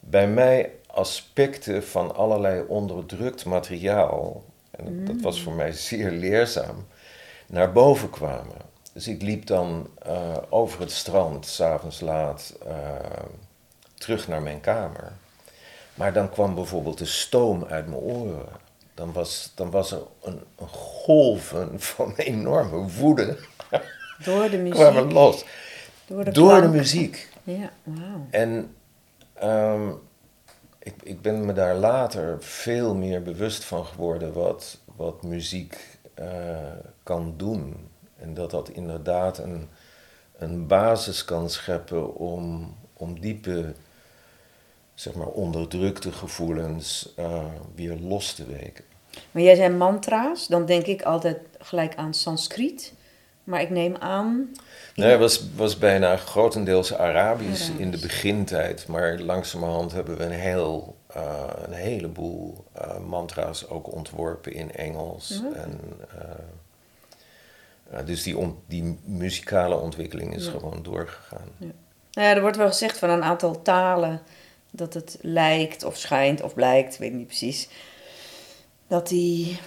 bij 0.00 0.28
mij 0.28 0.70
aspecten 0.86 1.84
van 1.84 2.14
allerlei 2.14 2.64
onderdrukt 2.68 3.44
materiaal, 3.44 4.44
en 4.70 5.04
dat 5.04 5.20
was 5.20 5.36
mm. 5.36 5.42
voor 5.42 5.52
mij 5.52 5.72
zeer 5.72 6.10
leerzaam, 6.10 6.86
naar 7.46 7.72
boven 7.72 8.10
kwamen. 8.10 8.56
dus 8.92 9.08
ik 9.08 9.22
liep 9.22 9.46
dan 9.46 9.88
eh, 10.02 10.36
over 10.48 10.80
het 10.80 10.90
strand, 10.90 11.46
s'avonds 11.46 12.00
laat, 12.00 12.54
eh, 12.66 12.74
terug 13.94 14.28
naar 14.28 14.42
mijn 14.42 14.60
kamer. 14.60 15.12
Maar 15.94 16.12
dan 16.12 16.30
kwam 16.30 16.54
bijvoorbeeld 16.54 16.98
de 16.98 17.04
stoom 17.04 17.64
uit 17.64 17.86
mijn 17.86 18.00
oren. 18.00 18.48
Dan 18.94 19.12
was, 19.12 19.52
dan 19.54 19.70
was 19.70 19.92
er 19.92 20.02
een, 20.22 20.40
een 20.58 20.68
golven 20.68 21.80
van 21.80 22.14
enorme 22.16 22.88
woede. 22.88 23.38
Door 24.24 24.50
de 24.50 24.56
muziek. 24.66 24.74
kwamen 24.74 25.12
los. 25.12 25.44
Door 26.06 26.24
de, 26.24 26.30
Door 26.30 26.52
de 26.54 26.58
klank. 26.58 26.74
muziek. 26.74 27.28
Ja, 27.44 27.70
wauw. 27.82 28.26
En 28.30 28.74
ehm, 29.34 29.88
ik, 30.78 30.94
ik 31.02 31.20
ben 31.22 31.46
me 31.46 31.52
daar 31.52 31.74
later 31.74 32.42
veel 32.42 32.94
meer 32.94 33.22
bewust 33.22 33.64
van 33.64 33.84
geworden 33.86 34.32
wat, 34.32 34.78
wat 34.96 35.22
muziek 35.22 35.98
eh, 36.14 36.56
kan 37.02 37.34
doen. 37.36 37.88
En 38.16 38.34
dat 38.34 38.50
dat 38.50 38.68
inderdaad 38.68 39.38
een, 39.38 39.68
een 40.36 40.66
basis 40.66 41.24
kan 41.24 41.50
scheppen 41.50 42.14
om, 42.14 42.74
om 42.92 43.20
diepe, 43.20 43.74
zeg 44.94 45.14
maar, 45.14 45.26
onderdrukte 45.26 46.12
gevoelens 46.12 47.12
eh, 47.16 47.44
weer 47.74 47.96
los 48.00 48.32
te 48.34 48.44
weken. 48.46 48.84
Maar 49.30 49.42
jij 49.42 49.54
zei 49.54 49.74
mantra's, 49.74 50.46
dan 50.46 50.66
denk 50.66 50.86
ik 50.86 51.02
altijd 51.02 51.38
gelijk 51.58 51.94
aan 51.96 52.14
Sanskriet. 52.14 52.92
Maar 53.44 53.60
ik 53.60 53.70
neem 53.70 53.96
aan. 53.96 54.50
Nee, 54.94 55.10
het 55.10 55.18
was, 55.20 55.44
was 55.56 55.78
bijna 55.78 56.16
grotendeels 56.16 56.94
Arabisch 56.94 57.68
in 57.78 57.90
de 57.90 57.98
begintijd. 57.98 58.86
Maar 58.86 59.18
langzamerhand 59.18 59.92
hebben 59.92 60.16
we 60.16 60.24
een, 60.24 60.30
heel, 60.30 60.96
eh, 61.06 61.44
een 61.66 61.72
heleboel 61.72 62.64
eh, 62.72 62.98
mantra's 62.98 63.68
ook 63.68 63.92
ontworpen 63.94 64.52
in 64.52 64.72
Engels. 64.72 65.40
Ja. 65.42 65.52
En, 65.60 65.80
dus 68.04 68.22
die, 68.22 68.36
on- 68.38 68.58
die 68.66 68.98
muzikale 69.04 69.74
ontwikkeling 69.76 70.34
is 70.34 70.44
Ja. 70.44 70.50
gewoon 70.50 70.82
doorgegaan. 70.82 71.48
Nou 71.58 71.72
ja, 72.28 72.34
er 72.34 72.40
wordt 72.40 72.56
wel 72.56 72.68
gezegd 72.68 72.98
van 72.98 73.10
een 73.10 73.22
aantal 73.22 73.62
talen 73.62 74.20
dat 74.74 74.94
het 74.94 75.18
lijkt 75.20 75.84
of 75.84 75.96
schijnt 75.96 76.42
of 76.42 76.54
blijkt, 76.54 76.98
weet 76.98 77.10
ik 77.10 77.16
niet 77.16 77.26
precies, 77.26 77.68
dat 78.88 79.08
die 79.08 79.58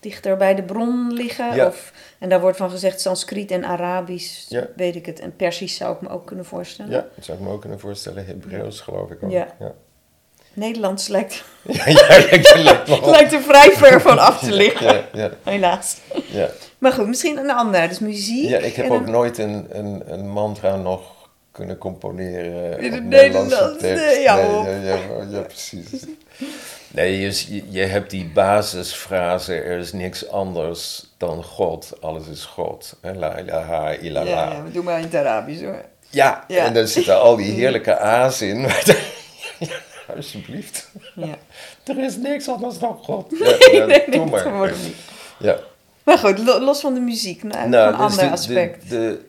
dichter 0.00 0.36
bij 0.36 0.54
de 0.54 0.62
bron 0.62 1.12
liggen. 1.12 1.54
Ja. 1.54 1.66
Of, 1.66 1.92
en 2.18 2.28
daar 2.28 2.40
wordt 2.40 2.56
van 2.56 2.70
gezegd 2.70 3.00
Sanskriet 3.00 3.50
en 3.50 3.64
Arabisch, 3.64 4.48
Ja. 4.48 4.66
weet 4.76 4.96
ik 4.96 5.06
het. 5.06 5.20
En 5.20 5.36
Persisch 5.36 5.76
zou 5.76 5.94
ik 5.94 6.00
me 6.00 6.08
ook 6.08 6.26
kunnen 6.26 6.44
voorstellen. 6.44 6.92
Ja, 6.92 7.06
dat 7.14 7.24
zou 7.24 7.38
ik 7.38 7.44
me 7.44 7.50
ook 7.50 7.60
kunnen 7.60 7.80
voorstellen. 7.80 8.26
Hebreeuws 8.26 8.80
geloof 8.80 9.10
ik 9.10 9.22
ook. 9.22 9.30
Ja. 9.30 9.54
Nederlands 10.52 11.08
lijkt, 11.08 11.44
lijkt 11.62 12.54
lijkt 13.06 13.32
er 13.32 13.40
vrij 13.42 13.70
ver 13.72 14.00
van 14.08 14.18
af 14.18 14.38
te 14.38 14.52
liggen, 14.52 15.04
helaas. 15.42 15.96
ja. 16.26 16.48
Maar 16.78 16.92
goed, 16.92 17.06
misschien 17.06 17.36
een 17.38 17.50
ander, 17.50 17.88
dus 17.88 17.98
muziek. 17.98 18.48
Ja, 18.48 18.58
ik 18.58 18.74
heb 18.74 18.84
en 18.86 18.92
ook 18.92 19.06
een- 19.06 19.10
nooit 19.10 19.38
een, 19.38 19.66
een, 19.70 20.02
een 20.12 20.28
mantra 20.28 20.76
nog 20.76 21.17
kunnen 21.58 21.78
componeren. 21.78 22.78
In 22.78 22.92
het 22.92 23.04
Nederlands, 23.04 23.78
tekst. 23.78 24.04
nee, 24.04 24.20
ja, 24.20 24.34
nee, 24.62 24.80
ja, 24.80 24.94
ja, 24.94 25.26
ja, 25.30 25.40
precies. 25.40 25.86
Nee, 26.90 27.20
je, 27.20 27.62
je- 27.70 27.84
hebt 27.84 28.10
die 28.10 28.30
basisfrase, 28.34 29.54
er 29.54 29.78
is 29.78 29.92
niks 29.92 30.28
anders 30.28 31.06
dan 31.16 31.44
God, 31.44 31.92
alles 32.00 32.26
is 32.26 32.44
God. 32.44 32.96
Hè, 33.00 33.12
La 33.14 33.38
ilaha 33.38 33.90
illallah. 33.90 34.28
Ja, 34.30 34.52
ja, 34.52 34.62
we 34.62 34.70
doen 34.70 34.84
maar 34.84 34.98
in 34.98 35.04
het 35.04 35.14
Arabisch 35.14 35.62
hoor. 35.62 35.82
Ja, 36.10 36.44
Ja. 36.48 36.64
en 36.64 36.74
daar 36.74 36.86
zitten 36.86 37.20
al 37.20 37.36
die 37.36 37.52
heerlijke 37.60 37.98
A's 37.98 38.40
in. 38.40 38.66
alsjeblieft, 40.16 40.88
Ja. 41.14 41.36
er 41.84 41.98
is 42.04 42.16
niks 42.16 42.48
anders 42.48 42.78
dan 42.78 42.98
God. 43.02 43.30
Nee, 43.40 44.04
doe 44.10 44.24
nee, 44.24 44.24
maar. 44.50 44.72
Ja. 45.38 45.56
Maar 46.02 46.18
goed, 46.18 46.38
lo- 46.38 46.60
los 46.60 46.80
van 46.80 46.94
de 46.94 47.00
muziek, 47.00 47.42
nou, 47.42 47.68
Nou, 47.68 47.86
een 47.92 47.92
dus 47.98 48.00
ander 48.06 48.24
de- 48.24 48.30
aspect. 48.30 48.88
De, 48.90 48.96
de, 48.96 49.20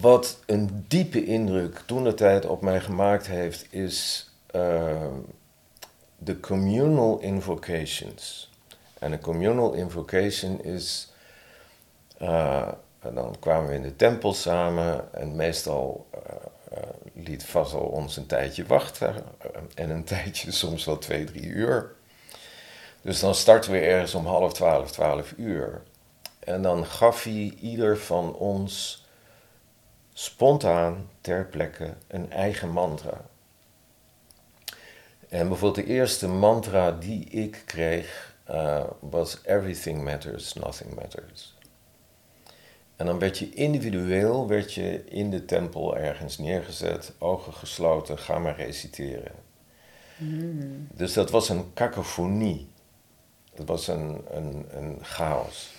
wat 0.00 0.38
een 0.46 0.84
diepe 0.88 1.24
indruk 1.24 1.82
toen 1.86 2.04
de 2.04 2.14
tijd 2.14 2.46
op 2.46 2.62
mij 2.62 2.80
gemaakt 2.80 3.26
heeft, 3.26 3.66
is 3.70 4.30
eh, 4.46 5.06
de 6.18 6.40
communal 6.40 7.18
invocations. 7.18 8.50
En 8.98 9.12
een 9.12 9.20
communal 9.20 9.72
invocation 9.72 10.62
is. 10.64 11.12
eh, 12.18 12.68
en 13.00 13.14
dan 13.14 13.36
kwamen 13.40 13.68
we 13.68 13.74
in 13.74 13.82
de 13.82 13.96
tempel 13.96 14.32
samen 14.34 15.14
en 15.14 15.36
meestal 15.36 16.06
eh, 16.10 16.20
eh, 16.78 16.88
liet 17.12 17.44
Fazel 17.44 17.80
ons 17.80 18.16
een 18.16 18.26
tijdje 18.26 18.66
wachten. 18.66 19.14
en 19.74 19.90
een 19.90 20.04
tijdje, 20.14 20.52
soms 20.52 20.84
wel 20.84 20.98
twee, 20.98 21.24
drie 21.24 21.46
uur. 21.46 21.94
Dus 23.02 23.20
dan 23.20 23.34
starten 23.34 23.72
we 23.72 23.78
ergens 23.78 24.14
om 24.14 24.26
half 24.26 24.52
twaalf, 24.52 24.90
twaalf 24.90 25.32
uur. 25.36 25.82
En 26.38 26.62
dan 26.62 26.86
gaf 26.86 27.22
hij 27.22 27.54
ieder 27.60 27.98
van 27.98 28.34
ons 28.34 29.06
spontaan 30.18 31.08
ter 31.20 31.46
plekke 31.46 31.94
een 32.06 32.32
eigen 32.32 32.70
mantra. 32.70 33.24
En 35.28 35.48
bijvoorbeeld 35.48 35.86
de 35.86 35.92
eerste 35.92 36.28
mantra 36.28 36.90
die 36.90 37.24
ik 37.24 37.62
kreeg 37.66 38.36
eh, 38.44 38.84
was 39.00 39.38
Everything 39.44 40.04
matters, 40.04 40.52
nothing 40.52 40.94
matters. 40.94 41.56
En 42.96 43.06
dan 43.06 43.18
werd 43.18 43.38
je 43.38 43.50
individueel 43.50 44.48
werd 44.48 44.74
je 44.74 45.04
in 45.04 45.30
de 45.30 45.44
tempel 45.44 45.96
ergens 45.96 46.38
neergezet, 46.38 47.12
ogen 47.18 47.52
gesloten, 47.52 48.18
ga 48.18 48.38
maar 48.38 48.56
reciteren. 48.56 49.32
Dus 50.92 51.12
dat 51.12 51.30
was 51.30 51.48
een 51.48 51.72
cacophonie. 51.74 52.68
Het 53.54 53.68
was 53.68 53.88
een, 53.88 54.20
een, 54.30 54.66
een 54.70 54.98
chaos. 55.02 55.70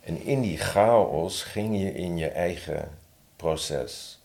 En 0.00 0.22
in 0.22 0.40
die 0.40 0.58
chaos 0.58 1.42
ging 1.42 1.78
je 1.78 1.92
in 1.92 2.16
je 2.16 2.28
eigen 2.28 3.00
proces. 3.42 4.18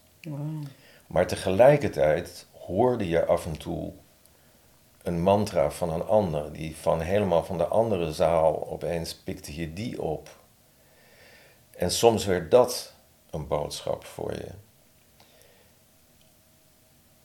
Maar 1.07 1.27
tegelijkertijd 1.27 2.45
hoorde 2.51 3.07
je 3.07 3.25
af 3.25 3.45
en 3.45 3.57
toe 3.57 3.91
een 5.03 5.21
mantra 5.21 5.71
van 5.71 5.89
een 5.89 6.05
ander, 6.05 6.53
die 6.53 6.75
van 6.75 7.01
helemaal 7.01 7.43
van 7.43 7.57
de 7.57 7.65
andere 7.65 8.13
zaal 8.13 8.67
opeens 8.69 9.15
pikte 9.15 9.55
je 9.55 9.73
die 9.73 10.01
op. 10.01 10.29
En 11.71 11.91
soms 11.91 12.25
werd 12.25 12.51
dat 12.51 12.93
een 13.29 13.47
boodschap 13.47 14.05
voor 14.05 14.33
je. 14.33 14.49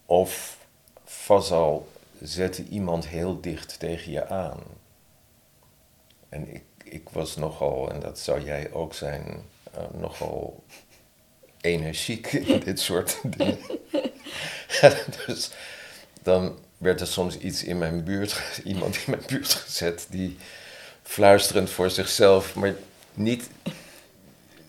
Of 0.06 0.58
Fazal 1.04 1.88
zette 2.20 2.64
iemand 2.64 3.06
heel 3.06 3.40
dicht 3.40 3.78
tegen 3.78 4.12
je 4.12 4.26
aan. 4.26 4.60
En 6.28 6.54
ik, 6.54 6.64
ik 6.84 7.08
was 7.08 7.36
nogal, 7.36 7.90
en 7.90 8.00
dat 8.00 8.18
zou 8.18 8.44
jij 8.44 8.72
ook 8.72 8.94
zijn, 8.94 9.42
eh, 9.72 9.82
nogal 9.92 10.62
energiek 11.62 12.32
in 12.52 12.60
dit 12.60 12.80
soort 12.80 13.18
dingen. 13.24 13.58
dus 15.26 15.50
dan 16.22 16.58
werd 16.78 17.00
er 17.00 17.06
soms 17.06 17.38
iets 17.38 17.64
in 17.64 17.78
mijn 17.78 18.04
buurt, 18.04 18.40
iemand 18.64 18.96
in 18.96 19.02
mijn 19.06 19.22
buurt 19.26 19.52
gezet 19.52 20.06
die 20.10 20.36
fluisterend 21.02 21.70
voor 21.70 21.90
zichzelf, 21.90 22.54
maar 22.54 22.74
niet, 23.14 23.48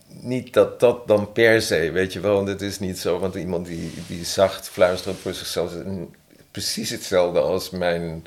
niet 0.06 0.52
dat 0.52 0.80
dat 0.80 1.06
dan 1.08 1.32
per 1.32 1.62
se, 1.62 1.90
weet 1.90 2.12
je 2.12 2.20
wel, 2.20 2.34
want 2.34 2.48
het 2.48 2.62
is 2.62 2.78
niet 2.78 2.98
zo, 2.98 3.18
want 3.18 3.34
iemand 3.34 3.66
die, 3.66 3.92
die 4.06 4.24
zacht 4.24 4.68
fluisterend 4.68 5.18
voor 5.18 5.34
zichzelf 5.34 5.72
is 5.72 6.06
precies 6.50 6.90
hetzelfde 6.90 7.40
als 7.40 7.70
mijn, 7.70 8.24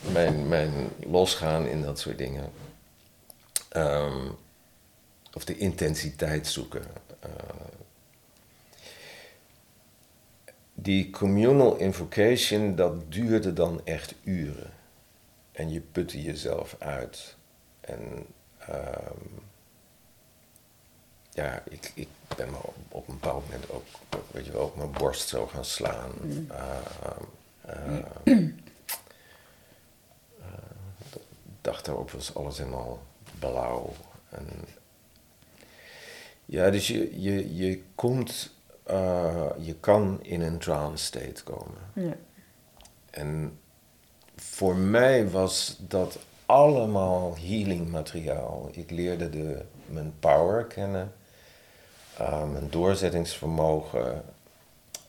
mijn, 0.00 0.48
mijn 0.48 0.72
losgaan 1.06 1.66
in 1.66 1.82
dat 1.82 2.00
soort 2.00 2.18
dingen. 2.18 2.52
Ehm, 3.68 4.28
of 5.32 5.44
de 5.44 5.56
intensiteit 5.56 6.46
zoeken. 6.46 6.82
Eh, 7.22 7.30
die 10.74 11.10
communal 11.10 11.76
invocation, 11.76 12.74
dat 12.74 13.12
duurde 13.12 13.52
dan 13.52 13.80
echt 13.84 14.14
uren. 14.22 14.70
En 15.52 15.70
je 15.70 15.80
putte 15.80 16.22
jezelf 16.22 16.76
uit. 16.78 17.36
En 17.80 18.26
ehm, 18.58 19.16
ja, 21.30 21.62
ik, 21.68 21.92
ik 21.94 22.08
ben 22.36 22.50
me 22.50 22.56
op, 22.56 22.74
op 22.88 23.08
een 23.08 23.14
bepaald 23.14 23.44
moment 23.44 23.70
ook, 23.70 23.84
weet 24.30 24.46
je 24.46 24.52
wel, 24.52 24.64
op 24.64 24.76
mijn 24.76 24.92
borst 24.92 25.28
zo 25.28 25.46
gaan 25.46 25.64
slaan. 25.64 26.12
Ehm, 26.48 27.22
ehm, 27.66 28.48
eh, 30.40 30.48
dacht 31.60 31.84
daarop 31.84 32.10
was 32.10 32.34
alles 32.34 32.58
helemaal 32.58 33.02
blauw. 33.38 33.92
En 34.28 34.46
ja, 36.52 36.70
dus 36.70 36.86
je, 36.86 37.20
je, 37.22 37.56
je 37.56 37.82
komt, 37.94 38.54
eh, 38.82 39.46
je 39.58 39.74
kan 39.74 40.18
in 40.22 40.40
een 40.40 40.58
trance 40.58 41.04
state 41.04 41.42
komen. 41.44 41.78
Ja. 41.94 42.16
En 43.10 43.58
voor 44.36 44.76
mij 44.76 45.30
was 45.30 45.76
dat 45.88 46.18
allemaal 46.46 47.36
healing 47.36 47.90
materiaal. 47.90 48.68
Ik 48.72 48.90
leerde 48.90 49.30
de, 49.30 49.62
mijn 49.86 50.14
power 50.18 50.64
kennen, 50.64 51.12
eh, 52.16 52.50
mijn 52.50 52.70
doorzettingsvermogen, 52.70 54.24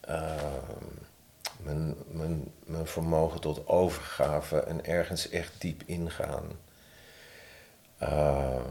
eh, 0.01 0.35
mijn, 1.57 1.95
mijn, 2.07 2.51
mijn 2.65 2.87
vermogen 2.87 3.41
tot 3.41 3.67
overgave 3.67 4.59
en 4.59 4.85
ergens 4.85 5.29
echt 5.29 5.61
diep 5.61 5.83
ingaan. 5.85 6.45
Eh, 7.97 8.61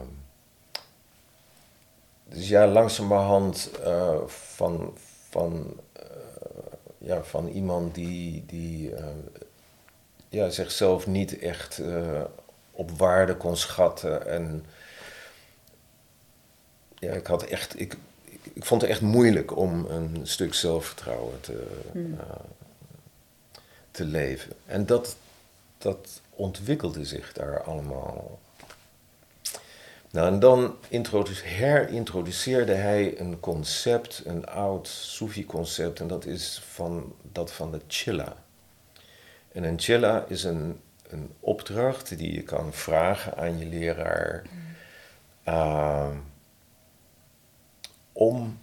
dus 2.33 2.49
ja, 2.49 2.67
langzamerhand 2.67 3.71
uh, 3.81 4.27
van, 4.27 4.97
van, 5.29 5.81
uh, 5.97 6.03
ja, 6.99 7.23
van 7.23 7.49
iemand 7.49 7.95
die, 7.95 8.45
die 8.47 8.91
uh, 8.91 9.07
ja, 10.29 10.51
zichzelf 10.51 11.07
niet 11.07 11.39
echt 11.39 11.83
op 12.71 12.91
waarde 12.91 13.37
kon 13.37 13.57
schatten. 13.57 14.27
En 14.27 14.65
ja, 16.99 17.13
ik 17.13 17.27
had 17.27 17.43
echt. 17.43 17.81
Ik, 17.81 17.97
ik 18.53 18.65
vond 18.65 18.81
het 18.81 18.91
echt 18.91 19.01
moeilijk 19.01 19.57
om 19.57 19.85
een 19.85 20.21
stuk 20.23 20.55
zelfvertrouwen 20.55 21.41
te, 21.41 21.67
hmm. 21.93 22.19
te 23.91 24.05
leven. 24.05 24.53
En 24.67 24.87
dat, 24.87 25.17
dat 25.79 26.21
ontwikkelde 26.31 27.05
zich 27.05 27.33
daar 27.33 27.63
allemaal 27.63 28.39
nou, 30.13 30.27
en 30.33 30.39
dan 30.39 30.77
herintroduceerde 31.43 32.73
hij 32.73 33.21
een 33.21 33.41
concept, 33.41 34.23
een 34.25 34.47
oud 34.47 34.89
Sufi-concept, 34.89 36.01
en 36.01 36.07
dat 36.07 36.25
is 36.25 36.63
van, 36.67 37.15
dat 37.33 37.53
van 37.53 37.71
de 37.71 37.81
chilla. 37.87 38.37
En 39.53 39.65
een 39.65 39.79
chilla 39.79 40.25
is 40.29 40.45
een, 40.45 40.81
een 41.09 41.31
opdracht 41.41 42.19
die 42.19 42.33
je 42.33 42.43
kan 42.43 42.73
vragen 42.73 43.37
aan 43.37 43.59
je 43.59 43.67
leraar 43.67 44.43
uh, 45.49 46.09
om 48.13 48.59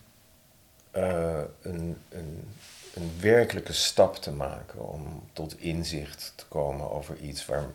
uh, 0.95 1.41
een, 1.61 1.97
een, 2.09 2.47
een 2.93 3.11
werkelijke 3.19 3.73
stap 3.73 4.15
te 4.15 4.31
maken, 4.31 4.89
om 4.89 5.23
tot 5.33 5.59
inzicht 5.59 6.33
te 6.35 6.45
komen 6.45 6.91
over 6.91 7.17
iets 7.17 7.45
waar, 7.45 7.65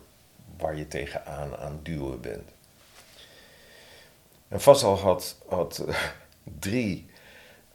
waar 0.57 0.75
je 0.75 0.87
tegenaan 0.87 1.57
aan 1.57 1.79
duwen 1.83 2.21
bent. 2.21 2.54
En 4.55 4.61
Vassal 4.61 4.97
had, 4.97 5.35
had 5.47 5.85
drie 6.59 7.05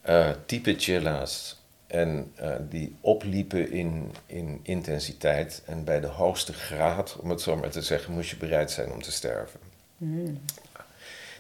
uh, 0.09 0.31
type 0.47 0.75
chilla's. 0.79 1.63
En 1.87 2.33
uh, 2.43 2.55
die 2.61 2.97
opliepen 3.01 3.71
in, 3.71 4.13
in 4.27 4.61
intensiteit. 4.63 5.63
En 5.67 5.85
bij 5.85 6.01
de 6.01 6.07
hoogste 6.07 6.53
graad, 6.53 7.17
om 7.21 7.31
het 7.31 7.41
zo 7.41 7.57
maar 7.57 7.71
te 7.71 7.83
zeggen, 7.83 8.13
moest 8.13 8.31
je 8.31 8.37
bereid 8.37 8.71
zijn 8.71 8.93
om 8.93 9.03
te 9.03 9.13
sterven. 9.13 9.61
Mm. 9.97 10.41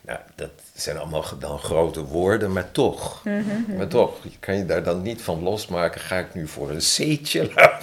Nou, 0.00 0.18
dat 0.34 0.50
zijn 0.74 0.98
allemaal 0.98 1.24
dan 1.38 1.58
grote 1.58 2.04
woorden, 2.04 2.52
maar 2.52 2.70
toch. 2.70 3.24
Mm 3.24 3.42
-hmm. 3.42 3.76
Maar 3.76 3.88
toch, 3.88 4.18
kan 4.40 4.56
je 4.56 4.66
daar 4.66 4.82
dan 4.82 5.02
niet 5.02 5.22
van 5.22 5.42
losmaken. 5.42 6.00
Ga 6.00 6.18
ik 6.18 6.34
nu 6.34 6.48
voor 6.48 6.70
een 6.70 6.78
C-chilla? 6.78 7.78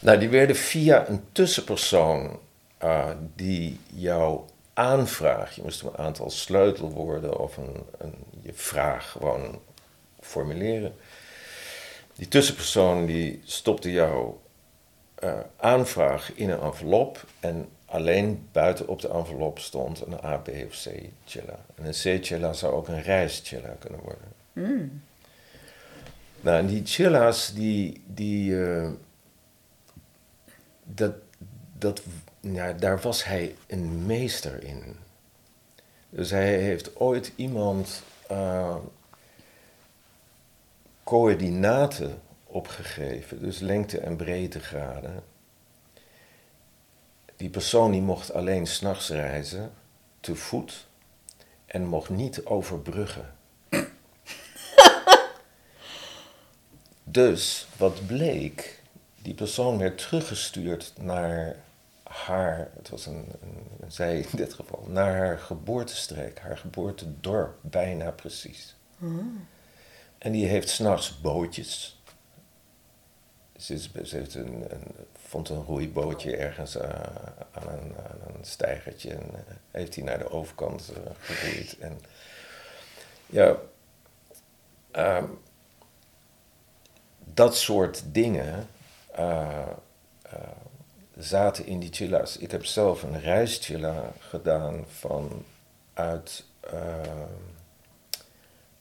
nou, 0.00 0.18
die 0.18 0.28
werden 0.28 0.56
via 0.56 1.08
een 1.08 1.24
tussenpersoon 1.32 2.38
uh, 2.82 3.10
die 3.34 3.80
jou 3.94 4.40
aanvraag. 4.74 5.54
Je 5.54 5.62
moest 5.62 5.82
een 5.82 5.96
aantal 5.96 6.30
sleutelwoorden 6.30 7.38
of 7.38 7.56
een, 7.56 7.82
een, 7.98 8.14
je 8.40 8.52
vraag 8.54 9.10
gewoon 9.10 9.60
formuleren. 10.20 10.94
Die 12.14 12.28
tussenpersoon 12.28 13.06
die 13.06 13.40
stopte 13.44 13.92
jouw 13.92 14.40
uh, 15.24 15.38
aanvraag 15.56 16.32
in 16.34 16.50
een 16.50 16.60
envelop 16.60 17.24
en 17.40 17.68
alleen 17.84 18.48
buiten 18.52 18.88
op 18.88 19.00
de 19.00 19.08
envelop 19.08 19.58
stond 19.58 20.06
een 20.06 20.24
A, 20.24 20.36
B 20.36 20.48
of 20.48 20.82
C 20.82 20.88
chilla. 21.24 21.58
En 21.74 21.84
een 21.84 22.18
C 22.18 22.24
chilla 22.24 22.52
zou 22.52 22.74
ook 22.74 22.88
een 22.88 23.28
chilla 23.28 23.76
kunnen 23.78 24.00
worden. 24.00 24.32
Mm. 24.52 25.02
Nou, 26.40 26.58
en 26.58 26.66
die 26.66 26.82
chilla's, 26.84 27.52
die, 27.54 28.02
die, 28.06 28.50
uh, 28.50 28.90
dat, 30.84 31.12
dat 31.78 32.02
ja, 32.52 32.72
daar 32.72 33.00
was 33.00 33.24
hij 33.24 33.56
een 33.66 34.06
meester 34.06 34.64
in. 34.64 34.96
Dus 36.10 36.30
hij 36.30 36.58
heeft 36.58 36.96
ooit 36.96 37.32
iemand 37.36 38.02
uh, 38.30 38.76
coördinaten 41.04 42.22
opgegeven, 42.44 43.40
dus 43.40 43.58
lengte- 43.58 44.00
en 44.00 44.16
breedtegraden. 44.16 45.22
Die 47.36 47.50
persoon 47.50 47.90
die 47.90 48.00
mocht 48.00 48.32
alleen 48.32 48.66
s'nachts 48.66 49.08
reizen, 49.08 49.72
te 50.20 50.34
voet, 50.34 50.86
en 51.66 51.86
mocht 51.86 52.08
niet 52.08 52.44
overbruggen. 52.44 53.34
dus 57.04 57.66
wat 57.76 58.06
bleek, 58.06 58.82
die 59.22 59.34
persoon 59.34 59.78
werd 59.78 59.98
teruggestuurd 59.98 60.92
naar 60.96 61.56
haar, 62.14 62.70
het 62.76 62.88
was 62.88 63.06
een, 63.06 63.32
een, 63.40 63.90
zij 63.90 64.18
in 64.18 64.36
dit 64.36 64.54
geval, 64.54 64.84
naar 64.88 65.16
haar 65.16 65.38
geboortestreek, 65.38 66.38
haar 66.38 66.58
geboortedorp, 66.58 67.56
bijna 67.60 68.10
precies. 68.10 68.76
Hmm. 68.98 69.46
En 70.18 70.32
die 70.32 70.46
heeft 70.46 70.68
s'nachts 70.68 71.20
bootjes. 71.20 72.02
Ze, 73.56 73.74
is, 73.74 73.92
ze 73.92 74.16
heeft 74.16 74.34
een, 74.34 74.64
een, 74.72 74.94
vond 75.12 75.48
een 75.48 75.62
roeibootje 75.62 76.36
ergens 76.36 76.76
uh, 76.76 76.82
aan, 77.52 77.68
een, 77.68 77.94
aan, 77.96 78.34
een, 78.34 78.44
steigertje 78.44 79.10
en 79.10 79.26
uh, 79.32 79.38
heeft 79.70 79.94
hij 79.94 80.04
naar 80.04 80.18
de 80.18 80.30
overkant 80.30 80.92
uh, 80.96 81.10
geroeid. 81.20 81.78
En 81.78 82.00
ja, 83.26 83.56
um, 84.92 85.38
dat 87.24 87.56
soort 87.56 88.02
dingen 88.06 88.68
zaten 91.18 91.66
in 91.66 91.80
die 91.80 91.92
chilla's. 91.92 92.36
Ik 92.36 92.50
heb 92.50 92.64
zelf 92.64 93.02
een 93.02 93.20
reischilla 93.20 94.12
gedaan 94.18 94.84
van 94.88 95.44
uit 95.94 96.44
uh, 96.72 96.72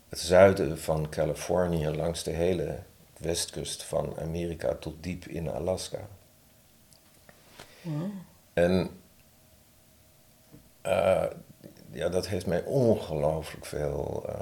het 0.09 0.19
zuiden 0.19 0.79
van 0.79 1.09
Californië 1.09 1.87
langs 1.87 2.23
de 2.23 2.31
hele 2.31 2.79
westkust 3.17 3.83
van 3.83 4.15
Amerika 4.19 4.75
tot 4.75 5.03
diep 5.03 5.25
in 5.25 5.49
Alaska. 5.49 6.07
En 8.53 8.89
uh, 10.85 11.25
ja, 11.91 12.09
dat 12.09 12.27
heeft 12.27 12.45
mij 12.45 12.63
ongelooflijk 12.63 13.65
veel 13.65 14.25
uh, 14.29 14.35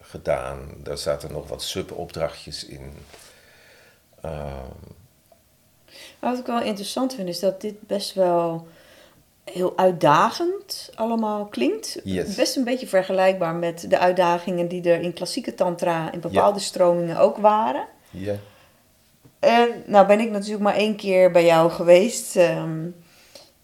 gedaan. 0.00 0.74
Daar 0.82 0.98
zaten 0.98 1.32
nog 1.32 1.48
wat 1.48 1.62
subopdrachtjes 1.62 2.64
in. 2.64 2.92
Wat 6.18 6.38
ik 6.38 6.46
wel 6.46 6.62
interessant 6.62 7.14
vind, 7.14 7.28
is 7.28 7.40
dat 7.40 7.60
dit 7.60 7.86
best 7.86 8.14
wel 8.14 8.66
heel 9.44 9.72
uitdagend 9.76 10.90
allemaal 10.94 11.46
klinkt. 11.46 12.00
Best 12.36 12.56
een 12.56 12.64
beetje 12.64 12.86
vergelijkbaar 12.86 13.54
met 13.54 13.90
de 13.90 13.98
uitdagingen 13.98 14.68
die 14.68 14.90
er 14.90 15.00
in 15.00 15.12
klassieke 15.12 15.54
tantra 15.54 16.12
in 16.12 16.20
bepaalde 16.20 16.58
stromingen 16.58 17.18
ook 17.18 17.36
waren. 17.36 17.86
Ja. 18.10 18.34
En 19.38 19.82
nou 19.86 20.06
ben 20.06 20.20
ik 20.20 20.30
natuurlijk 20.30 20.62
maar 20.62 20.74
één 20.74 20.96
keer 20.96 21.30
bij 21.30 21.44
jou 21.44 21.70
geweest. 21.70 22.36
Ehm, 22.36 22.88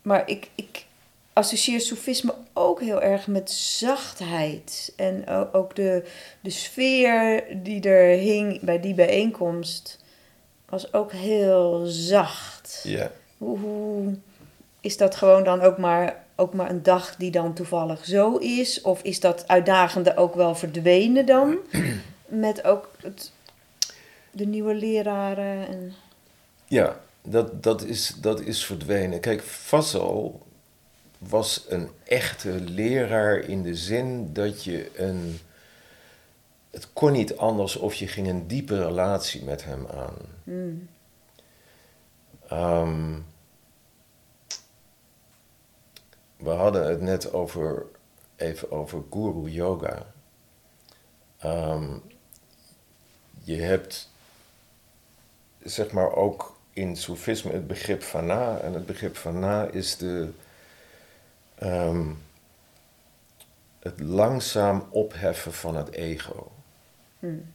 maar 0.03 0.28
ik, 0.28 0.50
ik 0.55 0.84
associeer 1.32 1.80
soefisme 1.80 2.34
ook 2.53 2.80
heel 2.80 3.03
erg 3.03 3.26
met 3.26 3.50
zachtheid. 3.50 4.92
En 4.96 5.28
ook 5.53 5.76
de, 5.76 6.05
de 6.40 6.50
sfeer 6.50 7.44
die 7.62 7.82
er 7.82 8.18
hing 8.18 8.61
bij 8.61 8.80
die 8.80 8.94
bijeenkomst 8.94 10.01
was 10.72 10.92
ook 10.92 11.12
heel 11.12 11.82
zacht. 11.86 12.80
Ja. 12.82 13.10
Hoe, 13.38 13.58
hoe, 13.58 14.14
is 14.80 14.96
dat 14.96 15.16
gewoon 15.16 15.44
dan 15.44 15.60
ook 15.60 15.78
maar, 15.78 16.24
ook 16.36 16.54
maar 16.54 16.70
een 16.70 16.82
dag 16.82 17.16
die 17.16 17.30
dan 17.30 17.54
toevallig 17.54 18.04
zo 18.04 18.36
is? 18.36 18.80
Of 18.80 19.02
is 19.02 19.20
dat 19.20 19.48
uitdagende 19.48 20.16
ook 20.16 20.34
wel 20.34 20.54
verdwenen 20.54 21.26
dan? 21.26 21.56
Met 22.26 22.64
ook 22.64 22.90
het, 23.02 23.32
de 24.30 24.46
nieuwe 24.46 24.74
leraren? 24.74 25.68
En... 25.68 25.92
Ja, 26.66 27.00
dat, 27.22 27.62
dat, 27.62 27.84
is, 27.84 28.14
dat 28.20 28.40
is 28.40 28.64
verdwenen. 28.64 29.20
Kijk, 29.20 29.42
Fassel 29.42 30.46
was 31.18 31.64
een 31.68 31.90
echte 32.04 32.50
leraar 32.60 33.38
in 33.38 33.62
de 33.62 33.74
zin 33.74 34.32
dat 34.32 34.64
je 34.64 34.90
een 34.96 35.38
het 36.72 36.92
kon 36.92 37.12
niet 37.12 37.36
anders 37.36 37.76
of 37.76 37.94
je 37.94 38.06
ging 38.06 38.28
een 38.28 38.46
diepe 38.46 38.84
relatie 38.84 39.44
met 39.44 39.64
hem 39.64 39.86
aan. 39.86 40.16
Mm. 40.44 40.88
Um, 42.52 43.26
we 46.36 46.50
hadden 46.50 46.88
het 46.88 47.00
net 47.00 47.32
over, 47.32 47.86
even 48.36 48.70
over 48.70 49.02
guru 49.10 49.50
yoga. 49.50 50.06
Um, 51.44 52.02
je 53.42 53.56
hebt, 53.56 54.10
zeg 55.62 55.90
maar, 55.90 56.12
ook 56.12 56.56
in 56.72 56.96
Soefisme 56.96 57.52
het 57.52 57.66
begrip 57.66 58.12
na 58.12 58.58
En 58.58 58.72
het 58.72 58.86
begrip 58.86 59.24
na 59.32 59.64
is 59.64 59.96
de, 59.96 60.30
um, 61.62 62.22
het 63.78 64.00
langzaam 64.00 64.86
opheffen 64.90 65.52
van 65.52 65.76
het 65.76 65.90
ego. 65.90 66.52
Hmm. 67.22 67.52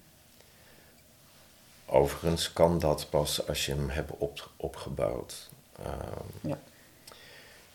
Overigens 1.85 2.53
kan 2.53 2.79
dat 2.79 3.09
pas 3.09 3.47
als 3.47 3.65
je 3.65 3.71
hem 3.71 3.89
hebt 3.89 4.11
op, 4.17 4.49
opgebouwd. 4.57 5.49
Um, 5.79 6.49
ja. 6.49 6.59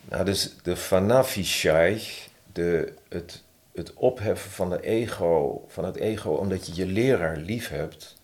Nou, 0.00 0.24
dus 0.24 0.54
de 0.62 0.76
Fanafi 0.76 1.44
Shaykh, 1.44 2.28
de, 2.52 2.94
het 3.08 3.42
het 3.74 3.94
opheffen 3.94 4.50
van, 4.50 4.70
de 4.70 4.82
ego, 4.82 5.64
van 5.68 5.84
het 5.84 5.96
ego 5.96 6.30
omdat 6.30 6.66
je 6.66 6.74
je 6.74 6.86
leraar 6.86 7.36
lief 7.36 7.68
hebt, 7.68 8.16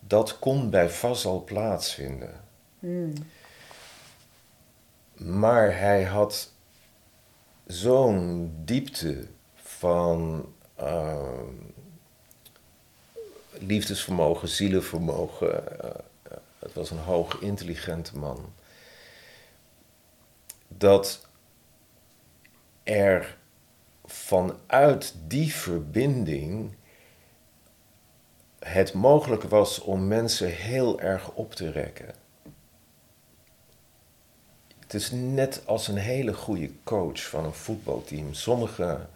dat 0.00 0.38
kon 0.38 0.70
bij 0.70 0.90
Fazal 0.90 1.44
plaatsvinden. 1.44 2.40
Hmm. 2.78 3.12
Maar 5.14 5.78
hij 5.78 6.04
had 6.04 6.52
zo'n 7.66 8.52
diepte 8.64 9.26
van 9.54 10.46
ehm, 10.74 11.52
liefdesvermogen, 13.60 14.48
zielenvermogen. 14.48 15.80
eh, 15.80 15.90
eh, 16.22 16.36
het 16.58 16.72
was 16.72 16.90
een 16.90 16.98
hoog 16.98 17.40
intelligente 17.40 18.18
man. 18.18 18.52
Dat 20.68 21.26
er 22.82 23.36
vanuit 24.04 25.14
die 25.26 25.54
verbinding 25.54 26.76
het 28.58 28.92
mogelijk 28.92 29.42
was 29.42 29.80
om 29.80 30.06
mensen 30.06 30.48
heel 30.48 31.00
erg 31.00 31.30
op 31.30 31.54
te 31.54 31.70
rekken. 31.70 32.14
Het 34.78 34.94
is 34.94 35.10
net 35.10 35.62
als 35.66 35.88
een 35.88 35.96
hele 35.96 36.34
goede 36.34 36.70
coach 36.84 37.28
van 37.28 37.44
een 37.44 37.54
voetbalteam. 37.54 38.34
Sommige 38.34 39.06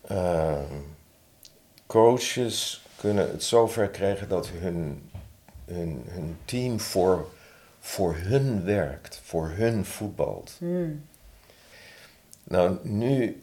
eh, 0.00 0.62
coaches 1.86 2.83
kunnen 3.04 3.30
het 3.30 3.44
zover 3.44 3.88
krijgen 3.88 4.28
dat 4.28 4.48
hun, 4.48 5.10
hun, 5.64 6.04
hun 6.08 6.36
team 6.44 6.80
voor, 6.80 7.30
voor 7.80 8.14
hun 8.16 8.64
werkt, 8.64 9.20
voor 9.24 9.48
hun 9.48 9.84
voetbalt. 9.84 10.54
Hmm. 10.58 11.04
Nou, 12.44 12.78
nu 12.82 13.42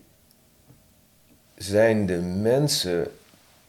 zijn 1.56 2.06
de 2.06 2.18
mensen 2.22 3.12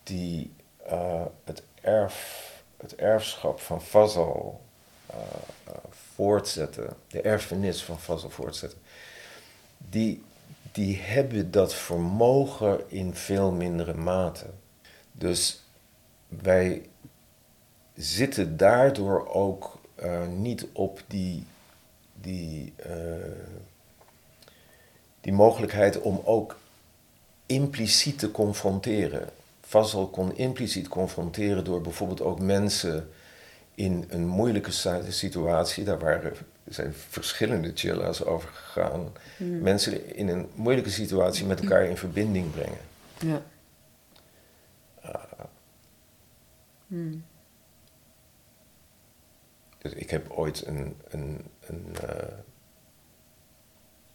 die 0.02 0.52
eh, 0.86 1.24
het, 1.44 1.62
erf, 1.80 2.50
het 2.76 2.94
erfschap 2.94 3.60
van 3.60 3.82
Fazal 3.82 4.60
eh, 5.06 5.16
eh, 5.64 5.72
voortzetten, 6.14 6.96
de 7.08 7.20
erfenis 7.20 7.82
van 7.82 8.00
Fazal 8.00 8.30
voortzetten, 8.30 8.78
die, 9.78 10.22
die 10.72 10.96
hebben 10.96 11.50
dat 11.50 11.74
vermogen 11.74 12.80
in 12.90 13.14
veel 13.14 13.50
mindere 13.50 13.94
mate. 13.94 14.46
Dus 15.12 15.61
wij 16.40 16.82
zitten 17.94 18.56
daardoor 18.56 19.28
ook 19.28 19.80
eh, 19.94 20.26
niet 20.28 20.66
op 20.72 21.02
die, 21.06 21.46
die, 22.20 22.72
eh, 22.76 22.92
die 25.20 25.32
mogelijkheid 25.32 26.00
om 26.00 26.20
ook 26.24 26.56
impliciet 27.46 28.18
te 28.18 28.30
confronteren. 28.30 29.28
Fazal 29.60 30.08
kon 30.08 30.36
impliciet 30.36 30.88
confronteren 30.88 31.64
door 31.64 31.80
bijvoorbeeld 31.80 32.20
ook 32.20 32.40
mensen 32.40 33.08
in 33.74 34.04
een 34.08 34.26
moeilijke 34.26 34.72
situatie, 35.08 35.84
daar 35.84 35.98
waren, 35.98 36.32
zijn 36.68 36.94
verschillende 36.94 37.72
chilla's 37.74 38.24
over 38.24 38.48
gegaan, 38.48 39.12
mensen 39.38 40.16
in 40.16 40.28
een 40.28 40.48
moeilijke 40.54 40.90
situatie 40.90 41.46
met 41.46 41.60
elkaar 41.60 41.84
in 41.84 41.96
verbinding 41.96 42.50
brengen. 42.50 42.80
Ja. 43.18 43.42
Hmm. 46.92 47.24
Dus 49.78 49.92
ik 49.92 50.10
heb 50.10 50.30
ooit 50.30 50.66
een, 50.66 50.96
een, 51.08 51.44
een 51.66 51.96
eh, 52.08 52.34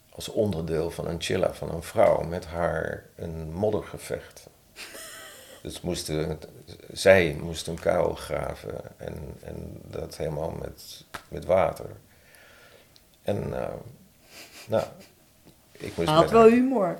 als 0.08 0.28
onderdeel 0.28 0.90
van 0.90 1.06
een 1.06 1.20
chilla 1.20 1.54
van 1.54 1.70
een 1.70 1.82
vrouw 1.82 2.22
met 2.22 2.46
haar 2.46 3.04
een 3.16 3.52
moddergevecht. 3.52 4.46
Dus 5.62 5.80
moesten, 5.80 6.38
zij 6.92 7.36
moest 7.40 7.66
een 7.66 7.80
kuil 7.80 8.14
graven 8.14 8.80
en, 8.96 9.36
en 9.40 9.82
dat 9.90 10.16
helemaal 10.16 10.50
met, 10.50 11.04
met 11.28 11.44
water. 11.44 11.90
En 13.22 13.62
eh, 13.62 13.74
nou, 14.68 14.84
ik 15.72 15.96
moest 15.96 16.08
Hij 16.08 16.18
had 16.18 16.30
wel 16.30 16.40
haar 16.40 16.50
humor. 16.50 16.98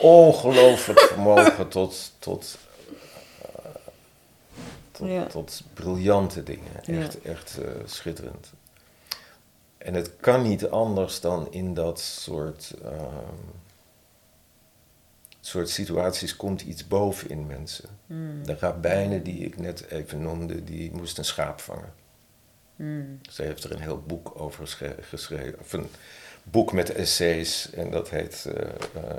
ongelooflijk 0.00 1.00
vermogen 1.00 1.68
tot, 1.68 2.12
tot, 2.18 2.58
tot, 5.00 5.08
Ja. 5.08 5.26
tot 5.26 5.62
briljante 5.74 6.42
dingen. 6.42 6.72
Ja. 6.82 7.00
Echt, 7.00 7.20
echt 7.22 7.58
eh, 7.58 7.70
schitterend. 7.84 8.52
En 9.78 9.94
het 9.94 10.16
kan 10.16 10.42
niet 10.42 10.68
anders 10.68 11.20
dan 11.20 11.52
in 11.52 11.74
dat 11.74 12.00
soort, 12.00 12.74
ehm, 12.84 13.26
soort 15.40 15.68
situaties 15.70 16.36
komt 16.36 16.60
iets 16.62 16.86
boven 16.86 17.30
in 17.30 17.46
mensen. 17.46 17.88
Hmm. 18.06 18.44
De 18.46 18.56
rabbijnen 18.58 19.22
die 19.22 19.44
ik 19.44 19.58
net 19.58 19.86
even 19.90 20.22
noemde, 20.22 20.64
die 20.64 20.92
moest 20.92 21.18
een 21.18 21.24
schaap 21.24 21.60
vangen. 21.60 21.92
Hmm. 22.76 23.18
Ze 23.30 23.42
heeft 23.42 23.64
er 23.64 23.72
een 23.72 23.80
heel 23.80 24.00
boek 24.02 24.40
over 24.40 24.66
geschreven. 25.00 25.60
Of 25.60 25.72
een 25.72 25.88
boek 26.42 26.72
met 26.72 26.90
essays. 26.92 27.70
En 27.70 27.90
dat 27.90 28.10
heet 28.10 28.46
eh, 28.54 28.68
eh, 29.04 29.16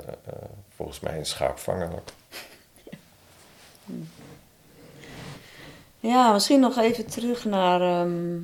volgens 0.74 1.00
mij 1.00 1.18
een 1.18 1.26
schaapvanger. 1.26 2.02
Ja, 6.02 6.32
misschien 6.32 6.60
nog 6.60 6.78
even 6.78 7.06
terug 7.06 7.44
naar 7.44 7.80
ehm, 7.80 8.38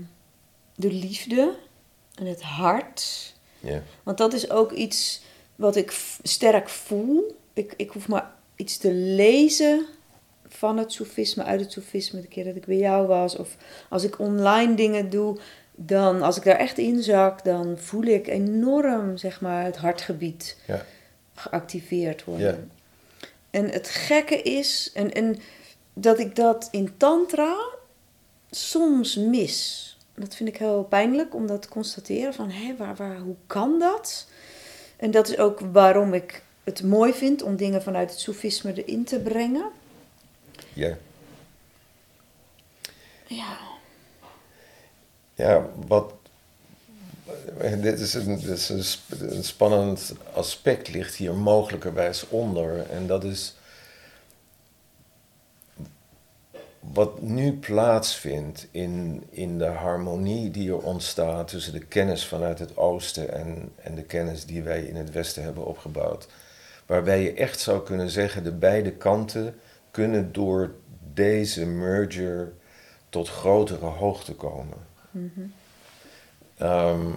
de 0.74 0.92
liefde 0.92 1.54
en 2.14 2.26
het 2.26 2.42
hart. 2.42 3.34
Ja. 3.60 3.82
Want 4.02 4.18
dat 4.18 4.32
is 4.32 4.50
ook 4.50 4.72
iets 4.72 5.22
wat 5.56 5.76
ik 5.76 5.92
sterk 6.22 6.68
voel. 6.68 7.36
Ik, 7.52 7.74
ik 7.76 7.90
hoef 7.90 8.08
maar 8.08 8.30
iets 8.56 8.76
te 8.76 8.92
lezen 8.92 9.86
van 10.48 10.76
het 10.78 10.92
soefisme, 10.92 11.42
uit 11.44 11.60
het 11.60 11.72
soefisme, 11.72 12.20
de 12.20 12.26
keer 12.26 12.44
dat 12.44 12.56
ik 12.56 12.66
bij 12.66 12.76
jou 12.76 13.06
was. 13.06 13.36
Of 13.36 13.56
als 13.88 14.04
ik 14.04 14.18
online 14.18 14.74
dingen 14.74 15.10
doe, 15.10 15.38
dan 15.74 16.22
als 16.22 16.36
ik 16.36 16.44
daar 16.44 16.56
echt 16.58 16.78
in 16.78 17.02
zak, 17.02 17.44
dan 17.44 17.78
voel 17.78 18.02
ik 18.04 18.26
enorm, 18.26 19.16
zeg 19.16 19.40
maar, 19.40 19.64
het 19.64 19.76
hartgebied 19.76 20.56
Ja. 20.66 20.84
geactiveerd 21.34 22.24
worden. 22.24 22.70
Ja. 23.18 23.26
En 23.50 23.68
het 23.70 23.88
gekke 23.88 24.42
is, 24.42 24.90
en, 24.94 25.12
en 25.12 25.36
dat 26.00 26.18
ik 26.18 26.36
dat 26.36 26.68
in 26.70 26.96
tantra 26.96 27.56
soms 28.50 29.16
mis. 29.16 29.86
Dat 30.14 30.34
vind 30.34 30.48
ik 30.48 30.56
heel 30.56 30.84
pijnlijk 30.84 31.34
om 31.34 31.46
dat 31.46 31.62
te 31.62 31.68
constateren. 31.68 32.34
Van, 32.34 32.50
hé, 32.50 32.76
waar, 32.76 32.96
waar, 32.96 33.18
hoe 33.18 33.36
kan 33.46 33.78
dat? 33.78 34.26
En 34.96 35.10
dat 35.10 35.28
is 35.28 35.38
ook 35.38 35.60
waarom 35.60 36.14
ik 36.14 36.42
het 36.64 36.82
mooi 36.82 37.12
vind 37.12 37.42
om 37.42 37.56
dingen 37.56 37.82
vanuit 37.82 38.10
het 38.10 38.20
soefisme 38.20 38.84
erin 38.84 39.04
te 39.04 39.18
brengen. 39.18 39.70
Ja. 40.72 40.96
Ja. 43.26 43.58
Ja, 45.34 45.66
wat. 45.86 46.12
Dit 47.80 48.00
is, 48.00 48.14
een, 48.14 48.40
dit 48.40 48.48
is 48.48 48.68
een, 48.68 48.84
een 49.36 49.44
spannend 49.44 50.12
aspect, 50.32 50.88
ligt 50.88 51.14
hier 51.14 51.34
mogelijkerwijs 51.34 52.28
onder. 52.28 52.90
En 52.90 53.06
dat 53.06 53.24
is. 53.24 53.56
Wat 56.92 57.22
nu 57.22 57.58
plaatsvindt 57.58 58.68
in, 58.70 59.24
in 59.30 59.58
de 59.58 59.66
harmonie 59.66 60.50
die 60.50 60.70
er 60.70 60.82
ontstaat 60.82 61.48
tussen 61.48 61.72
de 61.72 61.84
kennis 61.84 62.26
vanuit 62.26 62.58
het 62.58 62.76
oosten 62.76 63.32
en, 63.32 63.72
en 63.76 63.94
de 63.94 64.02
kennis 64.02 64.46
die 64.46 64.62
wij 64.62 64.82
in 64.82 64.96
het 64.96 65.10
westen 65.10 65.42
hebben 65.42 65.66
opgebouwd. 65.66 66.28
Waarbij 66.86 67.22
je 67.22 67.32
echt 67.32 67.60
zou 67.60 67.82
kunnen 67.82 68.10
zeggen, 68.10 68.44
de 68.44 68.52
beide 68.52 68.92
kanten 68.92 69.54
kunnen 69.90 70.32
door 70.32 70.74
deze 71.14 71.66
merger 71.66 72.52
tot 73.08 73.28
grotere 73.28 73.86
hoogte 73.86 74.34
komen. 74.34 74.78
Ehm, 76.56 77.12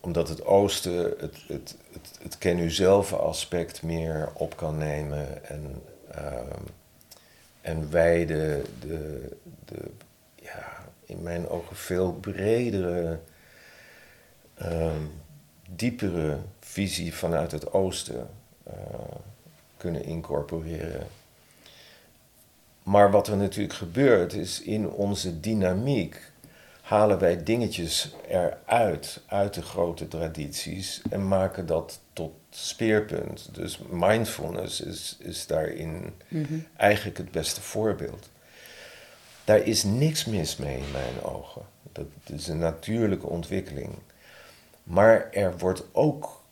omdat 0.00 0.28
het 0.28 0.44
oosten 0.44 1.14
het, 1.18 1.36
het, 1.46 1.76
het, 1.92 2.18
het 2.22 2.38
ken 2.38 2.58
u 2.58 2.70
zelf 2.70 3.12
aspect 3.12 3.82
meer 3.82 4.28
op 4.34 4.56
kan 4.56 4.78
nemen 4.78 5.44
en, 5.44 5.82
ehm, 6.10 6.62
en 7.60 7.90
wij 7.90 8.26
de, 8.26 8.64
de, 8.80 9.28
de, 9.64 9.90
ja, 10.34 10.88
in 11.04 11.22
mijn 11.22 11.48
ogen 11.48 11.76
veel 11.76 12.12
bredere, 12.12 13.20
ehm, 14.54 15.04
diepere 15.70 16.38
visie 16.60 17.14
vanuit 17.14 17.52
het 17.52 17.72
oosten 17.72 18.28
eh, 18.62 18.74
kunnen 19.76 20.04
incorporeren. 20.04 21.06
Maar 22.82 23.10
wat 23.10 23.28
er 23.28 23.36
natuurlijk 23.36 23.74
gebeurt 23.74 24.32
is 24.32 24.62
in 24.62 24.90
onze 24.90 25.40
dynamiek 25.40 26.29
halen 26.90 27.18
wij 27.18 27.42
dingetjes 27.42 28.14
eruit, 28.28 29.20
uit 29.26 29.54
de 29.54 29.62
grote 29.62 30.08
tradities 30.08 31.02
en 31.10 31.28
maken 31.28 31.66
dat 31.66 32.00
tot 32.12 32.32
speerpunt. 32.50 33.54
Dus 33.54 33.78
mindfulness 33.90 34.80
is, 34.80 35.16
is 35.20 35.46
daarin 35.46 36.14
eigenlijk 36.76 37.18
het 37.18 37.30
beste 37.30 37.60
voorbeeld. 37.60 38.28
Daar 39.44 39.58
is 39.58 39.82
niks 39.84 40.24
mis 40.24 40.56
mee 40.56 40.76
in 40.76 40.90
mijn 40.92 41.22
ogen. 41.22 41.62
Dat 41.92 42.06
is 42.26 42.48
een 42.48 42.58
natuurlijke 42.58 43.26
ontwikkeling. 43.26 43.94
Maar 44.82 45.30
er 45.32 45.58
wordt 45.58 45.82
ook 45.92 46.42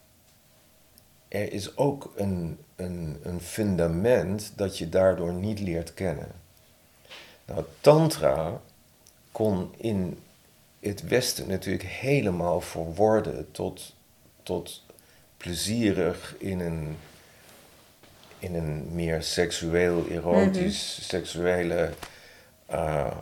er 1.28 1.52
is 1.52 1.76
ook 1.76 2.12
een, 2.16 2.58
een, 2.76 3.18
een 3.22 3.40
fundament 3.40 4.52
dat 4.56 4.78
je 4.78 4.88
daardoor 4.88 5.32
niet 5.32 5.60
leert 5.60 5.94
kennen. 5.94 6.30
Nou, 7.44 7.64
Tantra 7.80 8.60
kon 9.32 9.74
in 9.76 10.18
het 10.80 11.08
Westen 11.08 11.48
natuurlijk 11.48 11.88
helemaal 11.88 12.60
verworden 12.60 13.50
tot, 13.50 13.94
tot 14.42 14.84
plezierig 15.36 16.34
in 16.38 16.60
een, 16.60 16.96
in 18.38 18.54
een 18.54 18.94
meer 18.94 19.22
seksueel, 19.22 20.06
erotisch, 20.08 21.08
seksuele 21.08 21.90
uh, 22.70 23.16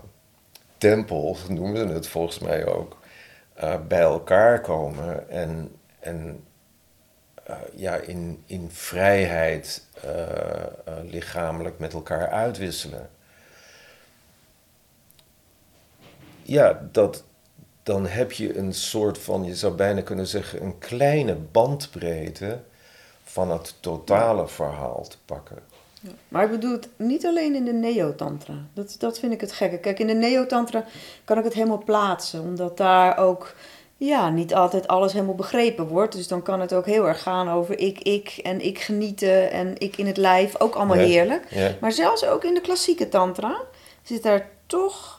tempel, 0.78 1.36
noemen 1.48 1.88
ze 1.88 1.94
het 1.94 2.08
volgens 2.08 2.38
mij 2.38 2.66
ook, 2.66 2.98
uh, 3.62 3.86
bij 3.88 4.00
elkaar 4.00 4.60
komen 4.60 5.30
en, 5.30 5.76
en 6.00 6.44
uh, 7.50 7.56
ja, 7.74 7.94
in, 7.94 8.42
in 8.46 8.70
vrijheid 8.70 9.84
lichamelijk 11.04 11.78
met 11.78 11.92
elkaar 11.92 12.28
uitwisselen. 12.28 13.10
Ja, 16.42 16.88
dat, 16.92 17.24
dan 17.86 18.06
heb 18.06 18.32
je 18.32 18.58
een 18.58 18.74
soort 18.74 19.18
van, 19.18 19.44
je 19.44 19.54
zou 19.54 19.74
bijna 19.74 20.00
kunnen 20.00 20.26
zeggen, 20.26 20.62
een 20.62 20.78
kleine 20.78 21.34
bandbreedte 21.34 22.58
van 23.24 23.50
het 23.50 23.74
totale 23.80 24.48
verhaal 24.48 25.06
te 25.08 25.16
pakken. 25.24 25.58
Ja, 26.00 26.10
maar 26.28 26.44
ik 26.44 26.50
bedoel 26.50 26.72
het 26.72 26.88
niet 26.96 27.26
alleen 27.26 27.54
in 27.54 27.64
de 27.64 27.72
neotantra. 27.72 28.54
Dat, 28.72 28.96
dat 28.98 29.18
vind 29.18 29.32
ik 29.32 29.40
het 29.40 29.52
gekke. 29.52 29.78
Kijk, 29.78 29.98
in 29.98 30.06
de 30.06 30.12
neotantra 30.14 30.84
kan 31.24 31.38
ik 31.38 31.44
het 31.44 31.52
helemaal 31.52 31.82
plaatsen, 31.84 32.40
omdat 32.40 32.76
daar 32.76 33.18
ook 33.18 33.54
ja, 33.96 34.30
niet 34.30 34.54
altijd 34.54 34.88
alles 34.88 35.12
helemaal 35.12 35.34
begrepen 35.34 35.86
wordt. 35.86 36.14
Dus 36.14 36.28
dan 36.28 36.42
kan 36.42 36.60
het 36.60 36.74
ook 36.74 36.86
heel 36.86 37.08
erg 37.08 37.22
gaan 37.22 37.48
over 37.48 37.78
ik, 37.78 37.98
ik 37.98 38.40
en 38.42 38.60
ik 38.60 38.78
genieten 38.78 39.50
en 39.50 39.74
ik 39.78 39.96
in 39.96 40.06
het 40.06 40.16
lijf. 40.16 40.60
Ook 40.60 40.74
allemaal 40.74 40.96
heerlijk. 40.96 41.76
Maar 41.80 41.92
zelfs 41.92 42.24
ook 42.24 42.44
in 42.44 42.54
de 42.54 42.60
klassieke 42.60 43.08
tantra 43.08 43.60
zit 44.02 44.22
daar 44.22 44.48
toch 44.66 45.15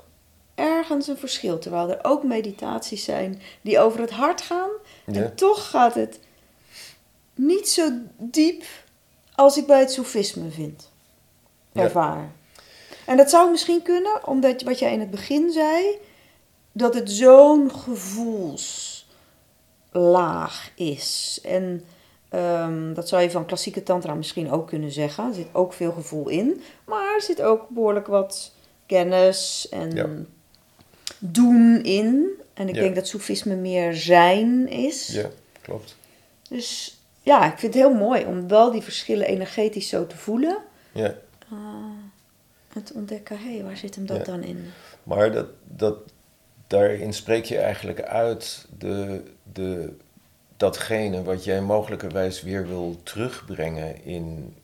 ergens 0.58 1.08
een 1.08 1.18
verschil. 1.18 1.60
Terwijl 1.60 1.90
er 1.90 2.00
ook 2.02 2.24
meditaties 2.24 3.04
zijn 3.04 3.42
die 3.62 3.80
over 3.80 4.00
het 4.00 4.12
hart 4.12 4.42
gaan. 4.42 4.70
En 5.06 5.36
toch 5.36 5.70
gaat 5.70 5.96
het 5.96 6.20
niet 7.36 7.70
zo 7.70 7.90
diep 8.18 8.64
als 9.36 9.58
ik 9.58 9.68
bij 9.68 9.80
het 9.80 9.92
soefisme 9.92 10.50
vind. 10.50 10.92
Ervaar. 11.74 12.32
En 13.06 13.18
dat 13.18 13.30
zou 13.30 13.52
misschien 13.52 13.82
kunnen, 13.82 14.28
omdat 14.28 14.62
wat 14.62 14.80
jij 14.80 14.94
in 14.94 15.00
het 15.00 15.12
begin 15.12 15.52
zei, 15.52 15.98
dat 16.72 16.94
het 16.94 17.12
zo'n 17.12 17.72
gevoelslaag 17.72 20.72
is. 20.76 21.40
En 21.44 21.86
ehm, 22.30 22.94
dat 22.94 23.08
zou 23.08 23.22
je 23.22 23.32
van 23.32 23.46
klassieke 23.46 23.84
tantra 23.84 24.14
misschien 24.14 24.52
ook 24.52 24.68
kunnen 24.68 24.92
zeggen. 24.92 25.28
Er 25.28 25.34
zit 25.34 25.50
ook 25.54 25.74
veel 25.74 25.92
gevoel 25.92 26.28
in, 26.28 26.62
maar 26.86 27.14
er 27.16 27.22
zit 27.22 27.42
ook 27.42 27.70
behoorlijk 27.70 28.08
wat 28.08 28.52
kennis 28.86 29.68
en 29.70 30.28
doen 31.20 31.84
in. 31.84 32.30
En 32.54 32.68
ik 32.68 32.74
denk 32.74 32.96
dat 32.96 33.08
soefisme 33.08 33.56
meer 33.56 33.94
zijn 33.96 34.68
is. 34.68 35.08
Ja, 35.08 35.30
klopt. 35.62 35.96
Dus 36.50 36.98
ja, 37.22 37.52
ik 37.52 37.60
vind 37.60 37.74
het 37.74 37.84
heel 37.84 37.94
mooi 37.94 38.26
om 38.26 38.48
wel 38.48 38.72
die 38.72 38.82
verschillen 38.82 39.28
energetisch 39.28 39.90
zo 39.90 40.08
te 40.08 40.18
voelen. 40.18 40.58
Ja. 40.92 41.16
Uh, 41.54 41.60
en 42.74 42.84
te 42.84 42.94
ontdekken, 42.94 43.40
hé, 43.40 43.54
hey, 43.54 43.64
waar 43.64 43.78
zit 43.78 43.96
hem 43.96 44.06
dat 44.06 44.26
dan 44.26 44.44
in? 44.44 44.66
Maar 45.04 45.32
dat, 45.32 45.48
dat, 45.64 45.98
daarin 46.68 47.14
spreek 47.14 47.46
je 47.46 47.58
eigenlijk 47.58 48.02
uit 48.02 48.68
de, 48.78 49.24
de, 49.54 49.94
datgene 50.58 51.24
wat 51.24 51.44
jij 51.44 51.62
mogelijkerwijs 51.62 52.42
weer 52.42 52.68
wil 52.68 53.00
terugbrengen 53.04 54.04
in, 54.04 54.56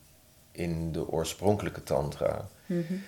in 0.52 0.92
de 0.92 1.08
oorspronkelijke 1.08 1.82
tantra. 1.82 2.48
Mm 2.66 3.02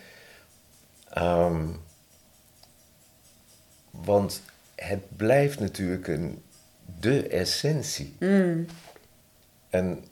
want 4.04 4.42
het 4.74 5.16
blijft 5.16 5.60
natuurlijk 5.60 6.08
een, 6.08 6.42
de 7.00 7.28
essentie. 7.28 8.14
Mm. 8.18 8.66
En 9.70 10.04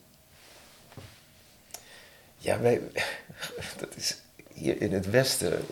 ja, 2.38 2.60
wij, 2.60 2.80
dat 3.80 3.96
is 3.96 4.20
hier 4.52 4.80
in 4.80 4.92
het 4.92 5.10
Westen 5.10 5.64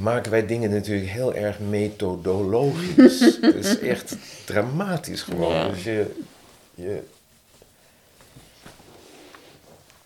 maken 0.00 0.30
wij 0.30 0.46
dingen 0.46 0.70
natuurlijk 0.70 1.10
heel 1.10 1.34
erg 1.34 1.58
methodologisch. 1.58 3.20
Het 3.40 3.54
is 3.54 3.78
echt 3.78 4.16
dramatisch 4.44 5.22
gewoon. 5.22 5.70
Dus 5.70 5.84
je, 5.84 6.14
je, 6.74 7.02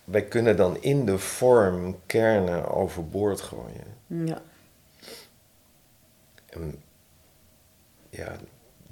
wij 0.05 0.25
kunnen 0.25 0.57
dan 0.57 0.83
in 0.83 1.05
de 1.05 1.19
vorm 1.19 1.97
kernen 2.07 2.71
overboord 2.71 3.41
gooien. 3.41 3.85
Ja. 4.07 4.43
En 6.55 6.83
ja, 8.11 8.37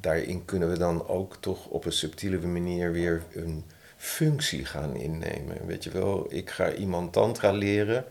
daarin 0.00 0.44
kunnen 0.44 0.70
we 0.70 0.78
dan 0.78 1.08
ook 1.08 1.36
toch 1.36 1.66
op 1.66 1.84
een 1.84 1.92
subtiele 1.92 2.46
manier 2.46 2.92
weer 2.92 3.22
een 3.32 3.64
functie 3.96 4.64
gaan 4.64 4.96
innemen. 4.96 5.66
Weet 5.66 5.84
je 5.84 5.90
wel, 5.90 6.26
ik 6.32 6.50
ga 6.50 6.72
iemand 6.72 7.12
tantra 7.12 7.52
leren. 7.52 8.04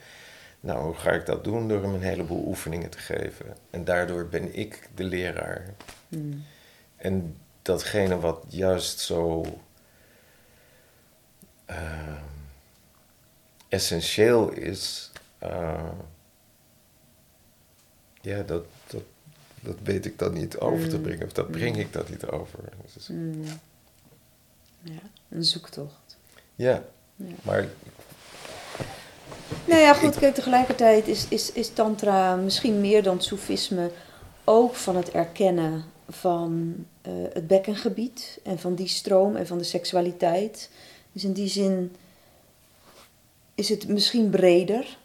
Nou, 0.60 0.84
hoe 0.84 0.94
ga 0.94 1.12
ik 1.12 1.26
dat 1.26 1.44
doen? 1.44 1.68
Door 1.68 1.82
hem 1.82 1.94
een 1.94 2.02
heleboel 2.02 2.48
oefeningen 2.48 2.90
te 2.90 2.98
geven. 2.98 3.46
En 3.70 3.84
daardoor 3.84 4.28
ben 4.28 4.56
ik 4.56 4.90
de 4.96 5.04
leraar. 5.04 5.66
Hmm. 6.08 6.44
En 6.96 7.38
datgene 7.62 8.20
wat 8.20 8.44
juist 8.48 9.00
zo 9.00 9.46
uh, 11.70 12.22
essentieel 13.68 14.52
is, 14.52 15.12
uh, 15.44 15.90
ja, 18.22 18.42
dat, 18.42 18.66
dat, 19.62 19.76
weet 19.84 20.06
ik 20.06 20.20
dan 20.20 20.34
niet 20.34 20.58
over 20.58 20.90
te 20.90 20.96
mm. 20.96 21.02
brengen. 21.02 21.26
Of 21.26 21.34
dat 21.34 21.48
mm. 21.48 21.52
breng 21.52 21.78
ik 21.78 21.94
dat 21.94 22.10
niet 22.10 22.26
over. 22.26 22.60
Dus 22.94 23.08
mm. 23.08 23.44
Ja, 24.82 25.02
een 25.30 25.44
zoektocht. 25.44 26.18
Ja, 26.56 26.84
ja. 27.16 27.34
maar... 27.42 27.68
Nou 29.66 29.82
ja, 29.82 29.94
goed, 29.94 30.20
kijk, 30.20 30.36
tegelijkertijd 30.36 31.08
is, 31.08 31.26
is, 31.30 31.52
is 31.52 31.70
tantra 31.70 32.36
misschien 32.36 32.82
meer 32.82 33.04
dan 33.04 33.22
soefisme 33.22 33.92
ook 34.44 34.76
van 34.76 34.96
het 34.96 35.12
erkennen 35.12 35.84
van 36.10 36.76
uh, 37.08 37.14
het 37.34 37.48
bekkengebied 37.48 38.40
en 38.44 38.60
van 38.60 38.76
die 38.76 38.88
stroom 38.88 39.36
en 39.36 39.48
van 39.48 39.58
de 39.58 39.64
seksualiteit. 39.64 40.70
Dus 41.12 41.24
in 41.24 41.34
die 41.34 41.48
zin 41.48 41.96
is 43.56 43.70
het 43.70 43.88
misschien 43.88 44.30
breder 44.30 44.98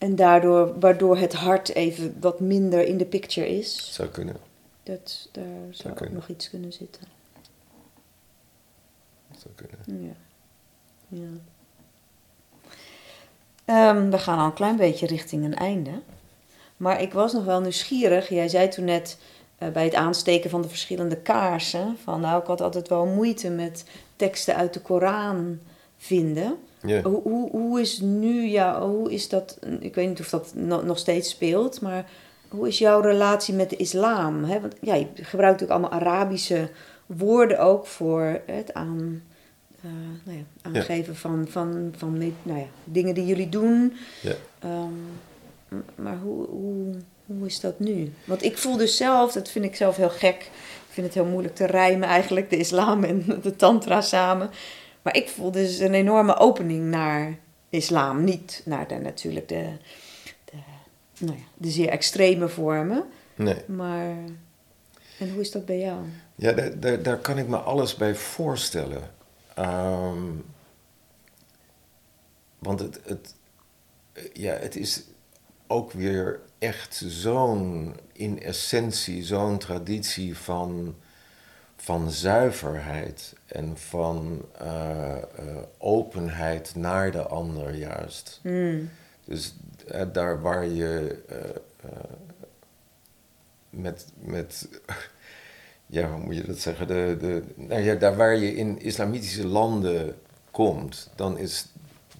en 0.00 0.16
daardoor, 0.16 0.78
waardoor 0.78 1.16
het 1.16 1.32
hart 1.32 1.68
even 1.68 2.16
wat 2.20 2.40
minder 2.40 2.86
in 2.86 2.96
de 2.96 3.04
picture 3.04 3.48
is. 3.48 3.94
Zou 3.94 4.08
kunnen. 4.08 4.36
Dat, 4.82 5.28
daar 5.32 5.44
zou, 5.70 5.94
ook 5.94 6.10
nog 6.10 6.28
iets 6.28 6.50
kunnen 6.50 6.72
zitten. 6.72 7.02
Zou 9.38 9.54
kunnen. 9.54 10.08
Ja. 10.08 10.14
ja. 11.08 11.28
Ehm, 13.64 14.10
we 14.10 14.18
gaan 14.18 14.38
al 14.38 14.44
een 14.44 14.52
klein 14.52 14.76
beetje 14.76 15.06
richting 15.06 15.44
een 15.44 15.56
einde. 15.56 16.00
Maar 16.76 17.02
ik 17.02 17.12
was 17.12 17.32
nog 17.32 17.44
wel 17.44 17.60
nieuwsgierig. 17.60 18.28
Jij 18.28 18.48
zei 18.48 18.68
toen 18.68 18.84
net 18.84 19.18
uh, 19.58 19.68
bij 19.68 19.84
het 19.84 19.94
aansteken 19.94 20.50
van 20.50 20.62
de 20.62 20.68
verschillende 20.68 21.16
kaarsen: 21.16 21.96
van 22.02 22.20
nou, 22.20 22.40
ik 22.40 22.46
had 22.46 22.60
altijd 22.60 22.88
wel 22.88 23.06
moeite 23.06 23.50
met 23.50 23.84
teksten 24.16 24.56
uit 24.56 24.74
de 24.74 24.80
Koran 24.80 25.60
vinden. 25.96 26.58
Hoe, 26.82 27.20
hoe, 27.22 27.50
hoe 27.50 27.80
is 27.80 28.00
nu 28.00 28.42
ja, 28.42 28.86
hoe 28.86 29.12
is 29.12 29.28
dat? 29.28 29.58
Ik 29.80 29.94
weet 29.94 30.08
niet 30.08 30.20
of 30.20 30.28
dat 30.28 30.52
nog 30.54 30.98
steeds 30.98 31.30
speelt, 31.30 31.80
maar 31.80 32.10
hoe 32.48 32.68
is 32.68 32.78
jouw 32.78 33.00
relatie 33.00 33.54
met 33.54 33.70
de 33.70 33.76
islam? 33.76 34.44
Hè? 34.44 34.60
Want 34.60 34.74
ja, 34.80 34.94
je 34.94 35.06
gebruikt 35.14 35.62
ook 35.62 35.68
allemaal 35.68 35.90
Arabische 35.90 36.70
woorden 37.06 37.58
ook 37.58 37.86
voor 37.86 38.40
het 38.46 38.74
aan, 38.74 39.22
uh, 39.84 39.90
nou 40.24 40.38
ja, 40.38 40.70
aangeven 40.70 41.16
van, 41.16 41.46
van, 41.48 41.92
van 41.96 42.18
nou 42.18 42.58
ja, 42.58 42.66
dingen 42.84 43.14
die 43.14 43.26
jullie 43.26 43.48
doen. 43.48 43.96
Um, 44.64 45.06
maar 45.94 46.18
hoe, 46.18 46.46
hoe, 46.46 46.94
hoe 47.26 47.46
is 47.46 47.60
dat 47.60 47.78
nu? 47.78 48.12
Want 48.24 48.42
ik 48.42 48.58
voel 48.58 48.76
dus 48.76 48.96
zelf, 48.96 49.32
dat 49.32 49.50
vind 49.50 49.64
ik 49.64 49.76
zelf 49.76 49.96
heel 49.96 50.10
gek. 50.10 50.50
Ik 50.88 50.96
vind 50.96 51.06
het 51.06 51.14
heel 51.14 51.24
moeilijk 51.24 51.54
te 51.54 51.66
rijmen 51.66 52.08
eigenlijk, 52.08 52.50
de 52.50 52.56
islam 52.56 53.04
en 53.04 53.24
de 53.42 53.56
tantra 53.56 54.00
samen. 54.00 54.50
Maar 55.02 55.16
ik 55.16 55.28
voel 55.28 55.50
dus 55.50 55.78
een 55.78 55.94
enorme 55.94 56.36
opening 56.36 56.84
naar 56.84 57.38
islam. 57.68 58.24
Niet 58.24 58.62
naar 58.64 58.88
de, 58.88 58.94
natuurlijk 58.94 59.48
de, 59.48 59.76
de, 60.44 60.56
nou 61.18 61.36
ja, 61.36 61.44
de 61.56 61.70
zeer 61.70 61.88
extreme 61.88 62.48
vormen. 62.48 63.04
Nee. 63.34 63.64
Maar, 63.66 64.14
en 65.18 65.30
hoe 65.30 65.40
is 65.40 65.50
dat 65.50 65.66
bij 65.66 65.78
jou? 65.78 65.98
Ja, 66.34 66.52
daar, 66.52 66.80
daar, 66.80 67.02
daar 67.02 67.18
kan 67.18 67.38
ik 67.38 67.48
me 67.48 67.56
alles 67.56 67.94
bij 67.94 68.14
voorstellen. 68.14 69.10
Ehm, 69.54 70.22
want 72.58 72.80
het, 72.80 73.00
het, 73.04 73.34
ja, 74.32 74.52
het 74.52 74.76
is 74.76 75.02
ook 75.66 75.92
weer 75.92 76.40
echt 76.58 77.02
zo'n, 77.06 77.96
in 78.12 78.42
essentie, 78.42 79.24
zo'n 79.24 79.58
traditie 79.58 80.36
van 80.36 80.94
van 81.80 82.10
zuiverheid 82.10 83.34
en 83.46 83.78
van 83.78 84.44
eh, 84.58 85.16
eh, 85.16 85.22
openheid 85.78 86.74
naar 86.74 87.10
de 87.10 87.22
ander 87.22 87.74
juist. 87.74 88.40
Mm. 88.42 88.90
Dus 89.24 89.54
eh, 89.88 90.06
daar 90.12 90.40
waar 90.40 90.66
je 90.66 91.18
met, 93.70 94.06
met, 94.18 94.68
ja, 95.86 96.10
hoe 96.10 96.20
moet 96.24 96.36
je 96.36 96.42
dat 96.46 96.58
zeggen? 96.58 96.86
De, 96.86 97.16
de, 97.20 97.42
nou 97.54 97.80
ja, 97.80 97.94
daar 97.94 98.16
waar 98.16 98.36
je 98.36 98.54
in 98.54 98.80
islamitische 98.80 99.46
landen 99.46 100.14
komt, 100.50 101.10
dan 101.16 101.38
is 101.38 101.66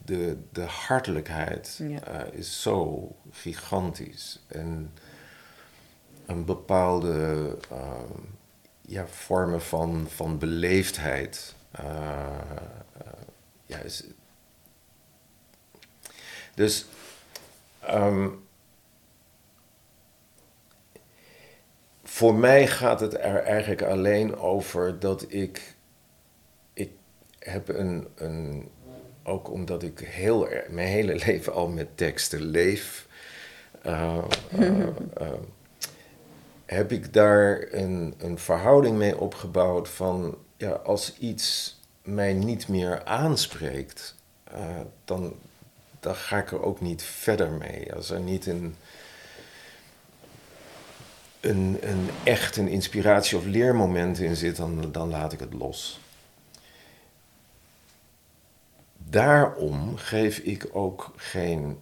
de, 0.04 0.36
de 0.52 0.62
hartelijkheid 0.62 1.80
Ja. 1.82 2.24
is 2.24 2.62
zo 2.62 3.08
gigantisch. 3.30 4.44
En 4.46 4.92
een 6.26 6.44
bepaalde 6.44 7.56
ja, 8.90 9.06
vormen 9.06 9.62
van, 9.62 10.06
van 10.08 10.38
beleefdheid. 10.38 11.54
eh, 11.70 12.40
ja, 13.66 13.78
is, 13.78 14.04
dus 16.54 16.86
ehm, 17.80 18.28
voor 22.02 22.34
mij 22.34 22.66
gaat 22.66 23.00
het 23.00 23.14
er 23.14 23.42
eigenlijk 23.42 23.82
alleen 23.82 24.36
over 24.36 24.98
dat 24.98 25.24
ik. 25.32 25.76
Ik 26.72 26.90
heb 27.38 27.68
een. 27.68 28.08
een 28.14 28.70
ook 29.22 29.50
omdat 29.50 29.82
ik 29.82 29.98
heel, 29.98 30.48
mijn 30.68 30.88
hele 30.88 31.14
leven 31.26 31.52
al 31.52 31.68
met 31.68 31.96
teksten 31.96 32.40
leef. 32.42 33.06
eh, 33.82 34.24
heb 36.70 36.92
ik 36.92 37.12
daar 37.12 37.66
een, 37.70 38.14
een 38.18 38.38
verhouding 38.38 38.96
mee 38.96 39.18
opgebouwd 39.18 39.88
van. 39.88 40.38
Ja, 40.56 40.70
als 40.70 41.18
iets 41.18 41.78
mij 42.02 42.32
niet 42.32 42.68
meer 42.68 43.04
aanspreekt, 43.04 44.14
eh, 44.44 44.80
dan, 45.04 45.34
dan 46.00 46.14
ga 46.14 46.38
ik 46.38 46.50
er 46.50 46.62
ook 46.62 46.80
niet 46.80 47.02
verder 47.02 47.50
mee. 47.50 47.94
Als 47.94 48.10
er 48.10 48.20
niet 48.20 48.46
een, 48.46 48.74
een, 51.40 51.78
een 51.80 52.10
echt 52.22 52.56
een 52.56 52.68
inspiratie- 52.68 53.36
of 53.36 53.44
leermoment 53.44 54.18
in 54.18 54.36
zit, 54.36 54.56
dan, 54.56 54.92
dan 54.92 55.10
laat 55.10 55.32
ik 55.32 55.40
het 55.40 55.52
los. 55.52 56.00
Daarom 58.96 59.96
geef 59.96 60.38
ik 60.38 60.68
ook 60.72 61.12
geen 61.16 61.78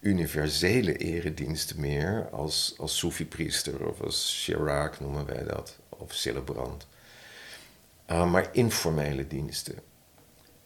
universele 0.00 0.96
erediensten 0.96 1.80
meer 1.80 2.28
als, 2.32 2.74
als 2.78 2.98
Soefi-priester 2.98 3.88
of 3.88 4.00
als 4.00 4.42
Chirac 4.44 5.00
noemen 5.00 5.26
wij 5.26 5.44
dat, 5.44 5.76
of 5.88 6.12
celebrant. 6.12 6.86
Uh, 8.10 8.30
maar 8.30 8.48
informele 8.52 9.26
diensten. 9.26 9.74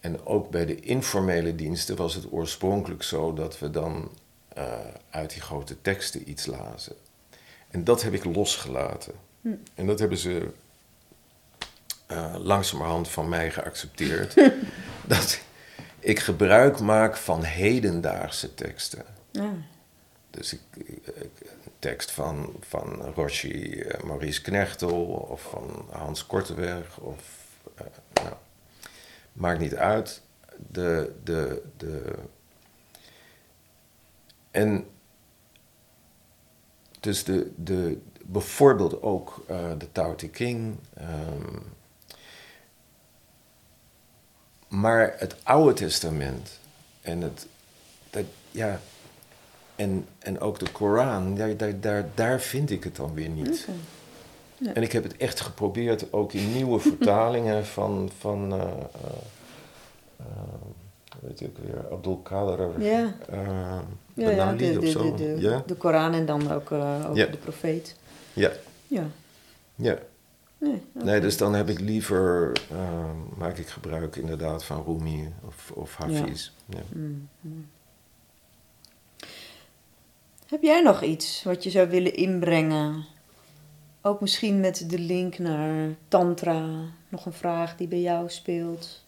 En 0.01 0.27
ook 0.27 0.51
bij 0.51 0.67
de 0.67 0.81
informele 0.81 1.55
diensten 1.55 1.97
was 1.97 2.15
het 2.15 2.33
oorspronkelijk 2.33 3.03
zo 3.03 3.33
dat 3.33 3.59
we 3.59 3.71
dan 3.71 4.11
uh, 4.59 4.79
uit 5.11 5.31
die 5.31 5.41
grote 5.41 5.81
teksten 5.81 6.31
iets 6.31 6.47
lazen. 6.47 6.97
En 7.71 7.85
dat 7.85 8.03
heb 8.03 8.13
ik 8.13 8.25
losgelaten. 8.25 9.13
Hm. 9.41 9.49
En 9.75 9.87
dat 9.87 9.99
hebben 9.99 10.19
ze 10.19 10.49
uh, 12.11 12.35
langzamerhand 12.39 13.09
van 13.09 13.29
mij 13.29 13.51
geaccepteerd. 13.51 14.35
dat 15.07 15.41
ik 15.99 16.19
gebruik 16.19 16.81
maak 16.81 17.17
van 17.17 17.43
hedendaagse 17.43 18.55
teksten. 18.55 19.05
Ja. 19.33 19.55
Dus 20.31 20.53
ik, 20.53 20.61
tekst 21.79 22.11
van, 22.11 22.57
van 22.61 23.13
Roshi 23.15 23.75
uh, 23.75 24.03
Maurice 24.03 24.43
Knechtel 24.43 25.05
of 25.05 25.43
van 25.43 25.89
Hans 25.91 26.27
Korteweg 26.27 26.99
of 26.99 27.47
uh, 27.81 27.87
nou, 28.13 28.37
maakt 29.33 29.59
niet 29.59 29.75
uit. 29.75 30.23
De, 30.71 31.13
de, 31.25 31.63
de, 31.77 32.15
en 34.51 34.87
dus 37.01 37.25
de, 37.25 37.53
de, 37.57 38.01
bijvoorbeeld 38.25 39.03
ook 39.03 39.45
uh, 39.51 39.71
de 39.79 39.93
Tao 39.93 40.15
King. 40.15 40.77
Um, 41.01 41.63
maar 44.69 45.15
het 45.19 45.37
Oude 45.43 45.73
Testament 45.73 46.59
en 47.01 47.21
het, 47.21 47.47
dat, 48.11 48.25
ja, 48.51 48.81
en, 49.83 50.07
en 50.19 50.41
ook 50.41 50.59
de 50.59 50.71
Koran, 50.73 51.35
daar, 51.37 51.57
daar, 51.57 51.81
daar, 51.81 52.09
daar 52.15 52.41
vind 52.41 52.71
ik 52.71 52.85
het 52.85 52.97
dan 52.97 53.15
weer 53.15 53.29
niet. 53.29 53.67
Okay. 54.59 54.73
En 54.75 54.83
ik 54.83 54.93
heb 54.93 55.03
het 55.03 55.17
echt 55.17 55.41
geprobeerd, 55.41 56.13
ook 56.13 56.33
in 56.33 56.53
nieuwe 56.53 56.81
vertalingen 56.91 57.67
van, 57.67 58.11
van 58.19 58.53
uh, 58.53 58.61
uh, 58.61 58.67
uh, 60.21 60.27
weet 61.21 61.41
ik 61.41 61.51
weer, 61.65 61.93
Abdul 61.93 62.17
Kader. 62.17 62.81
Ja. 62.81 63.15
ja, 64.15 64.31
ja, 64.31 64.53
de, 64.53 64.79
of 64.81 64.87
zo. 64.87 65.15
De, 65.15 65.35
de, 65.35 65.41
ja? 65.41 65.63
de 65.67 65.75
Koran 65.75 66.13
en 66.13 66.27
dan 66.27 66.53
ook, 66.53 66.73
ook 66.73 67.15
de 67.15 67.39
profeet. 67.41 67.97
Ja. 68.33 68.51
Ja. 68.87 69.07
Ja. 69.75 69.99
Nee, 70.59 70.83
okay. 70.95 71.07
nee, 71.07 71.21
dus 71.21 71.37
dan 71.37 71.55
heb 71.55 71.69
ik 71.69 71.81
liever, 71.81 72.53
maak 73.37 73.59
ik 73.59 73.69
gebruik 73.69 74.17
inderdaad 74.17 74.65
van 74.65 74.85
Rumi 74.87 75.33
of, 75.47 75.71
of 75.75 75.97
Hafiz. 75.97 76.51
Ja. 76.67 76.77
Ja. 76.79 76.83
Mm 76.93 77.29
-hmm. 77.41 77.67
Heb 80.53 80.63
jij 80.63 80.81
nog 80.83 81.03
iets 81.03 81.43
wat 81.43 81.63
je 81.63 81.71
zou 81.71 81.89
willen 81.89 82.15
inbrengen? 82.15 83.05
Ook 84.01 84.21
misschien 84.21 84.61
met 84.61 84.91
de 84.91 84.99
link 84.99 85.39
naar 85.39 85.95
Tantra. 86.09 86.85
Nog 87.09 87.27
een 87.27 87.33
vraag 87.33 87.77
die 87.77 87.89
bij 87.89 88.01
jou 88.01 88.31
speelt. 88.31 89.05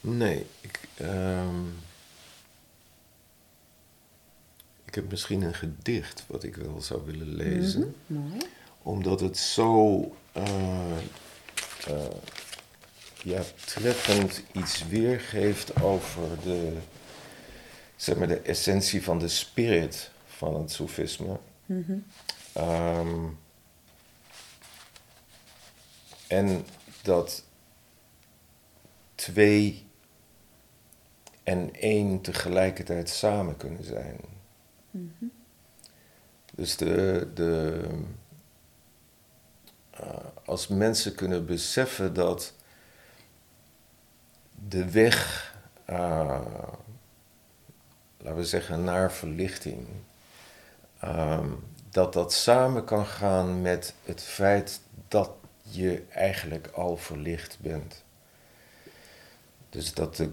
Nee, 0.00 0.46
ik, 0.60 0.80
um, 1.00 1.74
ik 4.84 4.94
heb 4.94 5.10
misschien 5.10 5.42
een 5.42 5.54
gedicht 5.54 6.24
wat 6.26 6.42
ik 6.42 6.56
wel 6.56 6.80
zou 6.80 7.02
willen 7.04 7.34
lezen. 7.34 7.94
Mm 8.06 8.30
-hmm. 8.30 8.40
Omdat 8.82 9.20
het 9.20 9.38
zo 9.38 10.00
uh, 10.36 10.96
uh, 11.88 11.96
ja, 13.22 13.42
treffend 13.64 14.42
iets 14.52 14.88
weergeeft 14.88 15.82
over 15.82 16.22
de, 16.42 16.76
zeg 17.96 18.16
maar, 18.16 18.28
de 18.28 18.40
essentie 18.40 19.02
van 19.02 19.18
de 19.18 19.28
spirit 19.28 20.10
van 20.26 20.56
het 20.60 20.70
soefisme. 20.70 21.38
Mm 21.66 21.84
-hmm. 21.86 22.04
um, 22.62 23.38
en 26.26 26.66
dat 27.02 27.44
twee 29.14 29.86
en 31.42 31.74
één 31.74 32.20
tegelijkertijd 32.20 33.08
samen 33.08 33.56
kunnen 33.56 33.84
zijn. 33.84 34.20
Mm 34.90 35.12
-hmm. 35.18 35.32
Dus 36.54 36.76
de, 36.76 37.30
de, 37.34 37.82
uh, 40.00 40.16
als 40.44 40.68
mensen 40.68 41.14
kunnen 41.14 41.46
beseffen 41.46 42.14
dat 42.14 42.54
de 44.68 44.90
weg, 44.90 45.52
uh, 45.90 46.40
laten 48.24 48.38
we 48.38 48.46
zeggen, 48.46 48.84
naar 48.84 49.12
verlichting, 49.12 49.86
um, 51.04 51.64
dat 51.90 52.12
dat 52.12 52.32
samen 52.32 52.84
kan 52.84 53.06
gaan 53.06 53.62
met 53.62 53.94
het 54.04 54.22
feit 54.22 54.80
dat 55.08 55.30
je 55.62 56.02
eigenlijk 56.08 56.66
al 56.66 56.96
verlicht 56.96 57.58
bent. 57.60 58.04
Dus 59.68 59.94
dat 59.94 60.16
de 60.16 60.30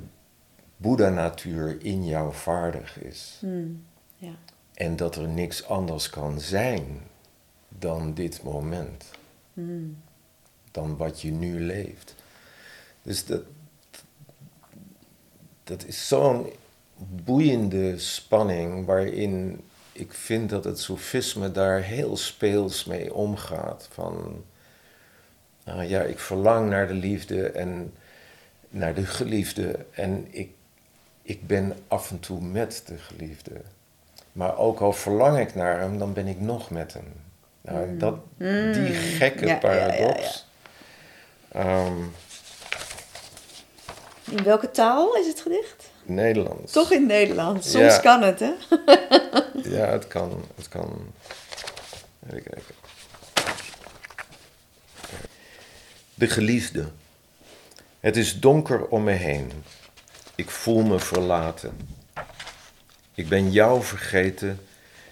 Boeddha-natuur 0.78 1.84
in 1.86 2.06
jou 2.06 2.34
vaardig 2.34 3.00
is. 3.00 3.40
Mm, 3.42 3.86
ja. 4.16 4.34
En 4.74 4.96
dat 4.96 5.16
er 5.16 5.28
niks 5.28 5.66
anders 5.66 6.10
kan 6.10 6.40
zijn 6.40 7.02
dan 7.68 8.14
dit 8.14 8.44
moment. 8.44 9.12
Mm. 9.54 9.98
Dan 10.72 10.98
wat 10.98 11.22
je 11.22 11.32
nu 11.32 11.60
leeft. 11.60 12.16
Dus 13.02 13.26
dat, 13.26 13.42
dat 15.64 15.86
is 15.86 16.08
zo'n 16.08 16.52
boeiende 17.10 18.00
spanning 18.00 18.86
waarin 18.86 19.62
ik 19.92 20.14
vind 20.14 20.50
dat 20.50 20.64
het 20.64 20.80
soefisme 20.80 21.52
daar 21.52 21.82
heel 21.82 22.18
speels 22.18 22.86
mee 22.86 23.14
omgaat. 23.14 23.88
Van, 23.92 24.44
uh, 25.68 25.90
ja, 25.90 26.02
ik 26.02 26.20
verlang 26.20 26.70
naar 26.70 26.88
de 26.88 26.94
liefde 26.94 27.50
en 27.50 27.94
naar 28.70 28.94
de 28.94 29.06
geliefde 29.06 29.86
en 29.92 30.28
ik, 30.30 30.50
ik 31.22 31.48
ben 31.48 31.74
af 31.88 32.10
en 32.12 32.20
toe 32.20 32.42
met 32.42 32.84
de 32.86 32.98
geliefde. 32.98 33.52
Maar 34.32 34.58
ook 34.58 34.80
al 34.80 34.94
verlang 34.94 35.40
ik 35.40 35.56
naar 35.56 35.80
hem, 35.80 35.98
dan 35.98 36.14
ben 36.14 36.28
ik 36.28 36.40
nog 36.40 36.70
met 36.70 36.94
hem. 36.94 37.14
Nou, 37.62 37.88
Mm. 37.88 38.00
dat, 38.00 38.16
Mm. 38.38 38.74
die 38.74 38.94
gekke 38.94 39.46
Ja, 39.46 39.52
ja, 39.52 39.58
paradox. 39.60 40.48
Um, 41.56 42.12
in 44.30 44.44
welke 44.44 44.72
taal 44.72 45.16
is 45.16 45.28
het 45.28 45.42
gedicht? 45.42 45.91
Nederlands. 46.14 46.72
Toch 46.72 46.92
in 46.92 47.06
Nederland. 47.06 47.66
Soms 47.66 48.00
kan 48.00 48.22
het, 48.22 48.40
hè? 48.40 48.52
ja, 49.78 49.86
het 49.86 50.08
kan. 50.08 50.46
Het 50.56 50.70
kan. 50.70 51.14
Even 52.30 52.44
kijken. 52.44 52.76
De 56.14 56.28
geliefde. 56.28 56.86
Het 58.00 58.18
is 58.18 58.40
donker 58.40 58.88
om 58.88 59.04
me 59.04 59.12
heen. 59.12 59.52
Ik 60.36 60.50
voel 60.50 60.84
me 60.84 61.00
verlaten. 61.00 61.78
Ik 63.16 63.30
ben 63.30 63.52
jou 63.52 63.84
vergeten 63.84 64.60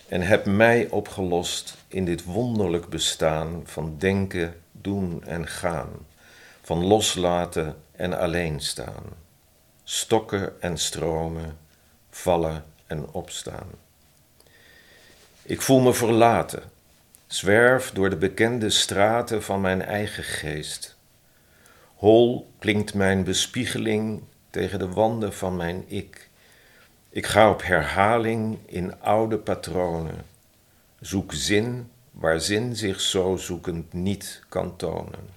en 0.07 0.21
heb 0.21 0.45
mij 0.45 0.87
opgelost 0.89 1.77
in 1.87 2.05
dit 2.05 2.23
wonderlijk 2.23 2.89
bestaan 2.89 3.61
van 3.65 3.95
denken, 3.97 4.61
doen 4.71 5.23
en 5.25 5.47
gaan, 5.47 5.89
van 6.61 6.85
loslaten 6.85 7.75
en 7.91 8.19
alleen 8.19 8.59
staan 8.59 9.03
stokken 9.91 10.61
en 10.61 10.77
stromen, 10.77 11.57
vallen 12.09 12.65
en 12.87 13.11
opstaan. 13.11 13.67
Ik 15.41 15.61
voel 15.61 15.79
me 15.79 15.93
verlaten, 15.93 16.63
zwerf 17.27 17.91
door 17.91 18.09
de 18.09 18.15
bekende 18.15 18.69
straten 18.69 19.43
van 19.43 19.61
mijn 19.61 19.81
eigen 19.81 20.23
geest. 20.23 20.95
Hol 21.95 22.51
klinkt 22.59 22.93
mijn 22.93 23.23
bespiegeling 23.23 24.23
tegen 24.49 24.79
de 24.79 24.87
wanden 24.89 25.33
van 25.33 25.55
mijn 25.55 25.83
ik. 25.87 26.29
Ik 27.09 27.25
ga 27.25 27.49
op 27.49 27.63
herhaling 27.63 28.57
in 28.65 29.01
oude 29.01 29.37
patronen, 29.37 30.25
zoek 30.99 31.33
zin 31.33 31.91
waar 32.11 32.41
zin 32.41 32.75
zich 32.75 33.01
zo 33.01 33.35
zoekend 33.35 33.93
niet 33.93 34.43
kan 34.49 34.75
tonen. 34.75 35.29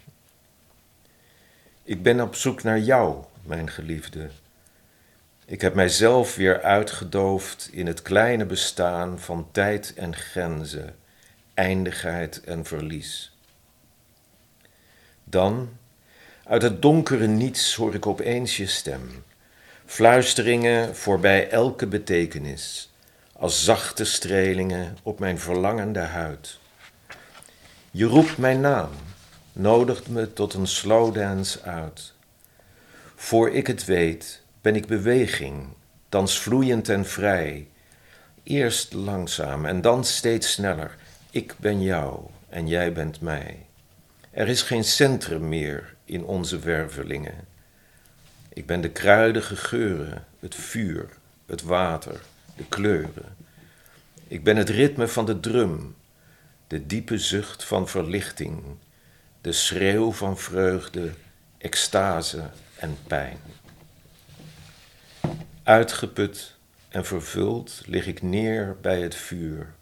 Ik 1.82 2.02
ben 2.02 2.20
op 2.20 2.34
zoek 2.34 2.62
naar 2.62 2.80
jou, 2.80 3.24
mijn 3.42 3.70
geliefde. 3.70 4.30
Ik 5.52 5.60
heb 5.60 5.74
mijzelf 5.74 6.36
weer 6.36 6.62
uitgedoofd 6.62 7.68
in 7.72 7.86
het 7.86 8.02
kleine 8.02 8.44
bestaan 8.46 9.18
van 9.18 9.48
tijd 9.50 9.94
en 9.94 10.16
grenzen, 10.16 10.96
eindigheid 11.54 12.40
en 12.40 12.64
verlies. 12.64 13.36
Dan, 15.24 15.68
uit 16.44 16.62
het 16.62 16.82
donkere 16.82 17.26
niets, 17.26 17.74
hoor 17.74 17.94
ik 17.94 18.06
opeens 18.06 18.56
je 18.56 18.66
stem. 18.66 19.24
Fluisteringen 19.84 20.96
voorbij 20.96 21.50
elke 21.50 21.86
betekenis, 21.86 22.92
als 23.32 23.64
zachte 23.64 24.04
strelingen 24.04 24.96
op 25.02 25.18
mijn 25.18 25.38
verlangende 25.38 26.00
huid. 26.00 26.58
Je 27.90 28.04
roept 28.04 28.38
mijn 28.38 28.60
naam, 28.60 28.90
nodigt 29.52 30.08
me 30.08 30.32
tot 30.32 30.54
een 30.54 30.66
slowdance 30.66 31.62
uit. 31.62 32.12
Voor 33.14 33.50
ik 33.50 33.66
het 33.66 33.84
weet, 33.84 34.41
ben 34.62 34.76
ik 34.76 34.86
beweging, 34.86 35.66
thans 36.08 36.38
vloeiend 36.38 36.88
en 36.88 37.06
vrij. 37.06 37.68
Eerst 38.42 38.92
langzaam 38.92 39.66
en 39.66 39.80
dan 39.80 40.04
steeds 40.04 40.52
sneller. 40.52 40.96
Ik 41.30 41.54
ben 41.58 41.82
jou 41.82 42.20
en 42.48 42.68
jij 42.68 42.92
bent 42.92 43.20
mij. 43.20 43.66
Er 44.30 44.48
is 44.48 44.62
geen 44.62 44.84
centrum 44.84 45.48
meer 45.48 45.94
in 46.04 46.24
onze 46.24 46.58
wervelingen. 46.58 47.46
Ik 48.48 48.66
ben 48.66 48.80
de 48.80 48.90
kruidige 48.90 49.56
geuren, 49.56 50.24
het 50.40 50.54
vuur, 50.54 51.08
het 51.46 51.62
water, 51.62 52.20
de 52.56 52.64
kleuren. 52.68 53.36
Ik 54.28 54.44
ben 54.44 54.56
het 54.56 54.68
ritme 54.68 55.08
van 55.08 55.26
de 55.26 55.40
drum, 55.40 55.96
de 56.66 56.86
diepe 56.86 57.18
zucht 57.18 57.64
van 57.64 57.88
verlichting, 57.88 58.62
de 59.40 59.52
schreeuw 59.52 60.12
van 60.12 60.38
vreugde, 60.38 61.10
extase 61.58 62.50
en 62.76 62.96
pijn. 63.06 63.38
Uitgeput 65.64 66.56
en 66.88 67.04
vervuld 67.04 67.82
lig 67.86 68.06
ik 68.06 68.22
neer 68.22 68.76
bij 68.80 69.00
het 69.02 69.14
vuur. 69.14 69.74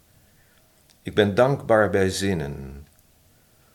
Ik 1.01 1.15
ben 1.15 1.35
dankbaar 1.35 1.89
bij 1.89 2.09
zinnen. 2.09 2.87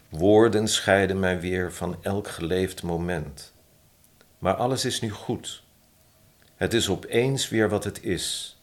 Woorden 0.08 0.68
scheiden 0.68 1.18
mij 1.18 1.40
weer 1.40 1.72
van 1.72 1.96
elk 2.02 2.28
geleefd 2.28 2.82
moment. 2.82 3.52
Maar 4.38 4.54
alles 4.54 4.84
is 4.84 5.00
nu 5.00 5.10
goed. 5.10 5.62
Het 6.56 6.74
is 6.74 6.88
opeens 6.88 7.48
weer 7.48 7.68
wat 7.68 7.84
het 7.84 8.02
is. 8.02 8.56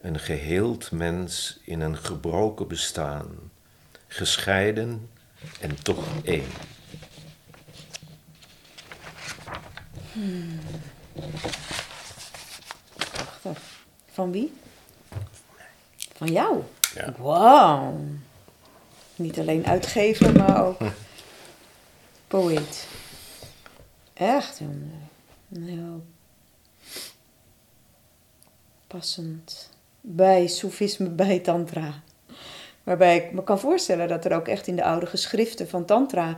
Een 0.00 0.18
geheeld 0.18 0.90
mens 0.90 1.60
in 1.64 1.80
een 1.80 1.96
gebroken 1.96 2.68
bestaan, 2.68 3.26
gescheiden 4.06 5.10
en 5.60 5.82
toch 5.82 6.06
één. 6.24 6.50
Hmm. 10.12 10.60
Van 14.12 14.32
wie? 14.32 14.52
Van 16.16 16.26
jou? 16.26 16.62
Ja. 16.94 17.14
Wauw. 17.18 17.94
Niet 19.16 19.38
alleen 19.38 19.66
uitgever, 19.66 20.32
maar 20.36 20.64
ook 20.66 20.80
poëet. 22.26 22.86
Echt 24.12 24.60
een, 24.60 24.92
een 25.52 25.62
heel 25.62 26.04
passend 28.86 29.70
bij 30.00 30.46
Soefisme, 30.46 31.08
bij 31.08 31.38
Tantra. 31.38 32.02
Waarbij 32.82 33.16
ik 33.16 33.32
me 33.32 33.44
kan 33.44 33.58
voorstellen 33.58 34.08
dat 34.08 34.24
er 34.24 34.34
ook 34.34 34.48
echt 34.48 34.66
in 34.66 34.76
de 34.76 34.84
oude 34.84 35.06
geschriften 35.06 35.68
van 35.68 35.84
Tantra 35.84 36.36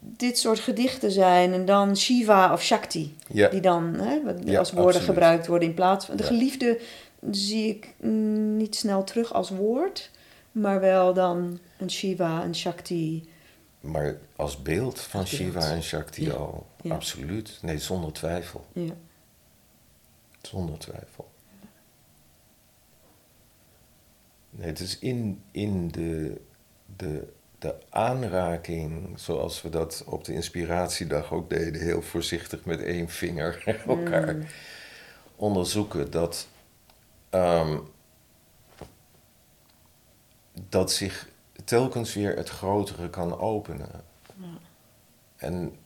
dit 0.00 0.38
soort 0.38 0.58
gedichten 0.60 1.10
zijn. 1.10 1.52
En 1.52 1.64
dan 1.64 1.96
Shiva 1.96 2.52
of 2.52 2.62
Shakti. 2.62 3.16
Ja. 3.28 3.48
Die 3.48 3.60
dan 3.60 3.94
hè, 3.94 4.14
Ja, 4.44 4.58
als 4.58 4.70
woorden 4.72 4.86
absoluut. 4.86 5.02
gebruikt 5.02 5.46
worden 5.46 5.68
in 5.68 5.74
plaats 5.74 6.06
van. 6.06 6.16
De 6.16 6.22
geliefde 6.22 6.80
zie 7.30 7.68
ik 7.68 7.94
niet 8.56 8.76
snel 8.76 9.04
terug 9.04 9.32
als 9.32 9.50
woord. 9.50 10.10
Maar 10.52 10.80
wel 10.80 11.14
dan 11.14 11.58
een 11.78 11.90
Shiva, 11.90 12.44
een 12.44 12.54
Shakti. 12.54 13.28
Maar 13.80 14.18
als 14.36 14.62
beeld 14.62 15.00
van 15.00 15.20
Als 15.20 15.30
beeld. 15.30 15.42
Shiva 15.42 15.70
en 15.70 15.82
Shakti 15.82 16.30
al, 16.32 16.66
absoluut. 16.88 17.58
Nee, 17.62 17.78
zonder 17.78 18.12
twijfel. 18.12 18.66
Ja. 18.72 18.92
Zonder 20.42 20.78
twijfel. 20.78 21.32
Nee, 24.50 24.66
het 24.66 24.80
is 24.80 24.98
in, 24.98 25.42
in 25.50 25.88
de, 25.88 26.40
de, 26.96 27.28
de 27.64 27.74
aanraking, 27.90 29.18
zoals 29.20 29.62
we 29.62 29.68
dat 29.68 30.04
op 30.06 30.24
de 30.24 30.32
inspiratiedag 30.32 31.32
ook 31.32 31.50
deden, 31.50 31.80
heel 31.80 32.02
voorzichtig 32.02 32.64
met 32.64 32.82
één 32.82 33.08
vinger 33.08 33.62
elkaar 33.86 34.34
Mm. 34.34 34.46
onderzoeken, 35.36 36.10
dat, 36.10 36.48
ehm, 37.30 37.78
dat 40.68 40.92
zich 40.92 41.28
telkens 41.64 42.14
weer 42.14 42.36
het 42.36 42.48
grotere 42.48 43.10
kan 43.10 43.38
openen. 43.38 43.90
En 45.36 45.76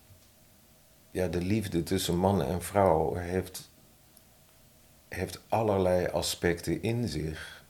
ja, 1.11 1.29
de 1.29 1.43
liefde 1.43 1.83
tussen 1.83 2.17
man 2.17 2.43
en 2.43 2.63
vrouw 2.63 3.15
heeft, 3.15 3.71
heeft 5.09 5.41
allerlei 5.49 6.07
aspecten 6.07 6.83
in 6.83 7.09
zich, 7.09 7.65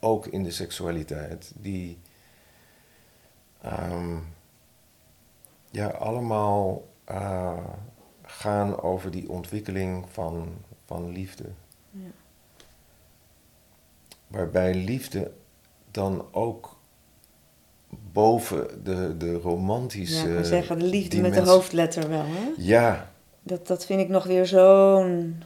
ook 0.00 0.26
in 0.26 0.42
de 0.42 0.50
seksualiteit, 0.50 1.52
die 1.54 1.98
ehm, 3.66 4.16
ja, 5.70 5.86
allemaal 5.88 6.82
eh, 7.04 7.58
gaan 8.22 8.80
over 8.80 9.10
die 9.10 9.30
ontwikkeling 9.30 10.04
van, 10.10 10.48
van 10.84 11.08
liefde. 11.12 11.44
Ja. 11.90 12.08
Waarbij 14.26 14.74
liefde 14.74 15.32
dan 15.90 16.26
ook 16.32 16.76
boven 18.12 18.84
de, 18.84 19.16
de 19.16 19.26
Ja, 19.26 19.38
romantische. 19.38 20.26
ik 20.28 20.34
wil 20.34 20.44
zeggen, 20.44 20.78
de 20.78 20.84
liefde 20.84 21.20
met 21.20 21.34
de 21.34 21.40
hoofdletter 21.40 22.08
wel. 22.08 22.24
Hè? 22.24 22.52
Ja, 22.56 23.10
Dat, 23.42 23.66
dat 23.66 23.86
vind 23.86 24.00
ik 24.00 24.08
nog 24.08 24.24
weer 24.24 24.46
zo'n 24.46 25.42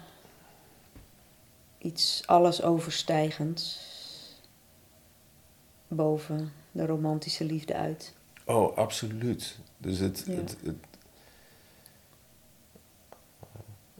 iets 1.78 2.22
alles 2.26 2.62
overstijgends 2.62 3.88
boven 5.88 6.52
de 6.72 6.86
romantische 6.86 7.44
liefde 7.44 7.74
uit. 7.74 8.14
oh, 8.44 8.76
absoluut. 8.76 9.58
Dus 9.78 9.98
het. 9.98 10.22
Ja. 10.26 10.34
het, 10.34 10.56
het 10.64 10.76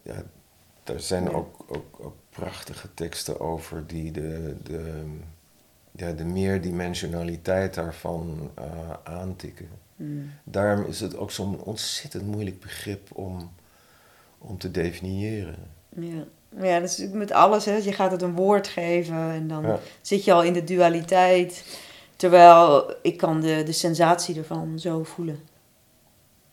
ja, 0.03 0.23
er 0.83 0.99
zijn 0.99 1.23
Ja. 1.23 1.29
ook, 1.29 1.55
ook, 1.67 1.99
ook 1.99 2.15
prachtige 2.29 2.93
teksten 2.93 3.39
over 3.39 3.87
die 3.87 4.11
de, 4.11 4.55
de, 4.63 5.03
ja, 5.91 6.11
de 6.11 6.23
meerdimensionaliteit 6.25 7.73
daarvan 7.73 8.51
eh, 8.55 8.63
aantikken. 9.03 9.69
Hmm. 9.95 10.31
Daarom 10.43 10.85
is 10.85 10.99
het 10.99 11.15
ook 11.17 11.31
zo'n 11.31 11.61
ontzettend 11.63 12.25
moeilijk 12.25 12.59
begrip 12.59 13.17
om, 13.17 13.51
om 14.37 14.57
te 14.57 14.71
definiëren. 14.71 15.55
Ja. 15.89 16.23
Ja, 16.61 16.79
dat 16.79 16.89
is 16.89 16.97
natuurlijk 16.97 17.29
met 17.29 17.31
alles. 17.31 17.65
Hè. 17.65 17.75
Je 17.75 17.93
gaat 17.93 18.11
het 18.11 18.21
een 18.21 18.35
woord 18.35 18.67
geven 18.67 19.15
en 19.31 19.47
dan 19.47 19.63
Ja. 19.63 19.79
zit 20.01 20.23
je 20.23 20.33
al 20.33 20.43
in 20.43 20.53
de 20.53 20.63
dualiteit. 20.63 21.65
Terwijl 22.21 22.93
ik 23.01 23.17
kan 23.17 23.41
de, 23.41 23.63
de 23.63 23.71
sensatie 23.71 24.37
ervan 24.37 24.79
zo 24.79 25.03
voelen. 25.03 25.39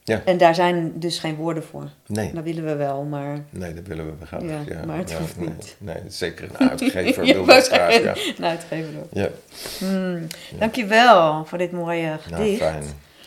Ja. 0.04 0.22
En 0.24 0.38
daar 0.38 0.54
zijn 0.54 0.92
dus 1.00 1.18
geen 1.18 1.34
woorden 1.36 1.62
voor. 1.64 1.90
Nee, 2.06 2.32
Dat 2.32 2.44
willen 2.44 2.64
we 2.64 2.74
wel, 2.74 3.02
maar... 3.02 3.44
nee, 3.50 3.74
dat 3.74 3.86
willen 3.86 4.18
we 4.18 4.26
graag. 4.26 4.42
Ja, 4.42 4.60
Ja, 4.66 4.84
maar 4.84 4.96
het 4.98 5.12
hoeft 5.12 5.36
niet. 5.40 5.76
Nee, 5.78 5.96
zeker 6.08 6.48
een 6.58 6.68
uitgever 6.70 7.24
Ja, 7.24 7.34
wil 7.34 7.44
dat 7.44 7.66
graag. 7.66 8.02
Ja. 8.02 8.14
Een 8.36 8.44
uitgever 8.44 8.90
ook. 8.98 9.08
Ja. 9.12 9.28
Hmm. 9.78 10.26
Dankjewel 10.58 11.44
voor 11.44 11.58
dit 11.58 11.72
mooie 11.72 12.06
Nou, 12.06 12.18
gedicht. 12.20 12.58
fijn. 12.62 12.84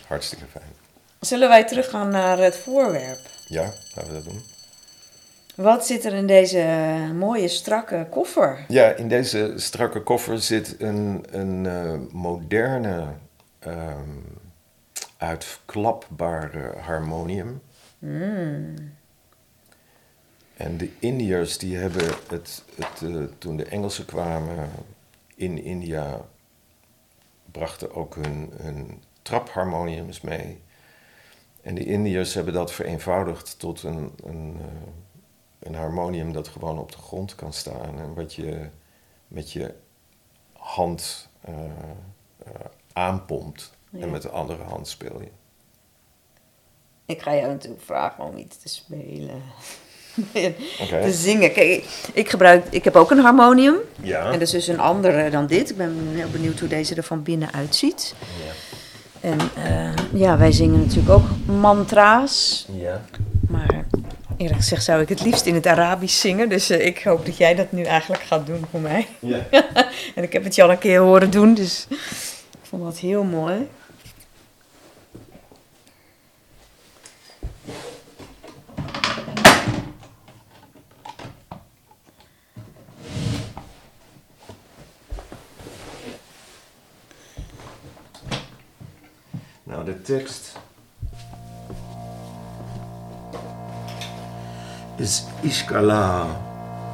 Hartstikke 0.08 0.46
fijn. 0.52 0.70
Zullen 1.20 1.50
wij 1.50 1.64
teruggaan 1.66 2.10
naar 2.10 2.38
het 2.38 2.58
voorwerp? 2.58 3.20
Ja, 3.48 3.74
laten 3.96 4.08
we 4.08 4.14
dat 4.14 4.24
doen. 4.24 4.42
Wat 5.62 5.86
zit 5.86 6.06
er 6.06 6.14
in 6.14 6.28
deze 6.28 6.66
mooie, 7.16 7.48
strakke 7.48 8.08
koffer? 8.10 8.66
Ja, 8.68 8.96
in 8.96 9.08
deze 9.08 9.54
strakke 9.56 10.02
koffer 10.02 10.40
zit 10.40 10.76
een, 10.80 11.26
een 11.30 11.66
eh, 11.66 11.94
moderne, 12.12 13.08
ehm, 13.60 14.10
uitklapbare 15.18 16.74
harmonium. 16.78 17.62
En 20.58 20.78
de 20.78 20.90
Indiërs 21.00 21.58
die 21.58 21.78
hebben 21.78 22.06
het, 22.30 22.64
het 22.76 23.02
eh, 23.02 23.24
toen 23.38 23.58
de 23.58 23.66
Engelsen 23.66 24.06
kwamen 24.06 24.70
in 25.36 25.64
India, 25.64 26.22
brachten 27.52 27.96
ook 27.96 28.16
hun, 28.16 28.52
hun 28.62 29.02
trapharmoniums 29.22 30.22
mee. 30.22 30.62
En 31.62 31.76
de 31.76 31.86
Indiërs 31.86 32.34
hebben 32.34 32.54
dat 32.54 32.72
vereenvoudigd 32.72 33.60
tot 33.60 33.84
een, 33.84 34.12
een, 34.24 34.58
eh, 34.60 34.66
een 35.64 35.76
harmonium 35.76 36.34
dat 36.34 36.48
gewoon 36.48 36.80
op 36.80 36.92
de 36.92 36.98
grond 36.98 37.36
kan 37.36 37.54
staan. 37.54 38.00
En 38.00 38.14
wat 38.14 38.34
je 38.34 38.68
met 39.28 39.52
je 39.52 39.74
hand 40.54 41.30
eh, 41.42 41.54
eh, 41.64 42.52
aanpompt. 42.94 43.72
Ja. 43.90 44.00
En 44.00 44.12
met 44.12 44.22
de 44.22 44.30
andere 44.30 44.64
hand 44.64 44.88
speel 44.88 45.22
je. 45.22 45.30
Ik 47.06 47.22
ga 47.22 47.36
jou 47.36 47.48
natuurlijk 47.48 47.84
vragen 47.84 48.24
om 48.24 48.38
iets 48.38 48.58
te 48.58 48.70
spelen. 48.70 49.42
Te 51.04 51.12
zingen. 51.12 51.54
Kijk, 51.54 51.86
ik, 52.14 52.30
gebruik, 52.30 52.66
ik 52.70 52.84
heb 52.84 52.96
ook 52.96 53.12
een 53.12 53.20
harmonium. 53.20 53.76
Ja. 54.02 54.26
En 54.26 54.32
dat 54.32 54.42
is 54.42 54.52
dus 54.52 54.68
een 54.68 54.80
andere 54.80 55.30
dan 55.30 55.48
dit. 55.48 55.70
Ik 55.70 55.78
ben 55.78 55.98
heel 56.14 56.30
benieuwd 56.30 56.60
hoe 56.60 56.70
deze 56.70 56.96
er 56.96 57.04
van 57.04 57.24
binnen 57.24 57.54
uitziet. 57.54 58.16
Ja. 58.46 58.52
En 59.30 59.40
eh, 59.56 59.94
ja, 60.14 60.38
wij 60.38 60.52
zingen 60.52 60.80
natuurlijk 60.80 61.10
ook 61.10 61.26
mantra's. 61.46 62.66
ja. 62.74 63.02
Maar 63.50 63.86
eerlijk 64.42 64.60
gezegd 64.60 64.84
zou 64.84 65.02
ik 65.02 65.10
het 65.10 65.22
liefst 65.22 65.46
in 65.46 65.54
het 65.54 65.68
Arabisch 65.68 66.20
zingen. 66.20 66.50
Dus 66.50 66.70
eh, 66.70 66.86
ik 66.86 67.04
hoop 67.04 67.26
dat 67.26 67.38
jij 67.38 67.56
dat 67.56 67.72
nu 67.72 67.84
eigenlijk 67.84 68.24
gaat 68.24 68.46
doen 68.46 68.66
voor 68.72 68.80
mij. 68.80 69.08
Ja. 69.20 69.46
En 70.16 70.24
ik 70.24 70.34
heb 70.34 70.44
het 70.44 70.56
je 70.56 70.64
al 70.64 70.72
een 70.72 70.78
keer 70.78 71.00
horen 71.00 71.32
doen, 71.32 71.54
dus 71.54 71.88
ik 71.90 72.60
vond 72.62 72.84
dat 72.84 72.98
heel 72.98 73.24
mooi. 73.24 73.68
Nou, 89.64 89.86
de 89.86 90.02
tekst 90.02 90.51
is 95.02 95.26
Ishk 95.42 95.72
Allah, 95.72 96.26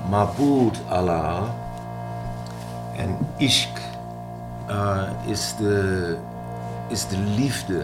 Mabud 0.10 0.80
Allah. 0.89 1.43
En 2.95 3.18
Ishk 3.38 3.82
eh, 4.68 5.01
is, 5.26 5.55
de, 5.58 6.18
is 6.88 7.08
de 7.08 7.18
liefde. 7.18 7.84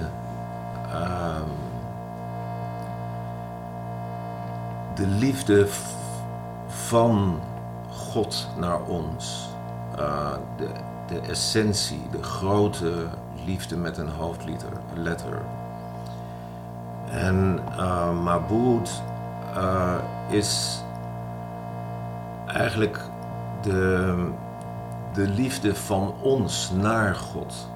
ehm, 0.91 1.49
de 4.95 5.07
liefde 5.07 5.67
van 6.67 7.39
God 7.89 8.47
naar 8.57 8.81
ons. 8.81 9.49
Eh, 9.97 10.31
de, 10.57 10.69
de 11.07 11.19
essentie, 11.19 12.01
de 12.11 12.23
grote 12.23 13.07
liefde 13.45 13.77
met 13.77 13.97
een 13.97 14.09
hoofdletter. 14.09 14.71
Letter. 14.93 15.41
En 17.09 17.59
uh, 17.77 18.11
Mabud 18.23 19.01
eh, 19.55 19.95
is 20.29 20.81
eigenlijk 22.47 22.99
de, 23.61 24.29
de 25.13 25.27
liefde 25.27 25.75
van 25.75 26.13
ons 26.21 26.71
naar 26.71 27.15
God. 27.15 27.67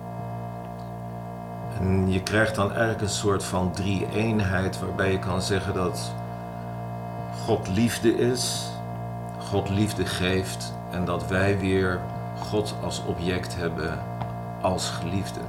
En 1.80 2.12
je 2.12 2.24
krijgt 2.24 2.56
dan 2.56 2.70
eigenlijk 2.70 3.02
een 3.02 3.10
soort 3.10 3.44
van 3.44 3.72
drie-eenheid 3.72 4.80
waarbij 4.80 5.12
je 5.12 5.20
kan 5.20 5.42
zeggen 5.42 5.74
dat 5.74 6.12
God 7.46 7.68
liefde 7.68 8.16
is, 8.16 8.72
God 9.38 9.70
liefde 9.70 10.06
geeft 10.06 10.74
en 10.92 11.06
dat 11.06 11.28
wij 11.28 11.60
weer 11.60 12.00
God 12.40 12.76
als 12.84 13.04
object 13.06 13.56
hebben 13.56 14.00
als 14.62 14.90
geliefde. 14.90 15.40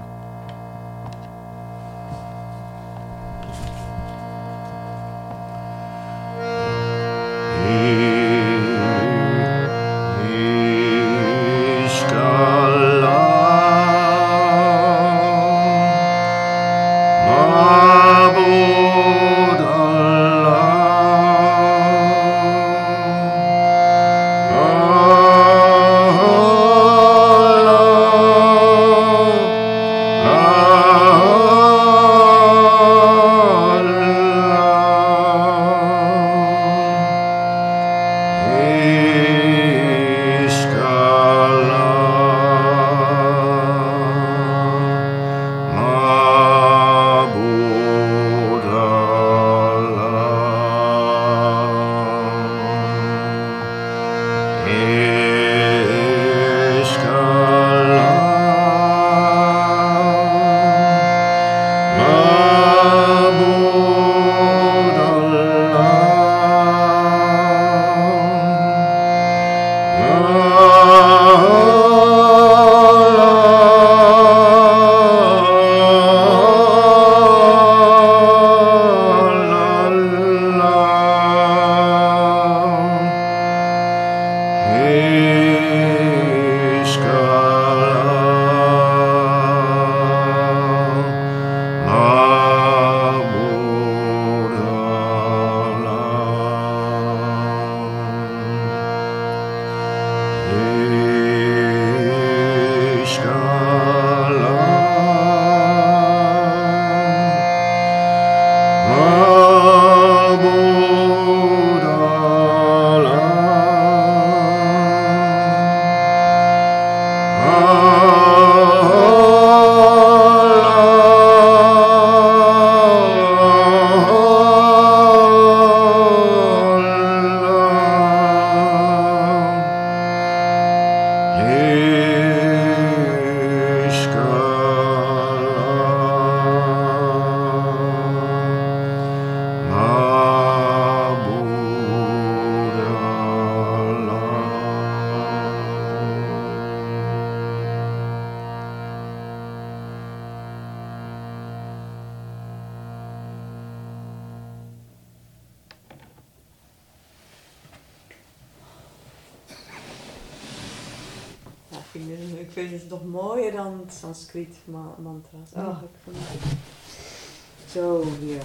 Ma- 164.68 164.94
mantra's. 164.98 165.52
Oh, 165.56 165.82
ik 165.82 165.98
vind 166.04 166.16
het 166.16 167.70
zo 167.70 168.04
hier. 168.20 168.42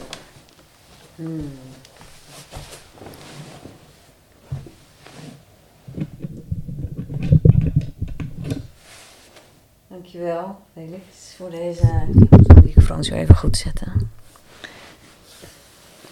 Hmm. 1.16 1.52
Dankjewel, 9.88 10.56
Felix, 10.74 11.34
voor 11.38 11.50
deze... 11.50 12.06
Ik 12.20 12.30
moet 12.30 12.48
de 12.48 12.62
microfoon 12.64 13.04
zo 13.04 13.14
even 13.16 13.36
goed 13.36 13.58
zetten. 13.58 14.12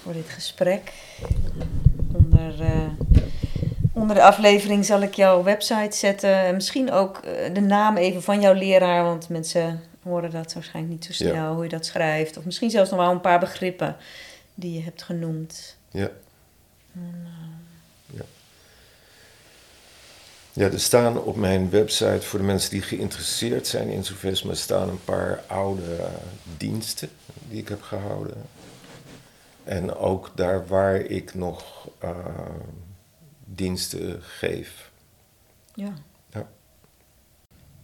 Voor 0.04 0.14
dit 0.14 0.30
gesprek. 0.30 0.94
Onder, 2.14 2.62
eh, 2.62 2.88
onder 3.94 4.16
de 4.16 4.24
aflevering 4.24 4.86
zal 4.86 5.02
ik 5.02 5.14
jouw 5.14 5.44
website 5.44 5.98
zetten. 5.98 6.36
En 6.36 6.54
misschien 6.56 6.92
ook 6.92 7.18
eh, 7.18 7.54
de 7.54 7.62
naam 7.62 7.98
even 7.98 8.24
van 8.24 8.42
jouw 8.42 8.54
leraar. 8.54 9.04
Want 9.04 9.30
mensen 9.30 9.82
horen 10.12 10.32
dat 10.32 10.54
waarschijnlijk 10.54 10.94
niet 10.94 11.06
zo 11.06 11.14
snel, 11.14 11.34
Ja. 11.34 11.54
hoe 11.54 11.64
je 11.64 11.70
dat 11.70 11.86
schrijft. 11.86 12.38
Of 12.38 12.46
misschien 12.46 12.70
zelfs 12.70 12.90
nog 12.90 13.00
wel 13.00 13.12
een 13.12 13.22
paar 13.22 13.40
begrippen 13.40 13.96
die 14.54 14.74
je 14.74 14.82
hebt 14.82 15.04
genoemd. 15.04 15.78
Ja. 15.92 16.10
En, 16.94 17.28
Ja, 20.54 20.66
er 20.66 20.80
staan 20.80 21.22
op 21.24 21.36
mijn 21.36 21.70
website 21.70 22.22
voor 22.22 22.40
de 22.40 22.46
mensen 22.46 22.70
die 22.72 22.82
geïnteresseerd 22.82 23.68
zijn 23.68 23.90
in 23.90 24.04
Sufisme 24.04 24.56
staan 24.56 24.90
een 24.90 25.04
paar 25.04 25.44
oude 25.48 25.96
eh, 25.96 26.06
diensten 26.58 27.10
die 27.50 27.60
ik 27.62 27.68
heb 27.70 27.82
gehouden. 27.82 28.38
En 29.64 29.96
ook 29.96 30.32
daar 30.36 30.68
waar 30.68 30.96
ik 30.96 31.34
nog 31.34 31.88
eh, 32.00 32.10
diensten 33.46 34.20
geef. 34.24 34.92
ja. 35.76 35.94
Ja. 36.34 36.48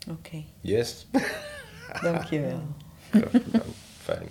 Oké, 0.10 0.44
Yes. 0.62 1.08
dankjewel. 2.02 2.62
Graag 3.10 3.32
gedaan. 3.32 3.62
Fijn. 4.04 4.30